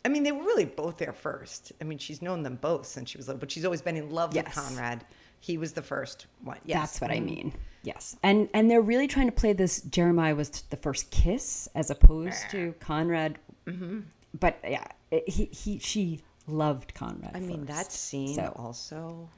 I 0.07 0.09
mean, 0.09 0.23
they 0.23 0.31
were 0.31 0.43
really 0.43 0.63
both 0.63 0.97
there 0.97 1.11
first. 1.11 1.73
I 1.81 1.83
mean, 1.83 1.97
she's 1.97 2.21
known 2.21 2.41
them 2.41 2.57
both 2.61 2.85
since 2.85 3.09
she 3.09 3.17
was 3.17 3.27
little, 3.27 3.41
but 3.41 3.51
she's 3.51 3.65
always 3.65 3.81
been 3.81 3.97
in 3.97 4.09
love 4.09 4.33
yes. 4.33 4.45
with 4.45 4.53
Conrad. 4.53 5.03
He 5.39 5.57
was 5.57 5.73
the 5.73 5.81
first 5.81 6.27
one. 6.43 6.57
Yes. 6.65 6.79
That's 6.79 7.01
what 7.01 7.11
I 7.11 7.17
mm-hmm. 7.17 7.25
mean. 7.25 7.53
Yes, 7.83 8.17
and 8.23 8.49
and 8.53 8.69
they're 8.69 8.81
really 8.81 9.07
trying 9.07 9.27
to 9.27 9.31
play 9.31 9.53
this. 9.53 9.81
Jeremiah 9.81 10.35
was 10.35 10.49
the 10.49 10.75
first 10.75 11.09
kiss 11.09 11.69
as 11.73 11.89
opposed 11.89 12.49
to 12.51 12.73
Conrad. 12.79 13.37
Mm-hmm. 13.65 13.99
But 14.39 14.59
yeah, 14.67 14.85
he 15.25 15.45
he 15.45 15.79
she 15.79 16.21
loved 16.47 16.93
Conrad. 16.93 17.31
I 17.33 17.39
mean 17.39 17.65
first, 17.65 17.77
that 17.77 17.91
scene 17.91 18.35
so. 18.35 18.53
also 18.57 19.29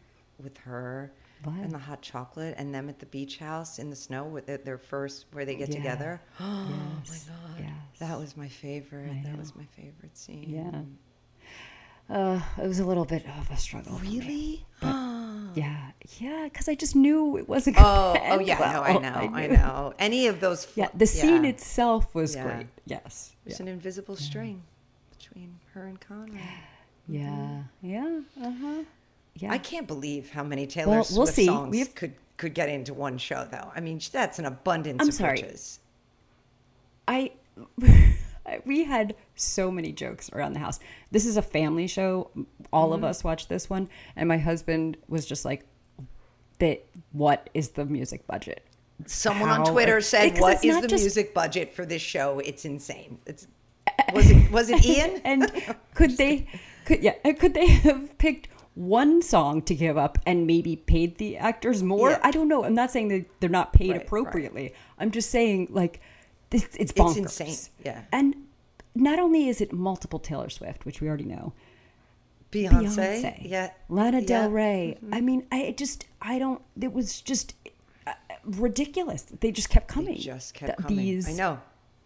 with 0.42 0.58
her 0.60 1.12
what? 1.44 1.56
and 1.58 1.72
the 1.72 1.78
hot 1.78 2.02
chocolate 2.02 2.56
and 2.58 2.74
them 2.74 2.90
at 2.90 3.00
the 3.00 3.06
beach 3.06 3.38
house 3.38 3.80
in 3.80 3.90
the 3.90 3.96
snow 3.96 4.26
with 4.26 4.48
their 4.66 4.78
first 4.78 5.26
where 5.32 5.46
they 5.46 5.56
get 5.56 5.70
yeah. 5.70 5.76
together. 5.76 6.22
Oh 6.40 7.02
yes. 7.04 7.28
my 7.28 7.34
god, 7.34 7.60
yes. 7.60 8.00
that 8.00 8.18
was 8.18 8.36
my 8.38 8.48
favorite. 8.48 9.24
That 9.24 9.38
was 9.38 9.56
my 9.56 9.66
favorite 9.76 10.18
scene. 10.18 10.46
Yeah. 10.48 10.82
Uh, 12.10 12.42
it 12.58 12.68
was 12.68 12.80
a 12.80 12.86
little 12.86 13.06
bit 13.06 13.26
of 13.40 13.52
a 13.52 13.58
struggle. 13.58 14.00
Really? 14.00 14.66
Yeah, 15.56 15.92
yeah, 16.18 16.46
because 16.46 16.68
I 16.68 16.76
just 16.76 16.96
knew 16.96 17.38
it 17.38 17.48
wasn't. 17.48 17.78
Oh, 17.80 18.16
oh 18.20 18.40
yeah, 18.40 18.60
well. 18.60 18.74
no, 18.74 18.82
I 18.82 18.94
know, 18.98 19.30
I, 19.34 19.44
I, 19.44 19.48
know. 19.48 19.94
Any 20.00 20.28
of 20.28 20.40
those. 20.40 20.66
Fl- 20.66 20.82
yeah, 20.82 20.90
the 20.94 21.06
scene 21.06 21.44
yeah. 21.44 21.52
itself 21.52 22.14
was 22.16 22.36
yeah. 22.36 22.44
great. 22.44 22.68
Yes, 22.86 23.34
there's 23.46 23.60
an 23.60 23.68
invisible 23.68 24.16
string 24.16 24.62
between 25.18 25.60
her 25.74 25.86
and 25.86 26.00
Conrad. 26.00 26.42
Yeah, 27.08 27.30
mm-hmm. 27.30 27.90
yeah, 27.90 28.20
uh 28.42 28.52
huh. 28.62 28.84
Yeah. 29.36 29.52
I 29.52 29.58
can't 29.58 29.88
believe 29.88 30.32
how 30.32 30.44
many 30.44 30.68
Taylor 30.68 30.96
well, 30.96 31.04
Swift 31.04 31.38
we'll 31.38 31.46
songs 31.46 31.72
We've... 31.72 31.96
could 31.96 32.14
could 32.40 32.54
get 32.54 32.70
into 32.70 32.94
one 32.94 33.18
show, 33.18 33.48
though. 33.50 33.72
I 33.76 33.82
mean, 33.82 34.00
that's 34.12 34.40
an 34.40 34.46
abundance 34.46 35.02
I'm 35.02 35.10
of 35.10 35.14
sorry. 35.14 35.46
I. 37.08 37.32
we 38.66 38.84
had 38.84 39.16
so 39.36 39.72
many 39.72 39.92
jokes 39.92 40.32
around 40.32 40.54
the 40.54 40.60
house. 40.60 40.80
This 41.12 41.26
is 41.26 41.38
a 41.38 41.42
family 41.42 41.88
show. 41.88 42.32
All 42.72 42.86
mm-hmm. 42.86 42.94
of 42.96 43.04
us 43.04 43.24
watched 43.24 43.50
this 43.50 43.70
one, 43.70 43.90
and 44.16 44.28
my 44.28 44.38
husband 44.38 44.98
was 45.08 45.26
just 45.26 45.46
like, 45.46 45.66
"That 46.60 46.86
what 47.12 47.50
is 47.54 47.70
the 47.70 47.86
music 47.86 48.28
budget?" 48.28 48.66
Someone 49.06 49.50
How? 49.50 49.64
on 49.64 49.72
Twitter 49.72 50.02
said, 50.02 50.40
"What 50.40 50.64
is 50.64 50.80
the 50.82 50.88
just... 50.88 51.04
music 51.04 51.34
budget 51.34 51.74
for 51.74 51.86
this 51.86 52.02
show? 52.02 52.40
It's 52.40 52.66
insane." 52.66 53.20
It's 53.26 53.48
was 54.14 54.30
it 54.30 54.52
was 54.52 54.70
it 54.70 54.86
Ian? 54.86 55.22
and 55.24 55.52
could 55.94 56.18
they 56.18 56.48
could 56.86 57.02
yeah 57.02 57.14
could 57.34 57.54
they 57.54 57.68
have 57.68 58.18
picked 58.18 58.48
one 58.76 59.22
song 59.22 59.62
to 59.64 59.76
give 59.76 59.98
up 59.98 60.18
and 60.26 60.48
maybe 60.48 60.76
paid 60.76 61.18
the 61.18 61.38
actors 61.38 61.84
more? 61.84 62.12
Yeah. 62.12 62.20
I 62.24 62.32
don't 62.32 62.48
know. 62.48 62.64
I'm 62.64 62.76
not 62.76 62.92
saying 62.92 63.10
that 63.10 63.26
they're 63.40 63.50
not 63.50 63.74
paid 63.74 63.92
right, 63.92 64.02
appropriately. 64.02 64.64
Right. 64.64 64.76
I'm 64.98 65.12
just 65.12 65.30
saying 65.30 65.68
like 65.72 66.02
it's, 66.52 66.76
it's 66.76 66.92
bonkers. 66.92 67.18
It's 67.18 67.40
insane. 67.40 67.74
Yeah. 67.86 68.02
And 68.12 68.36
not 68.96 69.20
only 69.20 69.48
is 69.50 69.62
it 69.62 69.74
multiple 69.74 70.20
Taylor 70.20 70.50
Swift, 70.50 70.86
which 70.86 71.02
we 71.02 71.08
already 71.08 71.26
know, 71.26 71.54
Beyonce, 72.52 73.22
Beyonce 73.22 73.38
yeah, 73.44 73.72
Lana 73.90 74.20
yeah. 74.22 74.26
Del 74.26 74.50
Rey. 74.50 74.98
Mm-hmm. 75.04 75.14
I 75.14 75.22
mean, 75.22 75.46
I 75.52 75.74
just, 75.78 76.06
I 76.22 76.40
don't. 76.40 76.62
It 76.82 76.92
was 76.92 77.22
just 77.22 77.54
uh, 78.08 78.14
ridiculous. 78.44 79.24
They 79.24 79.52
just 79.52 79.70
kept 79.70 79.88
coming. 79.88 80.16
They 80.16 80.22
just 80.22 80.56
kept 80.56 80.78
Th- 80.78 80.88
coming. 80.88 80.98
These, 80.98 81.30
I 81.30 81.34
know. 81.34 81.60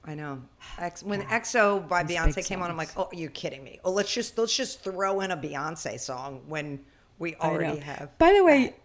I 0.05 0.15
know. 0.15 0.41
X, 0.79 1.01
when 1.01 1.21
XO 1.21 1.87
by 1.87 2.03
Beyonce 2.03 2.45
came 2.45 2.61
on, 2.61 2.69
I'm 2.69 2.75
like, 2.75 2.89
oh, 2.97 3.07
are 3.09 3.15
you 3.15 3.29
kidding 3.29 3.63
me? 3.63 3.79
Oh, 3.85 3.91
let's 3.91 4.13
just 4.13 4.37
let's 4.37 4.55
just 4.55 4.81
throw 4.83 5.21
in 5.21 5.31
a 5.31 5.37
Beyonce 5.37 5.97
song 5.97 6.41
when 6.47 6.81
we 7.19 7.35
already 7.35 7.79
have. 7.79 8.17
By 8.17 8.33
the 8.33 8.43
way, 8.43 8.75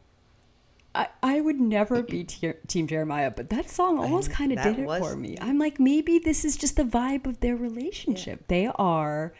I, 0.98 1.08
I 1.22 1.40
would 1.40 1.60
never 1.60 2.02
be 2.02 2.24
te- 2.24 2.54
Team 2.66 2.88
Jeremiah, 2.88 3.30
but 3.30 3.50
that 3.50 3.70
song 3.70 3.98
almost 3.98 4.32
kind 4.32 4.52
of 4.52 4.60
did 4.62 4.80
it 4.80 4.86
was, 4.86 5.00
for 5.00 5.16
me. 5.16 5.38
I'm 5.40 5.58
like, 5.58 5.78
maybe 5.78 6.18
this 6.18 6.44
is 6.44 6.56
just 6.56 6.76
the 6.76 6.82
vibe 6.82 7.26
of 7.26 7.38
their 7.38 7.54
relationship. 7.54 8.40
Yeah. 8.40 8.44
They 8.48 8.66
are 8.74 9.32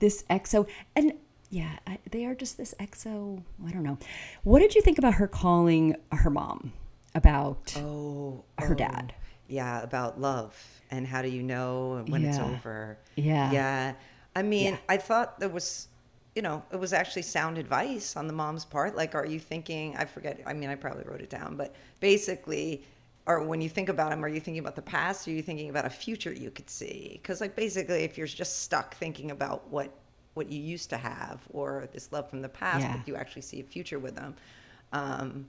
this 0.00 0.24
XO, 0.28 0.66
and 0.96 1.12
yeah, 1.48 1.78
I, 1.86 1.98
they 2.10 2.24
are 2.24 2.34
just 2.34 2.56
this 2.58 2.74
XO. 2.80 3.40
I 3.64 3.70
don't 3.70 3.84
know. 3.84 3.98
What 4.42 4.58
did 4.58 4.74
you 4.74 4.82
think 4.82 4.98
about 4.98 5.14
her 5.14 5.28
calling 5.28 5.94
her 6.10 6.28
mom 6.28 6.72
about 7.14 7.74
oh, 7.76 8.42
her 8.58 8.72
oh, 8.72 8.74
dad? 8.74 9.14
Yeah, 9.46 9.80
about 9.82 10.20
love 10.20 10.60
and 10.90 11.06
how 11.06 11.22
do 11.22 11.28
you 11.28 11.44
know 11.44 12.04
when 12.08 12.22
yeah. 12.22 12.28
it's 12.30 12.38
over? 12.38 12.98
Yeah, 13.14 13.52
yeah. 13.52 13.94
I 14.34 14.42
mean, 14.42 14.72
yeah. 14.72 14.78
I 14.88 14.96
thought 14.96 15.38
there 15.38 15.48
was 15.48 15.86
you 16.36 16.42
know, 16.42 16.62
it 16.70 16.78
was 16.78 16.92
actually 16.92 17.22
sound 17.22 17.56
advice 17.56 18.14
on 18.14 18.26
the 18.26 18.32
mom's 18.32 18.66
part. 18.66 18.94
Like, 18.94 19.14
are 19.14 19.24
you 19.24 19.40
thinking, 19.40 19.96
I 19.96 20.04
forget, 20.04 20.38
I 20.46 20.52
mean, 20.52 20.68
I 20.68 20.74
probably 20.74 21.04
wrote 21.04 21.22
it 21.22 21.30
down, 21.30 21.56
but 21.56 21.74
basically, 21.98 22.84
or 23.26 23.42
when 23.42 23.62
you 23.62 23.70
think 23.70 23.88
about 23.88 24.10
them, 24.10 24.22
are 24.22 24.28
you 24.28 24.38
thinking 24.38 24.58
about 24.58 24.76
the 24.76 24.82
past 24.82 25.26
or 25.26 25.30
are 25.30 25.34
you 25.34 25.42
thinking 25.42 25.70
about 25.70 25.86
a 25.86 25.90
future 25.90 26.32
you 26.32 26.50
could 26.50 26.68
see? 26.68 27.18
Because, 27.20 27.40
like, 27.40 27.56
basically, 27.56 28.04
if 28.04 28.18
you're 28.18 28.26
just 28.26 28.60
stuck 28.60 28.94
thinking 28.96 29.30
about 29.30 29.66
what, 29.70 29.90
what 30.34 30.52
you 30.52 30.60
used 30.60 30.90
to 30.90 30.98
have 30.98 31.40
or 31.48 31.88
this 31.94 32.12
love 32.12 32.28
from 32.28 32.42
the 32.42 32.50
past, 32.50 32.82
yeah. 32.82 32.98
but 32.98 33.08
you 33.08 33.16
actually 33.16 33.42
see 33.42 33.60
a 33.60 33.64
future 33.64 33.98
with 33.98 34.14
them. 34.14 34.36
Um, 34.92 35.48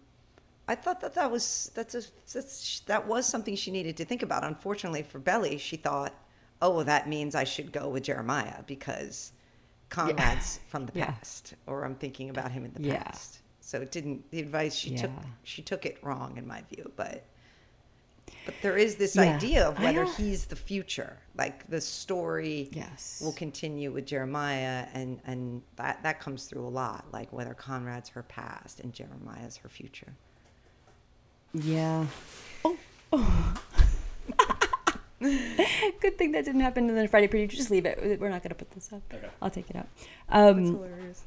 I 0.69 0.75
thought 0.75 1.01
that 1.01 1.13
that 1.15 1.29
was 1.31 1.71
that's 1.75 1.95
a 1.95 2.01
that's, 2.33 2.81
that 2.87 3.07
was 3.07 3.25
something 3.25 3.55
she 3.55 3.71
needed 3.71 3.95
to 3.97 4.05
think 4.05 4.21
about. 4.21 4.43
Unfortunately 4.43 5.01
for 5.01 5.17
Belly, 5.17 5.57
she 5.57 5.77
thought, 5.77 6.13
"Oh, 6.61 6.71
well, 6.71 6.83
that 6.83 7.07
means 7.07 7.35
I 7.35 7.45
should 7.45 7.71
go 7.71 7.87
with 7.87 8.03
Jeremiah 8.03 8.63
because 8.65 9.31
Conrad's 9.89 10.59
yeah. 10.61 10.61
from 10.69 10.85
the 10.85 10.91
past, 10.91 11.51
yeah. 11.53 11.71
or 11.73 11.85
I'm 11.85 11.95
thinking 11.95 12.29
about 12.29 12.51
him 12.51 12.65
in 12.65 12.73
the 12.73 12.81
yeah. 12.81 13.03
past. 13.03 13.39
So 13.61 13.81
it 13.81 13.91
didn't. 13.91 14.29
The 14.31 14.39
advice 14.39 14.75
she 14.75 14.95
took, 14.95 15.11
she 15.43 15.61
took 15.61 15.85
it 15.85 15.97
wrong 16.01 16.37
in 16.37 16.47
my 16.47 16.63
view. 16.69 16.91
But 16.95 17.25
but 18.45 18.55
there 18.61 18.77
is 18.77 18.95
this 18.95 19.17
idea 19.17 19.67
of 19.67 19.79
whether 19.79 20.05
he's 20.05 20.45
the 20.45 20.55
future. 20.55 21.17
Like 21.35 21.69
the 21.69 21.81
story 21.81 22.69
yes. 22.71 23.21
will 23.23 23.33
continue 23.33 23.91
with 23.91 24.05
Jeremiah, 24.05 24.87
and 24.93 25.19
and 25.25 25.61
that 25.75 26.01
that 26.03 26.19
comes 26.19 26.45
through 26.45 26.65
a 26.65 26.69
lot. 26.69 27.05
Like 27.11 27.31
whether 27.33 27.53
Conrad's 27.53 28.09
her 28.09 28.23
past 28.23 28.79
and 28.79 28.93
Jeremiah's 28.93 29.57
her 29.57 29.69
future. 29.69 30.13
Yeah. 31.53 32.05
Good 36.01 36.17
thing 36.17 36.31
that 36.33 36.45
didn't 36.45 36.61
happen 36.61 36.89
in 36.89 36.95
the 36.95 37.07
Friday 37.07 37.27
preview. 37.27 37.49
Just 37.49 37.71
leave 37.71 37.85
it. 37.85 38.19
We're 38.19 38.29
not 38.29 38.41
going 38.43 38.49
to 38.49 38.55
put 38.55 38.71
this 38.71 38.91
up. 38.93 39.01
Okay. 39.13 39.27
I'll 39.41 39.49
take 39.49 39.69
it 39.69 39.75
out. 39.75 39.87
Um, 40.29 40.57
That's 40.63 40.69
hilarious. 40.69 41.23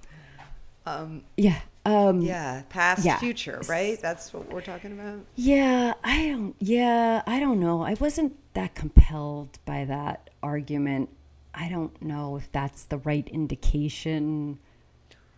Um, 0.86 1.22
yeah. 1.36 1.61
Um, 1.84 2.20
yeah. 2.20 2.62
Past, 2.68 3.05
yeah. 3.05 3.18
future, 3.18 3.61
right? 3.68 4.01
That's 4.01 4.32
what 4.32 4.51
we're 4.53 4.61
talking 4.61 4.92
about. 4.92 5.20
Yeah. 5.36 5.94
I 6.05 6.28
don't. 6.28 6.55
Yeah. 6.59 7.22
I 7.26 7.40
don't 7.40 7.61
know. 7.61 7.82
I 7.82 7.94
wasn't 7.94 8.36
that 8.55 8.74
compelled 8.74 9.59
by 9.64 9.84
that 9.86 10.30
argument. 10.42 11.11
I 11.55 11.68
don't 11.68 12.01
know 12.01 12.36
if 12.36 12.51
that's 12.53 12.84
the 12.84 12.98
right 12.98 13.26
indication. 13.28 14.59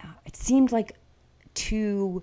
Uh, 0.03 0.09
it 0.27 0.37
seemed 0.37 0.73
like 0.73 0.97
too 1.55 2.23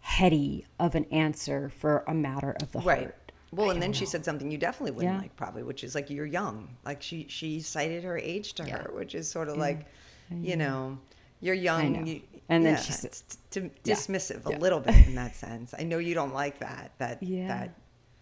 heady 0.00 0.66
of 0.80 0.94
an 0.94 1.04
answer 1.06 1.70
for 1.78 2.04
a 2.08 2.14
matter 2.14 2.56
of 2.60 2.72
the 2.72 2.80
Right. 2.80 2.98
heart. 3.04 3.16
Well, 3.52 3.70
and 3.70 3.80
then 3.82 3.92
she 3.92 4.06
said 4.06 4.24
something 4.24 4.50
you 4.50 4.58
definitely 4.58 4.92
wouldn't 4.92 5.14
Yeah. 5.14 5.20
like, 5.20 5.36
probably, 5.36 5.62
which 5.62 5.84
is 5.84 5.94
like 5.94 6.08
you're 6.10 6.26
young. 6.26 6.76
Like 6.84 7.02
she 7.02 7.26
she 7.28 7.60
cited 7.60 8.02
her 8.04 8.18
age 8.18 8.54
to 8.54 8.64
Yeah. 8.64 8.78
her, 8.78 8.90
which 8.94 9.14
is 9.14 9.28
sort 9.30 9.48
of 9.48 9.56
like, 9.58 9.86
you 10.30 10.56
know, 10.56 10.98
you're 11.40 11.54
young. 11.54 11.92
know. 11.92 12.04
You, 12.04 12.22
And 12.48 12.64
then 12.64 12.74
yeah, 12.74 12.80
she 12.80 12.92
said- 12.92 13.06
it's 13.10 13.38
t- 13.50 13.70
dismissive 13.84 14.48
Yeah. 14.48 14.56
a 14.56 14.58
little 14.58 14.80
bit 14.80 15.06
in 15.06 15.14
that 15.16 15.36
sense. 15.36 15.74
I 15.78 15.82
know 15.84 15.98
you 15.98 16.14
don't 16.14 16.32
like 16.34 16.58
that. 16.60 16.92
That 16.98 17.22
Yeah. 17.22 17.48
that 17.48 17.74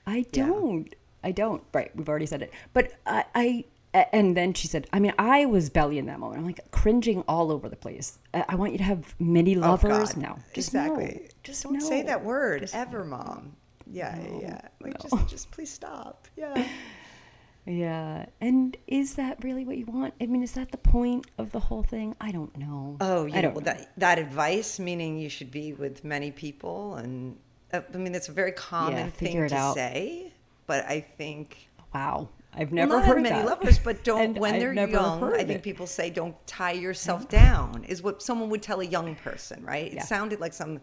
I 0.06 0.24
don't. 0.32 0.92
I 1.22 1.30
don't. 1.32 1.62
Right. 1.72 1.94
We've 1.94 2.08
already 2.08 2.26
said 2.26 2.42
it. 2.42 2.52
But 2.72 2.92
I, 3.06 3.24
I 3.34 3.64
and 4.12 4.36
then 4.36 4.54
she 4.54 4.66
said, 4.68 4.86
I 4.92 4.98
mean, 5.00 5.12
I 5.18 5.46
was 5.46 5.68
belly 5.68 5.98
in 5.98 6.06
that 6.06 6.18
moment. 6.20 6.38
I'm 6.40 6.46
like 6.46 6.70
cringing 6.70 7.22
all 7.28 7.50
over 7.52 7.68
the 7.68 7.76
place. 7.76 8.18
I, 8.32 8.54
want 8.54 8.70
you 8.72 8.78
to 8.78 8.84
have 8.84 9.14
many 9.18 9.56
Oh, 9.56 9.60
lovers. 9.60 10.12
God. 10.12 10.16
no, 10.16 10.38
just 10.54 10.68
exactly. 10.68 11.20
no. 11.22 11.28
Just 11.42 11.62
don't 11.64 11.80
say 11.80 12.02
that 12.02 12.24
word 12.24 12.60
Just- 12.62 12.74
ever, 12.74 13.04
mom. 13.04 13.56
Yeah, 13.90 14.16
No, 14.16 14.40
yeah. 14.42 14.60
Like 14.80 14.94
no. 15.04 15.10
just 15.18 15.28
just 15.28 15.50
please 15.50 15.70
stop. 15.70 16.28
Yeah. 16.36 16.66
Yeah. 17.66 18.26
And 18.40 18.76
is 18.86 19.14
that 19.14 19.44
really 19.44 19.64
what 19.64 19.76
you 19.76 19.84
want? 19.86 20.14
I 20.20 20.26
mean, 20.26 20.42
is 20.42 20.52
that 20.52 20.70
the 20.72 20.78
point 20.78 21.26
of 21.38 21.52
the 21.52 21.60
whole 21.60 21.82
thing? 21.82 22.16
I 22.20 22.32
don't 22.32 22.56
know. 22.56 22.96
Oh, 23.00 23.26
yeah. 23.26 23.42
Well, 23.48 23.54
know. 23.56 23.60
that 23.60 23.92
that 23.98 24.18
advice, 24.18 24.78
meaning 24.78 25.18
you 25.18 25.28
should 25.28 25.50
be 25.50 25.74
with 25.74 26.02
many 26.02 26.30
people, 26.30 26.94
and 26.96 27.36
uh, 27.72 27.82
I 27.92 27.96
mean 27.98 28.12
that's 28.12 28.28
a 28.28 28.32
very 28.32 28.52
common 28.52 29.10
thing 29.10 29.46
to 29.48 29.54
out. 29.54 29.74
say. 29.74 30.32
But 30.66 30.86
I 30.86 31.00
think 31.00 31.68
Wow. 31.94 32.28
I've 32.54 32.72
never 32.72 33.00
heard 33.00 33.22
many 33.22 33.36
that. 33.36 33.46
lovers, 33.46 33.78
but 33.78 34.02
don't 34.10 34.38
when 34.38 34.54
I've 34.54 34.60
they're 34.60 34.88
young. 34.88 35.22
I 35.34 35.38
think 35.44 35.50
it. 35.58 35.62
people 35.62 35.86
say 35.86 36.10
don't 36.10 36.34
tie 36.46 36.72
yourself 36.72 37.28
down 37.28 37.84
is 37.84 38.02
what 38.02 38.22
someone 38.22 38.48
would 38.50 38.62
tell 38.62 38.80
a 38.80 38.84
young 38.84 39.14
person, 39.16 39.62
right? 39.64 39.92
Yeah. 39.92 40.00
It 40.00 40.06
sounded 40.06 40.40
like 40.40 40.52
some. 40.54 40.80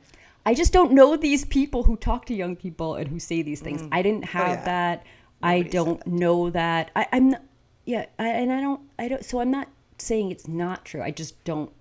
I 0.48 0.54
just 0.54 0.72
don't 0.72 0.94
know 0.94 1.18
these 1.18 1.44
people 1.44 1.84
who 1.84 1.98
talk 1.98 2.26
to 2.28 2.34
young 2.34 2.56
people 2.56 2.96
and 2.96 3.06
who 3.08 3.20
say 3.20 3.42
these 3.42 3.60
things. 3.60 3.82
I 3.92 4.02
didn't 4.02 4.24
have 4.26 4.48
Mm. 4.48 4.50
Oh, 4.50 4.54
yeah. 4.54 4.66
that. 4.66 5.04
I 5.44 5.58
Nobody 5.58 5.64
said 5.70 5.72
don't 5.78 6.08
know 6.08 6.50
that. 6.52 6.92
I, 6.96 7.08
I'm 7.12 7.30
not. 7.32 7.42
Yeah, 7.86 8.06
I, 8.18 8.28
and 8.30 8.52
I 8.52 8.62
don't. 8.62 8.82
I 8.98 9.08
don't. 9.10 9.24
So 9.26 9.40
I'm 9.42 9.52
not 9.52 9.68
saying 9.98 10.32
it's 10.32 10.48
not 10.48 10.86
true. 10.86 11.02
I 11.02 11.12
just 11.12 11.34
don't 11.44 11.72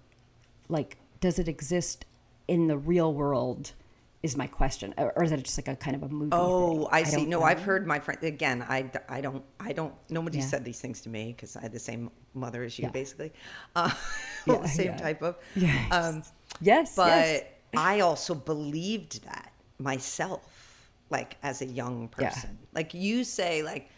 like. 0.68 0.98
Does 1.20 1.38
it 1.38 1.48
exist 1.48 2.04
in 2.48 2.66
the 2.66 2.76
real 2.76 3.14
world? 3.14 3.72
Is 4.22 4.36
my 4.36 4.48
question, 4.48 4.92
or 4.98 5.12
or 5.16 5.22
is 5.22 5.30
it 5.30 5.42
just 5.44 5.56
like 5.58 5.68
a 5.68 5.76
kind 5.76 5.94
of 5.94 6.02
a 6.02 6.08
movie? 6.08 6.30
Oh, 6.32 6.78
thing? 6.78 6.88
I 6.90 7.02
see. 7.04 7.24
No, 7.24 7.38
know. 7.38 7.44
I've 7.44 7.62
heard 7.62 7.86
my 7.86 8.00
friend 8.00 8.18
again. 8.24 8.58
I, 8.68 8.90
I 9.08 9.20
don't 9.20 9.44
I 9.60 9.72
don't. 9.72 9.94
Nobody 10.10 10.38
Yeah. 10.38 10.44
said 10.52 10.64
these 10.64 10.80
things 10.80 11.00
to 11.02 11.08
me 11.08 11.22
because 11.34 11.54
I 11.56 11.60
had 11.60 11.72
the 11.72 11.78
same 11.90 12.10
mother 12.34 12.64
as 12.64 12.76
you, 12.78 12.86
Yeah. 12.86 12.90
basically. 12.90 13.30
Uh, 13.76 13.90
same 14.66 14.96
type 14.96 15.22
of. 15.22 15.36
Yes. 15.54 15.92
Um, 15.92 16.22
Yes, 16.60 16.96
but 16.96 17.08
yes. 17.08 17.42
I 17.76 18.00
also 18.00 18.34
believed 18.34 19.24
that 19.24 19.52
myself, 19.78 20.88
like 21.10 21.36
as 21.42 21.62
a 21.62 21.66
young 21.66 22.08
Yeah. 22.18 22.30
person. 22.30 22.58
Like 22.74 22.94
you 22.94 23.24
say, 23.24 23.62
like, 23.62 23.90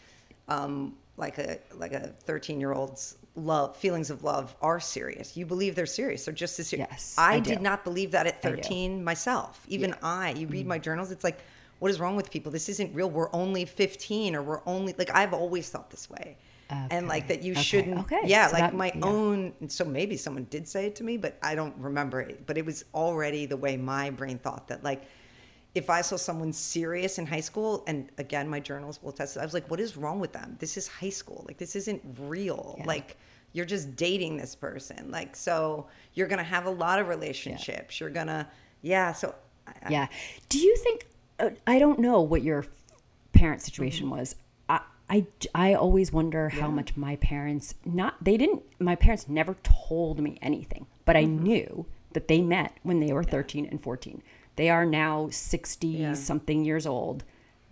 um, 0.48 0.94
like 1.16 1.38
a 1.38 1.58
like 1.76 1.92
a 1.92 2.08
thirteen 2.24 2.60
year 2.60 2.72
old's 2.72 3.16
love 3.34 3.76
feelings 3.76 4.10
of 4.10 4.24
love 4.24 4.54
are 4.62 4.80
serious. 4.80 5.36
You 5.36 5.46
believe 5.46 5.74
they're 5.74 5.86
serious. 5.86 6.24
They're 6.24 6.34
just 6.34 6.58
as 6.58 6.68
serious. 6.68 6.88
Yes, 6.90 7.14
I, 7.18 7.34
I 7.34 7.40
did 7.40 7.60
not 7.62 7.84
believe 7.84 8.10
that 8.12 8.26
at 8.26 8.42
thirteen 8.42 9.02
myself. 9.04 9.64
Even 9.68 9.90
Yeah. 9.90 9.96
I. 10.02 10.30
You 10.30 10.46
read 10.48 10.66
my 10.66 10.78
journals. 10.78 11.10
It's 11.10 11.24
like. 11.24 11.38
What 11.80 11.92
is 11.92 12.00
wrong 12.00 12.16
with 12.16 12.28
people? 12.32 12.50
This 12.50 12.68
isn't 12.70 12.92
real. 12.92 13.08
We're 13.08 13.32
only 13.32 13.64
15 13.64 14.34
or 14.34 14.42
we're 14.42 14.60
only 14.66 14.96
like 14.98 15.14
I've 15.14 15.32
always 15.32 15.70
thought 15.70 15.90
this 15.90 16.10
way. 16.10 16.36
And 16.70 17.08
like 17.08 17.28
that 17.28 17.42
you 17.42 17.52
Okay. 17.52 17.62
shouldn't 17.62 17.98
Okay. 18.00 18.20
Yeah, 18.26 18.48
So 18.48 18.52
like 18.54 18.62
that- 18.62 18.74
my 18.74 18.92
yeah. 18.94 19.00
own 19.04 19.54
so 19.68 19.84
maybe 19.84 20.16
someone 20.16 20.44
did 20.50 20.68
say 20.68 20.86
it 20.86 20.96
to 20.96 21.04
me, 21.04 21.16
but 21.16 21.38
I 21.42 21.54
don't 21.54 21.74
remember 21.78 22.20
it. 22.20 22.46
But 22.46 22.58
it 22.58 22.64
was 22.66 22.84
already 22.94 23.46
the 23.46 23.56
way 23.56 23.76
my 23.76 24.10
brain 24.10 24.38
thought 24.38 24.68
that 24.68 24.84
like 24.84 25.02
if 25.74 25.90
I 25.90 26.00
saw 26.00 26.16
someone 26.16 26.52
serious 26.52 27.18
in 27.18 27.26
high 27.26 27.40
school, 27.40 27.84
and 27.86 28.10
again, 28.18 28.48
my 28.48 28.58
journals 28.58 29.00
will 29.02 29.12
test 29.12 29.36
it, 29.36 29.40
I 29.40 29.44
was 29.44 29.54
like, 29.54 29.70
what 29.70 29.78
is 29.80 29.96
wrong 29.96 30.18
with 30.18 30.32
them? 30.32 30.56
This 30.58 30.76
is 30.76 30.88
high 30.88 31.10
school. 31.10 31.44
Like, 31.46 31.58
this 31.58 31.76
isn't 31.76 32.02
real. 32.20 32.74
Yeah. 32.78 32.84
Like, 32.86 33.16
you're 33.52 33.66
just 33.66 33.94
dating 33.94 34.38
this 34.38 34.54
person. 34.56 35.10
Like, 35.10 35.36
so 35.36 35.86
you're 36.14 36.26
going 36.26 36.38
to 36.38 36.42
have 36.44 36.64
a 36.66 36.70
lot 36.70 36.98
of 36.98 37.06
relationships. 37.08 38.00
You're 38.00 38.10
going 38.10 38.26
to, 38.28 38.46
yeah. 38.82 39.12
So, 39.12 39.34
I- 39.68 39.72
Yeah. 39.90 40.06
Do 40.48 40.58
you 40.58 40.74
think? 40.78 41.06
Uh, 41.38 41.50
I 41.66 41.78
don't 41.78 41.98
know 42.00 42.22
what 42.22 42.42
your 42.42 42.64
parent 43.32 43.60
situation 43.62 44.06
Mm-hmm. 44.06 44.16
was. 44.18 44.34
I, 45.10 45.26
I, 45.54 45.70
I 45.70 45.74
always 45.74 46.12
wonder 46.12 46.48
how 46.50 46.68
much 46.70 46.96
my 46.96 47.16
parents 47.16 47.74
not 47.84 48.22
they 48.22 48.36
didn't 48.36 48.62
my 48.78 48.94
parents 48.94 49.28
never 49.28 49.56
told 49.62 50.20
me 50.20 50.38
anything, 50.42 50.86
but 51.04 51.16
I 51.16 51.24
Mm-hmm. 51.24 51.42
knew 51.42 51.86
that 52.12 52.28
they 52.28 52.40
met 52.40 52.72
when 52.82 53.00
they 53.00 53.12
were 53.12 53.22
13 53.24 53.66
and 53.66 53.80
14. 53.82 54.22
They 54.56 54.70
are 54.70 54.84
now 54.86 55.28
60 55.30 55.86
Yeah. 55.88 56.14
something 56.14 56.64
years 56.64 56.86
old 56.86 57.24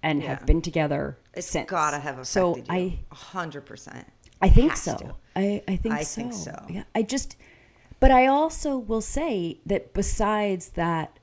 and 0.03 0.23
Yeah. 0.23 0.29
have 0.31 0.47
been 0.47 0.63
together 0.63 1.19
it's 1.35 1.47
since. 1.47 1.69
got 1.69 1.91
to 1.93 1.99
have 1.99 2.15
affected 2.19 2.27
so 2.33 2.57
you. 2.57 2.65
I 2.69 2.99
A 3.11 3.15
100%. 3.15 4.05
I 4.43 4.49
think 4.51 4.77
so. 4.77 4.97
to. 4.97 5.15
I, 5.35 5.63
I 5.67 5.77
think 5.77 5.95
I 5.95 6.03
so. 6.03 6.21
think 6.21 6.33
so. 6.35 6.55
Yeah. 6.69 6.85
I 6.95 7.03
just, 7.03 7.37
but 8.01 8.11
I 8.11 8.27
also 8.27 8.77
will 8.77 9.01
say 9.01 9.59
that 9.67 9.95
besides 9.95 10.71
that, 10.71 11.19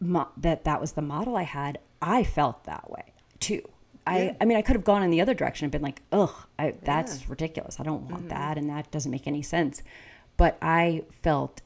mo- 0.00 0.30
that 0.38 0.64
that 0.64 0.80
was 0.80 0.92
the 0.92 1.02
model 1.02 1.36
I 1.36 1.42
had, 1.42 1.78
I 2.02 2.24
felt 2.24 2.64
that 2.64 2.90
way 2.90 3.12
too. 3.40 3.62
I, 4.06 4.22
Yeah. 4.24 4.32
I 4.40 4.44
mean, 4.44 4.56
I 4.58 4.62
could 4.62 4.76
have 4.76 4.84
gone 4.84 5.02
in 5.02 5.10
the 5.10 5.20
other 5.20 5.34
direction 5.34 5.64
and 5.64 5.72
been 5.72 5.82
like, 5.82 6.02
ugh, 6.12 6.34
I, 6.58 6.74
that's 6.82 7.12
Yeah. 7.16 7.18
Mm-hmm. 7.22 7.30
ridiculous. 7.32 7.80
I 7.80 7.82
don't 7.84 8.08
want 8.10 8.28
that. 8.28 8.58
And 8.58 8.68
that 8.70 8.90
doesn't 8.90 9.10
make 9.10 9.26
any 9.26 9.42
sense. 9.42 9.82
But 10.36 10.58
I 10.60 11.04
felt 11.22 11.62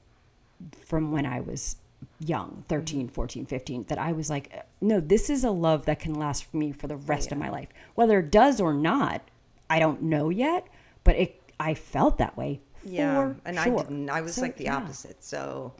from 0.84 1.12
when 1.12 1.24
I 1.26 1.40
was 1.40 1.76
young, 2.20 2.64
13, 2.68 3.06
Mm-hmm. 3.06 3.14
14, 3.14 3.46
15, 3.46 3.84
that 3.88 3.98
I 3.98 4.12
was 4.12 4.30
like, 4.30 4.64
no, 4.80 5.00
this 5.00 5.30
is 5.30 5.44
a 5.44 5.50
love 5.50 5.84
that 5.86 5.98
can 6.00 6.14
last 6.14 6.44
for 6.44 6.56
me 6.56 6.72
for 6.72 6.86
the 6.86 6.96
rest 6.96 7.32
of 7.32 7.38
my 7.38 7.48
life. 7.48 7.68
Whether 7.94 8.18
it 8.20 8.30
does 8.30 8.60
or 8.60 8.72
not, 8.72 9.22
I 9.70 9.78
don't 9.78 10.02
know 10.02 10.28
yet, 10.30 10.66
but 11.04 11.16
it, 11.16 11.40
I 11.60 11.74
felt 11.74 12.18
that 12.18 12.36
way. 12.36 12.60
Yeah. 12.84 13.14
for 13.32 13.36
And 13.44 13.58
I 13.58 13.68
didn't. 13.68 14.10
I 14.10 14.20
was 14.20 14.36
So, 14.36 14.42
like 14.42 14.56
the 14.56 14.64
yeah. 14.64 14.76
opposite. 14.76 15.22
So 15.24 15.72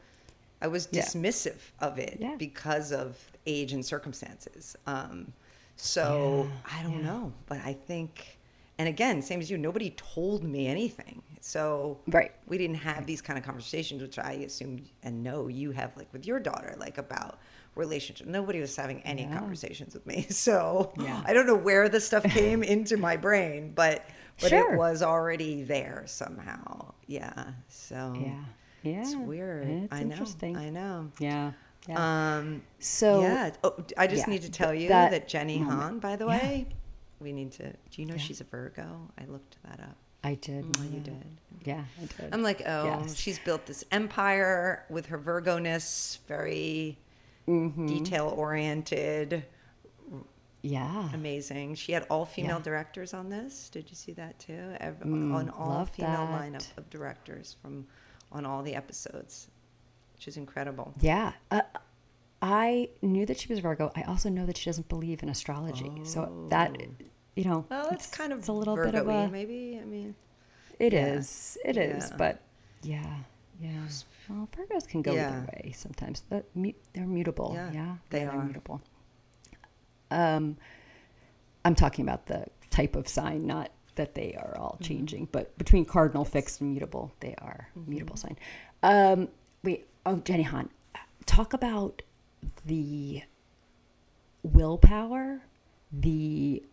I 0.61 0.67
was 0.67 0.89
Yeah. 0.91 1.03
dismissive 1.03 1.71
of 1.79 1.97
it 1.99 2.17
Yeah. 2.19 2.35
because 2.37 2.91
of 2.91 3.17
age 3.45 3.71
and 3.71 3.85
circumstances. 3.85 4.75
Um, 4.85 5.31
so 5.81 6.47
Yeah, 6.49 6.79
I 6.79 6.83
don't 6.83 6.99
yeah. 6.99 7.05
know. 7.05 7.33
But 7.47 7.59
I 7.63 7.73
think, 7.73 8.37
and 8.77 8.87
again, 8.87 9.21
same 9.21 9.39
as 9.39 9.49
you, 9.49 9.57
nobody 9.57 9.91
told 9.91 10.43
me 10.43 10.67
anything. 10.67 11.21
So 11.41 11.99
Right. 12.07 12.31
we 12.47 12.57
didn't 12.57 12.75
have 12.77 13.05
these 13.05 13.21
kind 13.21 13.39
of 13.39 13.45
conversations, 13.45 14.01
which 14.01 14.19
I 14.19 14.33
assume 14.33 14.83
and 15.03 15.23
know 15.23 15.47
you 15.47 15.71
have, 15.71 15.95
like 15.95 16.11
with 16.11 16.25
your 16.27 16.39
daughter, 16.39 16.75
like 16.77 16.97
about 16.97 17.39
relationship. 17.75 18.27
Nobody 18.27 18.59
was 18.59 18.75
having 18.75 19.01
any 19.03 19.23
Yeah. 19.23 19.37
conversations 19.39 19.93
with 19.93 20.05
me, 20.05 20.23
so 20.29 20.91
Yeah. 20.99 21.21
I 21.25 21.31
don't 21.33 21.47
know 21.47 21.55
where 21.55 21.87
the 21.87 22.01
stuff 22.01 22.23
came 22.23 22.61
into 22.75 22.97
my 22.97 23.15
brain, 23.17 23.71
but 23.73 24.05
but 24.41 24.49
Sure. 24.51 24.73
it 24.73 24.77
was 24.77 25.01
already 25.01 25.63
there 25.63 26.03
somehow. 26.07 26.93
Yeah. 27.07 27.51
So 27.69 28.13
Yeah. 28.19 28.43
Yeah. 28.83 29.01
it's 29.01 29.15
weird. 29.15 29.67
It's 29.67 29.93
I 29.93 30.03
know. 30.03 30.11
interesting. 30.11 30.55
I 30.57 30.69
know. 30.69 31.11
Yeah. 31.19 31.51
Yeah. 31.87 32.37
Um, 32.37 32.61
so, 32.79 33.21
yeah. 33.21 33.51
Oh, 33.63 33.75
I 33.97 34.05
just 34.07 34.27
yeah, 34.27 34.33
need 34.33 34.41
to 34.43 34.51
tell 34.51 34.73
you 34.73 34.89
that 34.89 35.11
that, 35.11 35.27
Jenny 35.27 35.59
moment. 35.59 35.81
Han, 35.81 35.99
by 35.99 36.15
the 36.15 36.25
Yeah. 36.25 36.31
way, 36.37 36.67
we 37.19 37.31
need 37.33 37.51
to. 37.53 37.69
Do 37.71 38.01
you 38.01 38.05
know 38.05 38.15
Yeah. 38.15 38.19
she's 38.21 38.41
a 38.41 38.43
Virgo? 38.43 39.07
I 39.17 39.25
looked 39.25 39.57
that 39.63 39.79
up. 39.79 39.95
I 40.23 40.35
did. 40.35 40.65
Oh, 40.79 40.83
you 40.83 40.99
did. 40.99 41.25
Yeah, 41.63 41.83
I 42.01 42.05
did. 42.21 42.33
I'm 42.33 42.43
like, 42.43 42.61
oh, 42.65 42.85
Yes. 42.85 43.15
she's 43.15 43.39
built 43.39 43.65
this 43.65 43.83
empire 43.91 44.85
with 44.89 45.05
her 45.07 45.17
Virgo-ness, 45.17 46.19
very 46.27 46.97
Mm-hmm. 47.47 47.87
detail 47.87 48.27
oriented, 48.37 49.43
yeah. 50.61 51.09
amazing. 51.13 51.75
She 51.75 51.93
had 51.93 52.05
all 52.09 52.25
female 52.25 52.57
Yeah. 52.57 52.63
directors 52.63 53.13
on 53.13 53.29
this. 53.29 53.69
Did 53.69 53.89
you 53.89 53.95
see 53.95 54.11
that 54.13 54.37
too? 54.39 54.75
Ev- 54.79 54.99
Mm, 54.99 55.39
an 55.39 55.49
all 55.51 55.85
female 55.85 56.27
that. 56.27 56.41
lineup 56.51 56.77
of 56.77 56.89
directors 56.89 57.55
from 57.61 57.87
on 58.31 58.45
all 58.45 58.61
the 58.61 58.75
episodes, 58.75 59.47
which 60.19 60.27
is 60.27 60.35
incredible. 60.35 60.93
Yeah. 60.99 61.31
Uh, 61.49 61.61
I 62.41 62.89
knew 63.01 63.25
that 63.25 63.39
she 63.39 63.47
was 63.47 63.59
Virgo. 63.59 63.89
I 63.95 64.01
also 64.01 64.27
know 64.27 64.45
that 64.47 64.57
she 64.57 64.65
doesn't 64.65 64.89
believe 64.89 65.23
in 65.23 65.29
astrology. 65.29 65.89
So 66.03 66.45
that, 66.49 66.75
you 67.37 67.45
know, 67.45 67.65
Well, 67.69 67.87
it's, 67.91 68.07
it's 68.07 68.15
kind 68.17 68.33
of 68.33 68.39
it's 68.39 68.49
a 68.49 68.51
little 68.51 68.75
bit 68.75 68.91
Virgo-y, 68.93 69.23
of 69.23 69.29
a. 69.29 69.31
maybe. 69.31 69.79
I 69.81 69.85
mean, 69.85 70.15
It 70.77 70.91
yeah. 70.91 71.05
is. 71.13 71.57
It 71.63 71.77
is. 71.77 72.09
Yeah. 72.09 72.17
But 72.17 72.41
yeah. 72.83 73.15
Yeah. 73.61 73.69
Well, 74.29 74.49
Virgos 74.57 74.85
can 74.89 75.01
go 75.01 75.13
Yeah. 75.13 75.29
either 75.29 75.47
way 75.53 75.71
sometimes. 75.73 76.23
They're, 76.29 76.43
they're 76.93 77.07
mutable. 77.07 77.53
Yeah, 77.73 77.95
they 78.09 78.25
are. 78.25 78.43
mutable. 78.43 78.81
Um, 80.11 80.57
I'm 81.63 81.75
talking 81.75 82.03
about 82.03 82.25
the 82.25 82.45
type 82.71 82.97
of 82.97 83.07
sign, 83.07 83.47
not 83.47 83.71
that 83.95 84.15
they 84.15 84.35
are 84.37 84.57
all 84.57 84.73
Mm-hmm. 84.75 84.83
changing, 84.83 85.27
but 85.31 85.57
between 85.57 85.85
cardinal, 85.85 86.25
fixed, 86.25 86.59
and 86.59 86.71
mutable, 86.73 87.13
they 87.21 87.35
are 87.37 87.69
Mm-hmm. 87.77 87.89
mutable 87.89 88.15
sign. 88.17 88.37
Um, 88.83 89.27
wait, 89.63 89.87
oh, 90.05 90.17
Jenny 90.17 90.43
Han, 90.43 90.69
talk 91.25 91.53
about 91.53 92.01
the 92.65 93.23
willpower, 94.43 95.41
the 95.91 96.63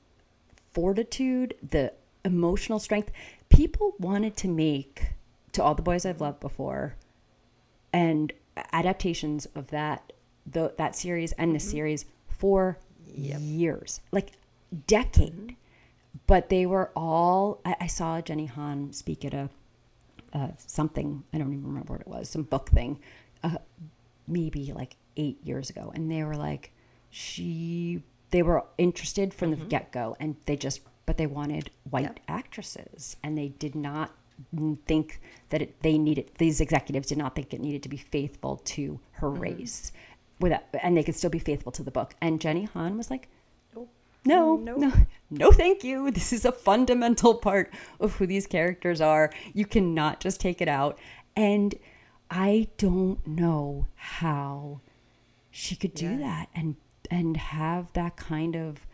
fortitude, 0.73 1.55
the 1.63 1.93
emotional 2.25 2.79
strength. 2.79 3.11
People 3.49 3.95
wanted 3.99 4.37
to 4.39 4.49
make 4.49 5.11
to 5.53 5.63
all 5.63 5.75
the 5.75 5.83
boys 5.83 6.05
I've 6.05 6.21
loved 6.21 6.41
before 6.41 6.97
and 7.93 8.33
adaptations 8.73 9.47
of 9.55 9.69
that 9.69 10.13
the, 10.47 10.73
that 10.79 10.95
series 10.95 11.33
and 11.33 11.55
the 11.55 11.59
mm-hmm. 11.59 11.71
series 11.71 12.05
for 12.29 12.79
years, 13.15 14.01
like 14.13 14.33
decade. 14.87 15.33
Mm-hmm. 15.33 15.55
But 16.27 16.49
they 16.49 16.67
were 16.67 16.91
all. 16.97 17.61
I, 17.65 17.77
I 17.83 17.87
saw 17.87 18.21
Jenny 18.21 18.47
Han 18.47 18.93
speak 18.93 19.25
at 19.25 19.35
a 19.35 19.51
uh, 20.37 20.49
something. 20.67 21.25
I 21.33 21.39
don't 21.39 21.53
even 21.53 21.67
remember 21.67 21.93
what 21.95 22.03
it 22.03 22.09
was. 22.09 22.29
Some 22.29 22.43
book 22.43 22.69
thing, 22.71 22.99
uh, 23.43 23.59
maybe 24.29 24.73
like 24.73 24.97
eight 25.17 25.39
years 25.43 25.71
ago, 25.71 25.93
and 25.95 26.11
they 26.11 26.23
were 26.25 26.37
like, 26.37 26.73
she. 27.11 28.03
They 28.31 28.43
were 28.43 28.65
interested 28.77 29.33
from 29.33 29.51
the 29.53 29.57
get 29.57 29.93
go, 29.93 30.17
and 30.21 30.37
they 30.47 30.57
just. 30.57 30.81
But 31.07 31.17
they 31.17 31.27
wanted 31.29 31.71
white 31.89 32.03
Yep. 32.03 32.21
actresses, 32.27 33.17
and 33.23 33.39
they 33.39 33.49
did 33.49 33.75
not 33.77 34.11
think 34.87 35.21
that 35.51 35.63
it, 35.63 35.81
they 35.83 35.97
needed. 35.97 36.33
These 36.39 36.61
executives 36.61 37.09
did 37.09 37.19
not 37.19 37.35
think 37.37 37.55
it 37.55 37.61
needed 37.61 37.83
to 37.85 37.89
be 37.89 37.97
faithful 37.97 38.57
to 38.75 38.99
her 39.13 39.31
race, 39.31 39.93
without, 40.41 40.65
and 40.83 40.97
they 40.97 41.05
could 41.05 41.15
still 41.15 41.31
be 41.31 41.39
faithful 41.39 41.71
to 41.73 41.85
the 41.85 41.93
book. 41.93 42.15
And 42.21 42.41
Jenny 42.41 42.65
Han 42.65 42.97
was 42.97 43.09
like, 43.11 43.29
no, 44.27 44.57
Nope. 44.57 44.79
no, 44.79 44.93
no, 45.31 45.51
thank 45.53 45.85
you. 45.85 46.11
This 46.11 46.33
is 46.33 46.45
a 46.45 46.53
fundamental 46.53 47.35
part 47.35 47.73
of 48.01 48.15
who 48.17 48.27
these 48.27 48.47
characters 48.47 49.01
are. 49.01 49.31
You 49.55 49.67
cannot 49.67 50.21
just 50.21 50.41
take 50.41 50.61
it 50.61 50.69
out. 50.69 50.99
And 51.37 51.75
I 52.31 52.69
don't 52.79 53.25
know 53.27 53.87
how 53.95 54.81
she 55.51 55.77
could 55.77 55.95
do 55.95 56.11
Yeah. 56.11 56.17
that 56.19 56.49
and 56.55 56.77
and 57.11 57.37
have 57.37 57.93
that 57.93 58.17
kind 58.17 58.57
of 58.57 58.85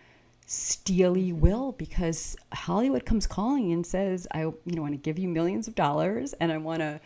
steely 0.47 1.33
will 1.33 1.73
because 1.73 2.37
Hollywood 2.53 3.07
comes 3.07 3.27
calling 3.27 3.73
and 3.73 3.87
says, 3.87 4.27
I 4.33 4.41
you 4.43 4.55
know 4.67 4.83
want 4.83 4.93
to 4.95 4.99
give 4.99 5.19
you 5.19 5.29
millions 5.29 5.67
of 5.67 5.75
dollars 5.75 6.35
and 6.35 6.53
I 6.53 6.59
want 6.59 6.81
to 6.81 7.01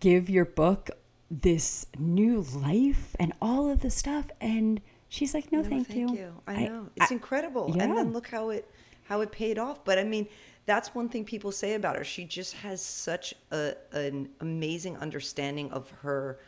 give 0.00 0.28
your 0.28 0.44
book 0.44 0.90
this 1.30 1.86
new 1.98 2.42
life 2.54 3.16
and 3.18 3.32
all 3.40 3.70
of 3.70 3.80
the 3.80 3.90
stuff 3.90 4.26
and 4.40 4.80
she's 5.08 5.34
like 5.34 5.50
no, 5.52 5.60
No, 5.62 5.68
thank, 5.68 5.90
you. 5.90 6.32
I 6.46 6.64
know. 6.64 6.88
it's 6.96 7.10
incredible. 7.10 7.72
And 7.72 7.96
then 7.96 8.12
look 8.12 8.28
how 8.28 8.50
it 8.50 8.70
how 9.04 9.20
it 9.20 9.30
paid 9.30 9.58
off. 9.58 9.84
But 9.84 9.98
I 9.98 10.04
mean, 10.04 10.26
that's 10.66 10.94
one 10.94 11.08
thing 11.08 11.24
people 11.24 11.52
say 11.52 11.74
about 11.74 11.96
her. 11.96 12.04
She 12.04 12.24
just 12.24 12.54
has 12.54 12.82
such 12.82 13.34
a, 13.52 13.74
an 13.92 14.28
amazing 14.40 14.96
understanding 14.98 15.70
of 15.70 15.90
her 16.02 16.38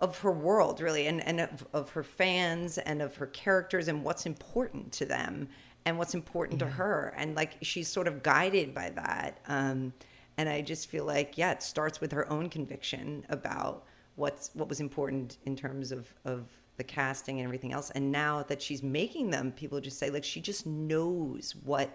of 0.00 0.18
her 0.18 0.32
world 0.32 0.80
really 0.80 1.06
and, 1.06 1.24
and 1.26 1.40
of, 1.40 1.66
of 1.72 1.90
her 1.90 2.02
fans 2.02 2.78
and 2.78 3.02
of 3.02 3.16
her 3.16 3.26
characters 3.26 3.88
and 3.88 4.04
what's 4.04 4.26
important 4.26 4.92
to 4.92 5.04
them 5.04 5.48
and 5.84 5.98
what's 5.98 6.14
important 6.14 6.58
to 6.60 6.66
her 6.66 7.12
and 7.16 7.34
like 7.34 7.56
she's 7.62 7.88
sort 7.88 8.06
of 8.06 8.22
guided 8.22 8.72
by 8.74 8.90
that 8.90 9.40
um, 9.48 9.92
and 10.36 10.48
i 10.48 10.60
just 10.60 10.88
feel 10.88 11.04
like 11.04 11.36
yeah 11.36 11.50
it 11.50 11.62
starts 11.62 12.00
with 12.00 12.12
her 12.12 12.30
own 12.30 12.48
conviction 12.48 13.24
about 13.28 13.84
what's 14.14 14.50
what 14.54 14.68
was 14.68 14.80
important 14.80 15.38
in 15.46 15.56
terms 15.56 15.90
of 15.90 16.12
of 16.24 16.46
the 16.78 16.84
casting 16.84 17.38
and 17.38 17.44
everything 17.46 17.72
else 17.72 17.90
and 17.90 18.10
now 18.10 18.42
that 18.44 18.62
she's 18.62 18.82
making 18.82 19.28
them 19.30 19.52
people 19.52 19.78
just 19.80 19.98
say 19.98 20.08
like 20.10 20.24
she 20.24 20.40
just 20.40 20.64
knows 20.66 21.54
what 21.64 21.90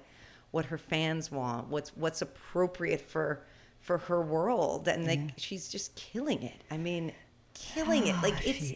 what 0.52 0.66
her 0.66 0.78
fans 0.78 1.32
want 1.32 1.68
what's 1.70 1.96
what's 1.98 2.22
appropriate 2.22 3.02
for 3.02 3.44
for 3.80 3.98
her 3.98 4.22
world 4.22 4.88
and 4.88 5.08
like 5.08 5.32
she's 5.38 5.68
just 5.68 5.96
killing 5.96 6.44
it 6.44 6.64
i 6.70 6.78
mean 6.78 7.12
killing 7.56 8.06
it 8.08 8.16
like 8.22 8.36
it's 8.46 8.74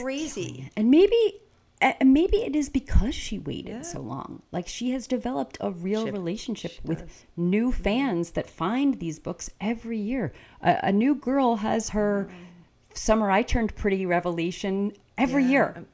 crazy 0.00 0.70
And 0.76 0.90
maybe 0.90 1.40
and 1.80 2.14
maybe 2.14 2.38
it 2.38 2.56
is 2.56 2.70
because 2.70 3.14
she 3.14 3.38
waited 3.38 3.68
Yeah. 3.74 3.82
so 3.82 4.00
long. 4.00 4.40
Like 4.50 4.66
she 4.66 4.92
has 4.92 5.06
developed 5.06 5.58
a 5.60 5.70
real 5.70 6.06
She- 6.06 6.10
relationship 6.10 6.70
she 6.72 6.80
with 6.84 7.00
does. 7.00 7.08
Mm-hmm. 7.10 7.50
new 7.50 7.70
fans 7.72 8.30
that 8.30 8.48
find 8.48 8.98
these 8.98 9.18
books 9.18 9.50
every 9.60 9.98
year. 9.98 10.32
A, 10.62 10.78
a 10.84 10.92
new 10.92 11.14
girl 11.14 11.56
has 11.56 11.90
her 11.90 12.30
summer 12.94 13.30
I 13.30 13.42
turned 13.42 13.76
pretty 13.76 14.06
revelation 14.06 14.92
every 15.18 15.44
Yeah. 15.44 15.50
year. 15.50 15.84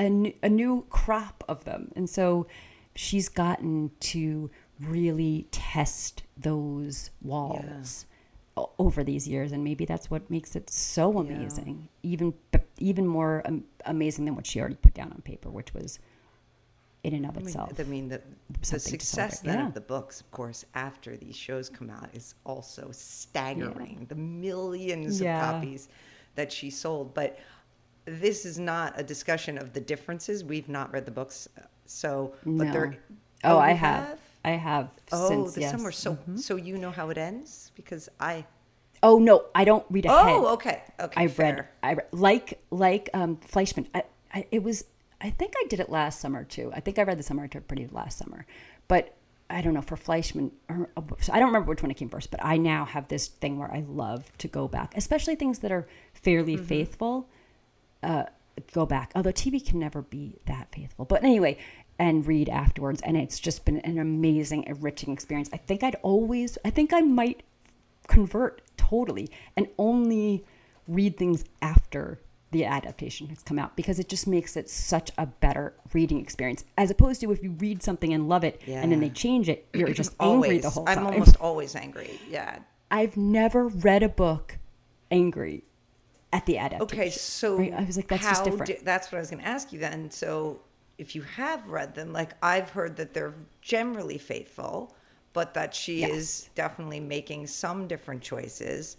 a, 0.00 0.48
new 0.48 0.84
crop 0.90 1.42
of 1.48 1.64
them. 1.64 1.90
And 1.96 2.08
so 2.08 2.46
she's 2.94 3.28
gotten 3.28 3.90
to 3.98 4.48
really 4.80 5.48
test 5.50 6.22
those 6.36 7.10
walls 7.20 8.06
o- 8.56 8.70
over 8.78 9.02
these 9.02 9.26
years 9.26 9.50
and 9.50 9.64
maybe 9.64 9.84
that's 9.84 10.08
what 10.08 10.30
makes 10.30 10.54
it 10.54 10.70
so 10.70 11.12
Yeah. 11.12 11.18
amazing 11.34 11.88
even 12.04 12.32
even 12.78 13.08
more 13.08 13.42
amazing 13.86 14.24
than 14.24 14.36
what 14.36 14.46
she 14.46 14.60
already 14.60 14.76
put 14.76 14.94
down 14.94 15.10
on 15.12 15.20
paper 15.22 15.50
which 15.50 15.74
was 15.74 15.98
in 17.02 17.12
and 17.14 17.26
of 17.26 17.32
I 17.36 17.38
mean, 17.38 17.46
itself 17.48 17.72
I 17.80 17.82
mean, 17.82 18.08
the, 18.08 18.22
the 18.70 18.78
success 18.78 19.40
then 19.40 19.58
yeah. 19.58 19.66
of 19.66 19.74
the 19.74 19.80
books, 19.80 20.20
of 20.20 20.30
course, 20.30 20.64
after 20.74 21.16
these 21.16 21.34
shows 21.36 21.68
come 21.68 21.90
out, 21.90 22.08
is 22.14 22.34
also 22.44 22.90
staggering. 22.92 24.06
The 24.08 24.14
millions 24.14 25.20
Yeah. 25.20 25.44
of 25.44 25.54
copies 25.54 25.88
that 26.36 26.52
she 26.52 26.70
sold. 26.70 27.14
But 27.14 27.38
this 28.08 28.44
is 28.44 28.58
not 28.58 28.94
a 28.98 29.02
discussion 29.02 29.58
of 29.58 29.72
the 29.72 29.80
differences. 29.80 30.44
We've 30.44 30.68
not 30.68 30.92
read 30.92 31.04
the 31.04 31.10
books, 31.10 31.48
uh, 31.58 31.62
so 31.86 32.32
but 32.44 32.66
no. 32.66 32.72
they're. 32.72 32.96
oh, 33.44 33.58
i 33.58 33.70
you 33.70 33.76
have 33.76 34.18
i 34.44 34.50
have 34.50 34.90
Oh, 35.12 35.28
since 35.28 35.54
the 35.54 35.60
yes. 35.62 35.70
summer. 35.72 35.92
So, 35.92 36.16
so 36.36 36.56
you 36.56 36.78
know 36.78 36.90
how 36.90 37.10
it 37.10 37.18
ends 37.18 37.70
because 37.74 38.08
I. 38.20 38.44
oh 39.02 39.18
no 39.18 39.46
i 39.54 39.64
don't 39.64 39.84
read 39.90 40.06
ahead 40.06 40.18
Oh, 40.36 40.52
okay, 40.54 40.82
okay. 41.00 41.22
I 41.24 41.28
fair. 41.28 41.68
read, 41.82 42.00
I 42.00 42.02
like 42.12 42.60
like 42.70 43.10
um, 43.14 43.36
Fleishman. 43.38 43.86
I, 43.94 44.02
I, 44.34 44.46
it 44.50 44.62
was. 44.62 44.84
I 45.20 45.30
think 45.30 45.54
I 45.56 45.64
did 45.68 45.80
it 45.80 45.90
last 45.90 46.20
summer 46.20 46.44
too. 46.44 46.70
I 46.74 46.80
think 46.80 46.98
I 46.98 47.02
read 47.02 47.18
the 47.18 47.22
summer 47.24 47.42
I 47.42 47.48
Turned 47.48 47.66
Pretty 47.68 47.88
last 47.90 48.18
summer, 48.18 48.46
but 48.86 49.14
I 49.50 49.62
don't 49.62 49.74
know 49.74 49.82
for 49.82 49.96
Fleishman. 49.96 50.52
Or, 50.68 50.88
so 51.20 51.32
I 51.32 51.38
don't 51.40 51.48
remember 51.48 51.68
which 51.70 51.82
one 51.82 51.90
it 51.90 51.94
came 51.96 52.08
first. 52.10 52.30
But 52.30 52.44
I 52.44 52.56
now 52.56 52.84
have 52.84 53.08
this 53.08 53.26
thing 53.26 53.58
where 53.58 53.72
I 53.72 53.82
love 53.88 54.30
to 54.38 54.46
go 54.48 54.68
back, 54.68 54.96
especially 54.96 55.34
things 55.34 55.58
that 55.60 55.72
are 55.72 55.88
fairly 56.14 56.54
Mm-hmm. 56.56 56.66
faithful. 56.66 57.28
Uh, 58.02 58.24
go 58.72 58.86
back, 58.86 59.12
although 59.14 59.32
TV 59.32 59.64
can 59.64 59.78
never 59.78 60.02
be 60.02 60.40
that 60.46 60.68
faithful. 60.72 61.04
But 61.04 61.24
anyway, 61.24 61.58
and 61.98 62.26
read 62.26 62.48
afterwards, 62.48 63.00
and 63.02 63.16
it's 63.16 63.38
just 63.40 63.64
been 63.64 63.80
an 63.80 63.98
amazing, 63.98 64.64
enriching 64.64 65.12
experience. 65.12 65.50
I 65.52 65.56
think 65.56 65.82
I'd 65.82 65.96
always. 66.02 66.58
I 66.64 66.70
think 66.70 66.92
I 66.92 67.00
might 67.00 67.42
convert 68.06 68.62
totally 68.76 69.28
and 69.56 69.68
only 69.78 70.44
read 70.86 71.16
things 71.16 71.44
after 71.60 72.20
the 72.50 72.64
adaptation 72.64 73.28
has 73.28 73.42
come 73.42 73.58
out 73.58 73.76
because 73.76 73.98
it 73.98 74.08
just 74.08 74.26
makes 74.26 74.56
it 74.56 74.70
such 74.70 75.10
a 75.18 75.26
better 75.26 75.74
reading 75.92 76.18
experience 76.18 76.64
as 76.78 76.90
opposed 76.90 77.20
to 77.20 77.30
if 77.30 77.42
you 77.42 77.50
read 77.58 77.82
something 77.82 78.14
and 78.14 78.26
love 78.26 78.42
it 78.42 78.62
and 78.66 78.90
then 78.90 79.00
they 79.00 79.10
change 79.10 79.50
it 79.50 79.68
you're 79.74 79.90
just 79.90 80.14
angry 80.20 80.56
the 80.58 80.70
whole 80.70 80.86
time 80.86 80.98
I'm 81.00 81.06
almost 81.08 81.36
always 81.36 81.76
angry. 81.76 82.18
Yeah. 82.30 82.58
i've 82.90 83.18
never 83.18 83.68
read 83.68 84.02
a 84.02 84.08
book 84.08 84.56
angry 85.10 85.64
at 86.32 86.44
the 86.46 86.58
adaptation 86.58 87.00
Okay, 87.00 87.10
so 87.10 87.56
right? 87.58 87.72
i 87.72 87.82
was 87.84 87.96
like 87.96 88.08
that's 88.08 88.22
how 88.24 88.32
just 88.32 88.44
different 88.44 88.66
di- 88.66 88.78
that's 88.84 89.10
what 89.10 89.16
I 89.18 89.20
was 89.20 89.30
going 89.30 89.42
to 89.42 89.48
ask 89.48 89.72
you 89.72 89.78
then. 89.78 90.10
So 90.10 90.60
if 90.98 91.14
you 91.14 91.22
have 91.22 91.66
read 91.68 91.94
them, 91.94 92.12
like 92.12 92.32
I've 92.42 92.70
heard 92.70 92.96
that 92.96 93.14
they're 93.14 93.34
generally 93.62 94.18
faithful, 94.18 94.94
but 95.32 95.54
that 95.54 95.74
she 95.74 96.00
Yes. 96.00 96.10
is 96.10 96.50
definitely 96.54 97.00
making 97.00 97.46
some 97.46 97.86
different 97.86 98.20
choices. 98.22 98.96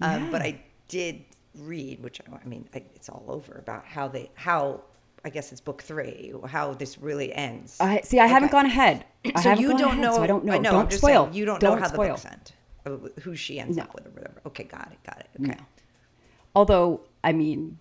Um, 0.00 0.30
but 0.30 0.42
I 0.42 0.60
did 0.88 1.24
read, 1.56 2.00
which 2.02 2.20
I 2.30 2.46
mean, 2.46 2.68
I, 2.74 2.84
it's 2.94 3.08
all 3.08 3.24
over 3.28 3.54
about 3.58 3.84
how 3.84 4.08
they 4.08 4.30
how. 4.34 4.82
I 5.24 5.30
guess 5.30 5.50
it's 5.50 5.60
book 5.60 5.82
three. 5.82 6.32
How 6.46 6.74
this 6.74 6.96
really 6.96 7.32
ends. 7.34 7.76
I 7.80 8.02
see. 8.02 8.20
I 8.20 8.28
haven't 8.28 8.52
gone 8.52 8.66
ahead. 8.66 9.04
I 9.34 9.40
so 9.42 9.52
you 9.54 9.70
don't 9.76 9.82
ahead, 9.90 9.98
know. 10.00 10.14
So 10.14 10.22
I 10.22 10.26
don't 10.28 10.44
know. 10.44 10.52
I 10.52 10.58
know. 10.58 10.70
don't 10.70 10.84
I'm 10.84 10.90
spoil. 10.92 11.24
Saying, 11.24 11.34
you 11.34 11.44
don't, 11.44 11.60
don't 11.60 11.74
know 11.74 11.82
how 11.82 11.88
spoil. 11.88 12.14
the 12.16 12.22
books 12.22 12.24
end. 12.26 12.52
uh, 12.86 13.20
Who 13.22 13.34
she 13.34 13.58
ends 13.58 13.76
No. 13.76 13.82
up 13.82 13.94
with 13.96 14.06
or 14.06 14.10
whatever. 14.10 14.40
Okay, 14.46 14.62
got 14.62 14.92
it. 14.92 14.98
Got 15.04 15.18
it. 15.18 15.26
Okay. 15.40 15.58
No. 15.58 15.64
Although, 16.54 17.02
I 17.22 17.32
mean, 17.32 17.78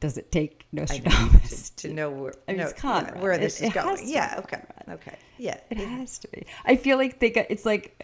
does 0.00 0.18
it 0.18 0.30
take 0.30 0.66
Nostradamus 0.72 1.70
to, 1.70 1.76
to 1.88 1.94
know 1.94 2.10
where, 2.10 2.34
I 2.48 2.52
mean, 2.52 2.58
no, 2.60 2.64
it's 2.68 2.74
yeah, 2.74 2.80
Conrad. 2.80 3.20
where 3.22 3.38
this 3.38 3.60
it 3.60 3.66
is 3.68 3.72
has 3.72 3.84
going. 3.84 4.08
Yeah, 4.08 4.34
okay, 4.44 4.62
okay, 4.90 5.16
yeah. 5.38 5.58
It 5.70 5.80
it- 5.80 5.88
has 5.88 6.18
to 6.18 6.28
be. 6.28 6.44
I 6.64 6.76
feel 6.76 6.98
like 6.98 7.18
they 7.20 7.30
got 7.30 7.46
it's 7.48 7.64
like 7.64 7.94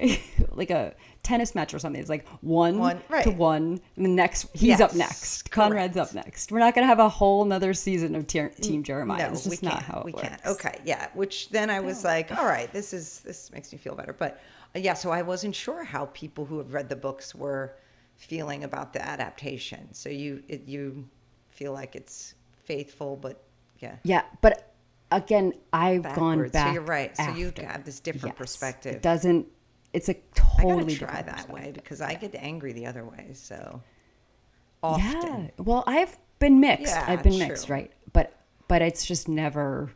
like 0.53 0.71
a 0.71 0.95
tennis 1.23 1.55
match 1.55 1.75
or 1.75 1.79
something. 1.79 2.01
It's 2.01 2.09
like 2.11 2.27
one, 2.41 2.79
One, 2.79 3.01
to 3.23 3.31
one, 3.31 3.81
and 3.97 4.05
the 4.05 4.09
next 4.09 4.47
he's 4.55 4.81
up 4.81 4.91
Yes, 4.93 4.97
next. 4.99 5.51
Conrad's 5.51 5.95
correct. 5.95 6.11
up 6.11 6.15
next. 6.15 6.51
We're 6.51 6.59
not 6.61 6.75
gonna 6.75 6.87
have 6.87 6.99
a 6.99 7.09
whole 7.11 7.45
nother 7.45 7.75
season 7.75 8.15
of 8.15 8.27
Team, 8.27 8.51
team 8.51 8.83
Jeremiah. 8.83 9.27
no, 9.29 9.33
it's 9.33 9.47
we 9.47 9.57
can't. 9.59 9.75
not 9.75 9.83
how 9.83 9.99
it 10.01 10.05
we 10.07 10.13
works. 10.13 10.29
can't. 10.29 10.47
Okay, 10.47 10.81
yeah. 10.85 11.09
Which 11.15 11.51
then 11.51 11.69
I 11.69 11.81
was 11.81 12.05
like, 12.05 12.33
all 12.37 12.47
right, 12.47 12.73
this 12.73 12.93
is 12.95 13.21
this 13.21 13.53
makes 13.53 13.71
me 13.73 13.79
feel 13.79 13.95
better. 13.95 14.15
But 14.15 14.41
uh, 14.75 14.79
yeah, 14.79 14.95
so 14.95 15.11
I 15.11 15.21
wasn't 15.23 15.55
sure 15.55 15.85
how 15.85 16.07
people 16.07 16.47
who 16.47 16.57
have 16.59 16.73
read 16.73 16.89
the 16.89 16.97
books 16.97 17.35
were 17.35 17.75
feeling 18.23 18.65
about 18.65 18.93
the 18.93 19.05
adaptation. 19.05 19.93
So 19.93 20.09
you 20.09 20.43
it, 20.49 20.63
you 20.67 21.09
feel 21.51 21.73
like 21.73 21.97
it's 21.97 22.35
faithful, 22.65 23.17
but 23.17 23.43
yeah. 23.81 23.97
Yeah, 24.05 24.23
but 24.41 24.73
again, 25.11 25.53
I've 25.73 26.03
gone 26.03 26.39
backwards. 26.39 26.53
back. 26.53 26.69
So 26.69 26.73
you're 26.75 26.83
right. 26.83 27.17
So 27.17 27.31
you 27.35 27.49
after. 27.49 27.67
have 27.67 27.85
this 27.85 28.01
different 28.01 28.35
Yes. 28.35 28.39
perspective. 28.39 28.97
It 28.97 29.03
doesn't. 29.03 29.47
It's 29.93 30.09
a 30.09 30.13
I 30.13 30.21
totally 30.35 30.95
gotta 30.95 31.13
try 31.13 31.23
different 31.23 31.49
that 31.49 31.51
way 31.53 31.73
because 31.75 32.01
I 32.01 32.15
get 32.15 32.35
angry 32.35 32.73
the 32.73 32.87
other 32.87 33.05
way. 33.05 33.31
So 33.35 33.83
often. 34.83 35.45
Yeah. 35.45 35.51
Well, 35.59 35.85
I've 35.87 36.17
been 36.39 36.61
mixed. 36.61 36.95
Yeah, 36.95 37.05
I've 37.07 37.23
been 37.23 37.37
true. 37.37 37.49
mixed, 37.49 37.69
right? 37.69 37.93
But 38.13 38.35
but 38.69 38.83
it's 38.83 39.05
just 39.05 39.29
never. 39.29 39.91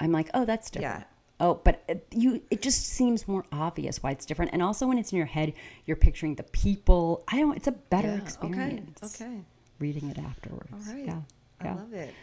I'm 0.00 0.12
like, 0.12 0.30
oh, 0.34 0.44
that's 0.44 0.70
different. 0.70 1.00
Yeah. 1.00 1.04
Oh, 1.38 1.60
but 1.62 1.82
it, 1.88 2.06
you, 2.12 2.40
it 2.50 2.62
just 2.62 2.86
seems 2.86 3.28
more 3.28 3.44
obvious 3.52 4.02
why 4.02 4.10
it's 4.10 4.24
different. 4.24 4.52
And 4.54 4.62
also, 4.62 4.86
when 4.86 4.96
it's 4.98 5.12
in 5.12 5.18
your 5.18 5.26
head, 5.26 5.52
you're 5.84 5.96
picturing 5.96 6.34
the 6.34 6.44
people. 6.44 7.24
I 7.28 7.38
don't. 7.40 7.56
It's 7.56 7.66
a 7.66 7.72
better 7.72 8.08
Yeah, 8.08 8.22
experience. 8.22 9.00
Okay. 9.20 9.24
Okay. 9.30 9.40
Reading 9.78 10.08
it 10.08 10.18
afterwards. 10.18 10.72
All 10.88 10.94
right. 10.94 11.04
Yeah. 11.06 11.20
I 11.60 11.64
Yeah. 11.66 11.74
love 11.74 11.92
it. 11.92 12.14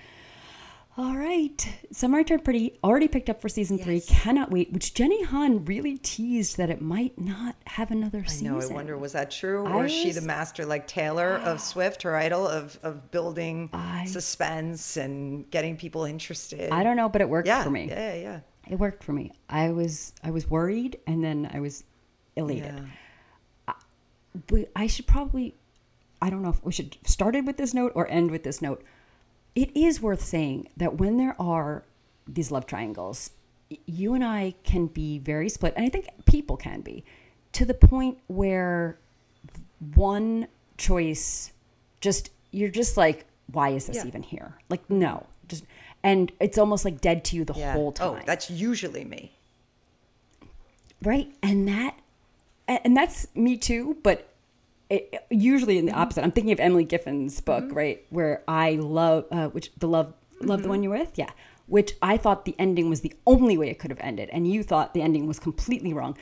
All 0.95 1.15
right. 1.17 1.67
Summer 1.91 2.19
I 2.19 2.23
Turned 2.23 2.43
Pretty 2.43 2.77
already 2.83 3.07
picked 3.07 3.27
up 3.27 3.41
for 3.41 3.49
season 3.49 3.79
three. 3.79 3.99
Cannot 4.01 4.51
wait. 4.51 4.71
Which 4.71 4.93
Jenny 4.93 5.23
Han 5.23 5.65
really 5.65 5.97
teased 5.97 6.57
that 6.57 6.69
it 6.69 6.81
might 6.81 7.19
not 7.19 7.55
have 7.65 7.89
another 7.89 8.23
I 8.25 8.29
season. 8.29 8.47
know. 8.59 8.61
I 8.61 8.65
wonder, 8.67 8.95
was 8.97 9.13
that 9.13 9.31
true? 9.31 9.65
I 9.65 9.71
Or 9.73 9.85
is 9.85 9.91
she 9.91 10.11
the 10.11 10.21
master, 10.21 10.65
like 10.67 10.85
Taylor 10.85 11.39
ah. 11.43 11.51
of 11.51 11.61
Swift, 11.61 12.03
her 12.03 12.15
idol, 12.15 12.47
of, 12.47 12.77
of 12.83 13.09
building 13.09 13.69
I- 13.73 14.05
suspense 14.05 14.95
and 14.97 15.49
getting 15.49 15.77
people 15.77 16.03
interested? 16.05 16.71
I 16.71 16.83
don't 16.83 16.95
know, 16.95 17.09
but 17.09 17.21
it 17.21 17.29
worked 17.29 17.47
yeah, 17.47 17.63
for 17.63 17.71
me. 17.71 17.87
Yeah, 17.89 18.13
yeah. 18.13 18.39
It 18.69 18.79
worked 18.79 19.03
for 19.03 19.13
me. 19.13 19.31
I 19.49 19.71
was 19.71 20.13
I 20.23 20.31
was 20.31 20.49
worried 20.49 20.97
and 21.05 21.23
then 21.23 21.49
I 21.53 21.59
was 21.59 21.83
elated. 22.35 22.73
yeah. 23.67 23.73
but 24.47 24.69
I 24.75 24.87
should 24.87 25.05
probably, 25.05 25.53
I 26.21 26.29
don't 26.29 26.41
know 26.41 26.49
if 26.49 26.63
we 26.63 26.71
should 26.71 26.97
started 27.05 27.45
with 27.45 27.57
this 27.57 27.73
note 27.73 27.91
or 27.95 28.07
end 28.09 28.31
with 28.31 28.43
this 28.43 28.61
note. 28.61 28.83
It 29.55 29.75
is 29.75 30.01
worth 30.01 30.23
saying 30.23 30.69
that 30.77 30.95
when 30.97 31.17
there 31.17 31.35
are 31.39 31.83
these 32.27 32.49
love 32.51 32.65
triangles, 32.65 33.31
you 33.85 34.13
and 34.13 34.23
I 34.23 34.55
can 34.63 34.87
be 34.87 35.19
very 35.19 35.49
split, 35.49 35.73
and 35.75 35.85
I 35.85 35.89
think 35.89 36.07
people 36.25 36.57
can 36.57 36.81
be, 36.81 37.03
to 37.53 37.65
the 37.65 37.73
point 37.73 38.17
where 38.27 38.97
one 39.95 40.47
choice 40.77 41.51
just 42.01 42.29
you're 42.51 42.69
just 42.69 42.97
like, 42.97 43.25
why 43.51 43.69
is 43.69 43.87
this 43.87 43.97
Yeah. 43.97 44.07
even 44.07 44.23
here? 44.23 44.55
Like, 44.69 44.89
no, 44.89 45.25
just 45.47 45.65
and 46.03 46.31
it's 46.39 46.57
almost 46.57 46.85
like 46.85 46.99
dead 47.01 47.23
to 47.25 47.35
you 47.35 47.45
the 47.45 47.53
Yeah. 47.53 47.73
whole 47.73 47.87
oh, 47.87 47.91
time. 47.91 48.19
Oh, 48.21 48.25
that's 48.25 48.49
usually 48.49 49.05
me. 49.05 49.31
right? 51.01 51.33
And 51.41 51.67
that 51.67 51.97
and 52.67 52.95
that's 52.95 53.27
me 53.35 53.57
too 53.57 53.97
but 54.03 54.29
it, 54.89 55.25
usually 55.29 55.77
in 55.77 55.85
the 55.85 55.91
mm-hmm. 55.91 56.01
opposite. 56.01 56.23
I'm 56.23 56.31
thinking 56.31 56.53
of 56.53 56.59
Emily 56.59 56.85
Giffin's 56.85 57.41
book 57.41 57.65
mm-hmm. 57.65 57.73
right 57.73 58.05
where 58.09 58.43
i 58.47 58.75
love 58.75 59.25
uh, 59.31 59.49
which 59.49 59.71
the 59.77 59.87
love 59.87 60.13
love 60.39 60.59
the 60.59 60.63
mm-hmm. 60.63 60.69
one 60.69 60.83
you're 60.83 60.97
with? 60.97 61.11
Yeah. 61.15 61.31
Which 61.67 61.93
i 62.01 62.17
thought 62.17 62.45
the 62.45 62.55
ending 62.59 62.89
was 62.89 63.01
the 63.01 63.13
only 63.25 63.57
way 63.57 63.69
it 63.69 63.79
could 63.79 63.91
have 63.91 63.99
ended 64.01 64.29
and 64.31 64.47
you 64.51 64.63
thought 64.63 64.93
the 64.93 65.01
ending 65.01 65.27
was 65.27 65.39
completely 65.39 65.93
wrong. 65.93 66.17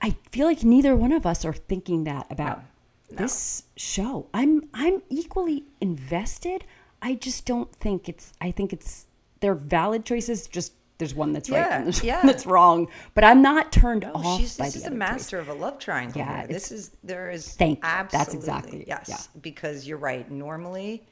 I 0.00 0.16
feel 0.32 0.46
like 0.46 0.64
neither 0.64 0.96
one 0.96 1.12
of 1.12 1.24
us 1.24 1.44
are 1.44 1.52
thinking 1.52 2.04
that 2.04 2.26
about 2.30 2.62
this 3.10 3.64
show. 3.76 4.26
I'm 4.34 4.68
i'm 4.74 5.02
equally 5.08 5.64
invested 5.80 6.64
i 7.02 7.14
just 7.14 7.44
don't 7.44 7.74
think 7.74 8.08
it's 8.08 8.32
i 8.40 8.50
think 8.50 8.72
it's 8.72 9.06
they're 9.40 9.54
valid 9.54 10.04
choices 10.04 10.46
just 10.48 10.72
there's 10.98 11.14
one 11.14 11.32
that's 11.32 11.50
right 11.50 11.70
and 11.72 11.86
there's 11.86 12.04
yeah. 12.04 12.18
one 12.18 12.26
that's 12.28 12.46
wrong 12.46 12.86
but 13.14 13.24
i'm 13.24 13.42
not 13.42 13.72
turned 13.72 14.02
No, 14.02 14.12
off 14.14 14.40
she's 14.40 14.56
by 14.56 14.66
this 14.66 14.76
is 14.76 14.86
a 14.86 14.90
master 14.90 15.38
of 15.40 15.48
a 15.48 15.54
love 15.54 15.78
triangle. 15.78 16.20
Yeah, 16.20 16.38
here. 16.38 16.46
this 16.46 16.70
is 16.70 16.92
there 17.02 17.30
is 17.30 17.54
Thank 17.54 17.80
absolutely 17.82 18.18
That's 18.18 18.34
exactly- 18.34 18.84
yes. 18.86 19.06
yeah. 19.08 19.40
Because 19.40 19.86
you're 19.86 19.98
right. 19.98 20.30
Normally, 20.30 21.04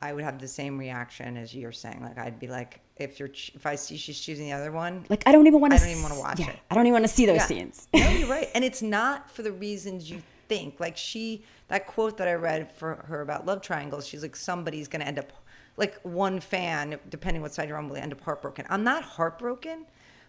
I 0.00 0.12
would 0.14 0.24
have 0.24 0.38
the 0.40 0.48
same 0.48 0.78
reaction 0.78 1.36
as 1.36 1.52
you're 1.54 1.72
saying. 1.72 2.00
Like 2.02 2.16
I'd 2.18 2.38
be 2.38 2.46
like, 2.46 2.80
if 2.96 3.18
you're 3.18 3.28
ch- 3.28 3.52
if 3.54 3.66
I 3.66 3.74
see 3.74 3.96
she's 3.98 4.18
choosing 4.18 4.46
the 4.46 4.52
other 4.52 4.72
one, 4.72 5.04
Like 5.10 5.24
I 5.26 5.32
don't 5.32 5.46
even 5.46 5.60
want 5.60 5.72
to. 5.72 5.76
I 5.76 5.80
don't 5.80 5.88
even 5.90 6.02
wanna 6.04 6.20
watch 6.20 6.40
it. 6.40 6.56
I 6.70 6.74
don't 6.74 6.86
even 6.86 6.94
want 6.94 7.04
to 7.04 7.12
see 7.12 7.26
those 7.26 7.36
Yeah. 7.38 7.46
scenes. 7.46 7.88
no, 7.92 8.08
you're 8.18 8.28
right. 8.28 8.48
And 8.54 8.64
it's 8.64 8.80
not 8.80 9.30
for 9.30 9.42
the 9.42 9.52
reasons 9.52 10.08
you 10.10 10.22
think. 10.48 10.80
Like 10.80 10.96
she, 10.96 11.44
that 11.68 11.86
quote 11.86 12.16
that 12.18 12.28
I 12.28 12.34
read 12.34 12.72
for 12.72 13.04
her 13.08 13.20
about 13.20 13.46
love 13.46 13.60
triangles, 13.62 14.06
she's 14.06 14.22
like, 14.22 14.36
somebody's 14.36 14.88
going 14.88 15.00
to 15.00 15.06
end 15.06 15.18
up, 15.18 15.32
like 15.76 16.00
one 16.02 16.40
fan, 16.40 16.98
depending 17.08 17.42
what 17.42 17.54
side 17.54 17.68
you're 17.68 17.78
on, 17.78 17.88
will 17.88 17.96
end 17.96 18.12
up 18.12 18.20
heartbroken. 18.20 18.66
I'm 18.68 18.84
not 18.84 19.02
heartbroken, 19.02 19.86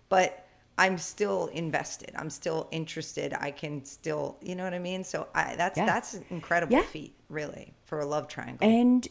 but 0.09 0.45
I'm 0.77 0.97
still 0.97 1.47
invested. 1.47 2.11
I'm 2.15 2.29
still 2.29 2.67
interested. 2.71 3.33
I 3.37 3.51
can 3.51 3.83
still, 3.83 4.37
you 4.41 4.55
know 4.55 4.63
what 4.63 4.73
I 4.73 4.79
mean? 4.79 5.03
So 5.03 5.27
I, 5.35 5.55
that's, 5.55 5.77
Yeah. 5.77 5.85
that's 5.85 6.13
an 6.13 6.25
incredible 6.29 6.73
Yeah. 6.73 6.83
feat, 6.83 7.15
really, 7.29 7.73
for 7.85 7.99
a 7.99 8.05
love 8.05 8.27
triangle. 8.27 8.67
And 8.67 9.07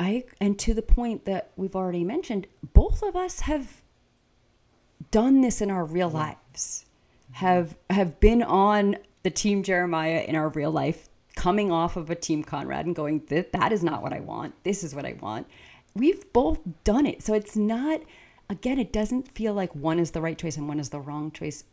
I 0.00 0.24
and 0.40 0.58
to 0.58 0.74
the 0.74 0.82
point 0.82 1.24
that 1.24 1.50
we've 1.56 1.76
already 1.76 2.02
mentioned, 2.02 2.46
both 2.72 3.02
of 3.02 3.14
us 3.14 3.40
have 3.40 3.82
done 5.10 5.40
this 5.40 5.60
in 5.60 5.70
our 5.70 5.84
real 5.84 6.10
lives. 6.10 6.84
Have 7.32 7.76
have 7.90 8.18
been 8.18 8.42
on 8.42 8.96
the 9.24 9.30
team 9.30 9.64
Jeremiah 9.64 10.24
in 10.26 10.36
our 10.36 10.48
real 10.50 10.70
life, 10.70 11.08
coming 11.34 11.72
off 11.72 11.96
of 11.96 12.10
a 12.10 12.14
team 12.14 12.44
Conrad 12.44 12.86
and 12.86 12.94
going, 12.94 13.24
that 13.26 13.52
that 13.52 13.72
is 13.72 13.82
not 13.82 14.02
what 14.02 14.12
I 14.12 14.20
want. 14.20 14.54
This 14.62 14.84
is 14.84 14.94
what 14.94 15.04
I 15.04 15.14
want. 15.20 15.48
We've 15.94 16.32
both 16.32 16.60
done 16.84 17.06
it. 17.06 17.22
So 17.22 17.34
it's 17.34 17.56
not 17.56 18.00
again, 18.48 18.78
it 18.78 18.92
doesn't 18.92 19.32
feel 19.34 19.54
like 19.54 19.74
one 19.74 19.98
is 19.98 20.12
the 20.12 20.20
right 20.20 20.38
choice 20.38 20.56
and 20.56 20.68
one 20.68 20.78
is 20.78 20.90
the 20.90 21.00
wrong 21.00 21.30
choice 21.30 21.64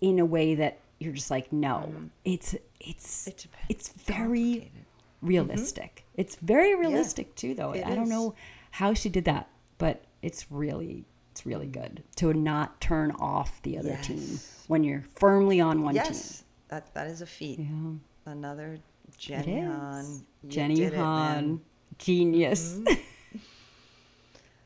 in 0.00 0.18
a 0.18 0.24
way 0.24 0.54
that 0.54 0.78
you're 0.98 1.12
just 1.12 1.30
like, 1.30 1.52
no. 1.52 1.88
Mm-hmm. 1.88 2.06
It's 2.24 2.54
it's 2.80 3.26
It 3.26 3.46
it's 3.68 3.88
very 3.88 4.14
Complicated. 4.14 4.72
Mm-hmm. 4.72 5.26
realistic. 5.26 6.04
It's 6.14 6.36
very 6.36 6.74
realistic 6.74 7.34
too, 7.34 7.54
though. 7.54 7.72
I 7.72 7.94
don't 7.94 8.08
know 8.08 8.34
how 8.70 8.94
she 8.94 9.08
did 9.08 9.24
that, 9.24 9.48
but 9.78 10.04
it's 10.22 10.50
really 10.50 11.04
it's 11.32 11.44
really 11.44 11.66
good 11.66 12.02
to 12.16 12.32
not 12.32 12.80
turn 12.80 13.10
off 13.12 13.60
the 13.62 13.76
other 13.78 13.98
team 14.02 14.38
when 14.68 14.82
you're 14.82 15.04
firmly 15.16 15.60
on 15.60 15.82
one 15.82 15.94
yes, 15.94 16.44
that, 16.68 16.92
that 16.94 17.06
is 17.06 17.20
a 17.22 17.26
feat. 17.26 17.56
team. 17.56 18.00
Another 18.24 18.78
Jenny. 19.18 19.60
Han. 19.62 20.24
Jenny 20.48 20.74
did 20.74 20.92
it, 20.94 20.96
man. 20.96 21.02
Han, 21.04 21.60
genius. 21.98 22.74
Mm-hmm. 22.74 22.94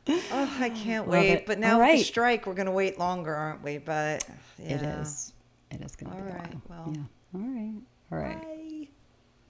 Oh, 0.08 0.56
I 0.58 0.70
can't 0.70 1.06
Love 1.06 1.20
wait. 1.20 1.30
it. 1.30 1.46
But 1.46 1.58
now 1.60 1.74
All 1.80 1.86
with 1.86 1.98
the 1.98 2.04
strike, 2.04 2.44
we're 2.46 2.54
going 2.54 2.66
to 2.66 2.72
wait 2.72 2.98
longer, 2.98 3.32
aren't 3.32 3.62
we? 3.62 3.78
But 3.78 4.26
yeah. 4.58 4.74
It 4.76 4.82
is. 4.82 5.32
It 5.70 5.82
is 5.82 5.94
going 5.94 6.10
to 6.10 6.16
All 6.18 6.24
be 6.24 6.30
a 6.30 6.34
right, 6.34 6.54
while. 6.66 6.84
well. 6.86 6.94
yeah. 6.96 7.40
All 7.40 7.46
right. 7.48 7.74
All 8.10 8.18
right. 8.18 8.42
Bye. 8.42 8.88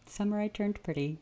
Summer 0.06 0.38
I 0.38 0.48
turned 0.48 0.82
pretty. 0.82 1.18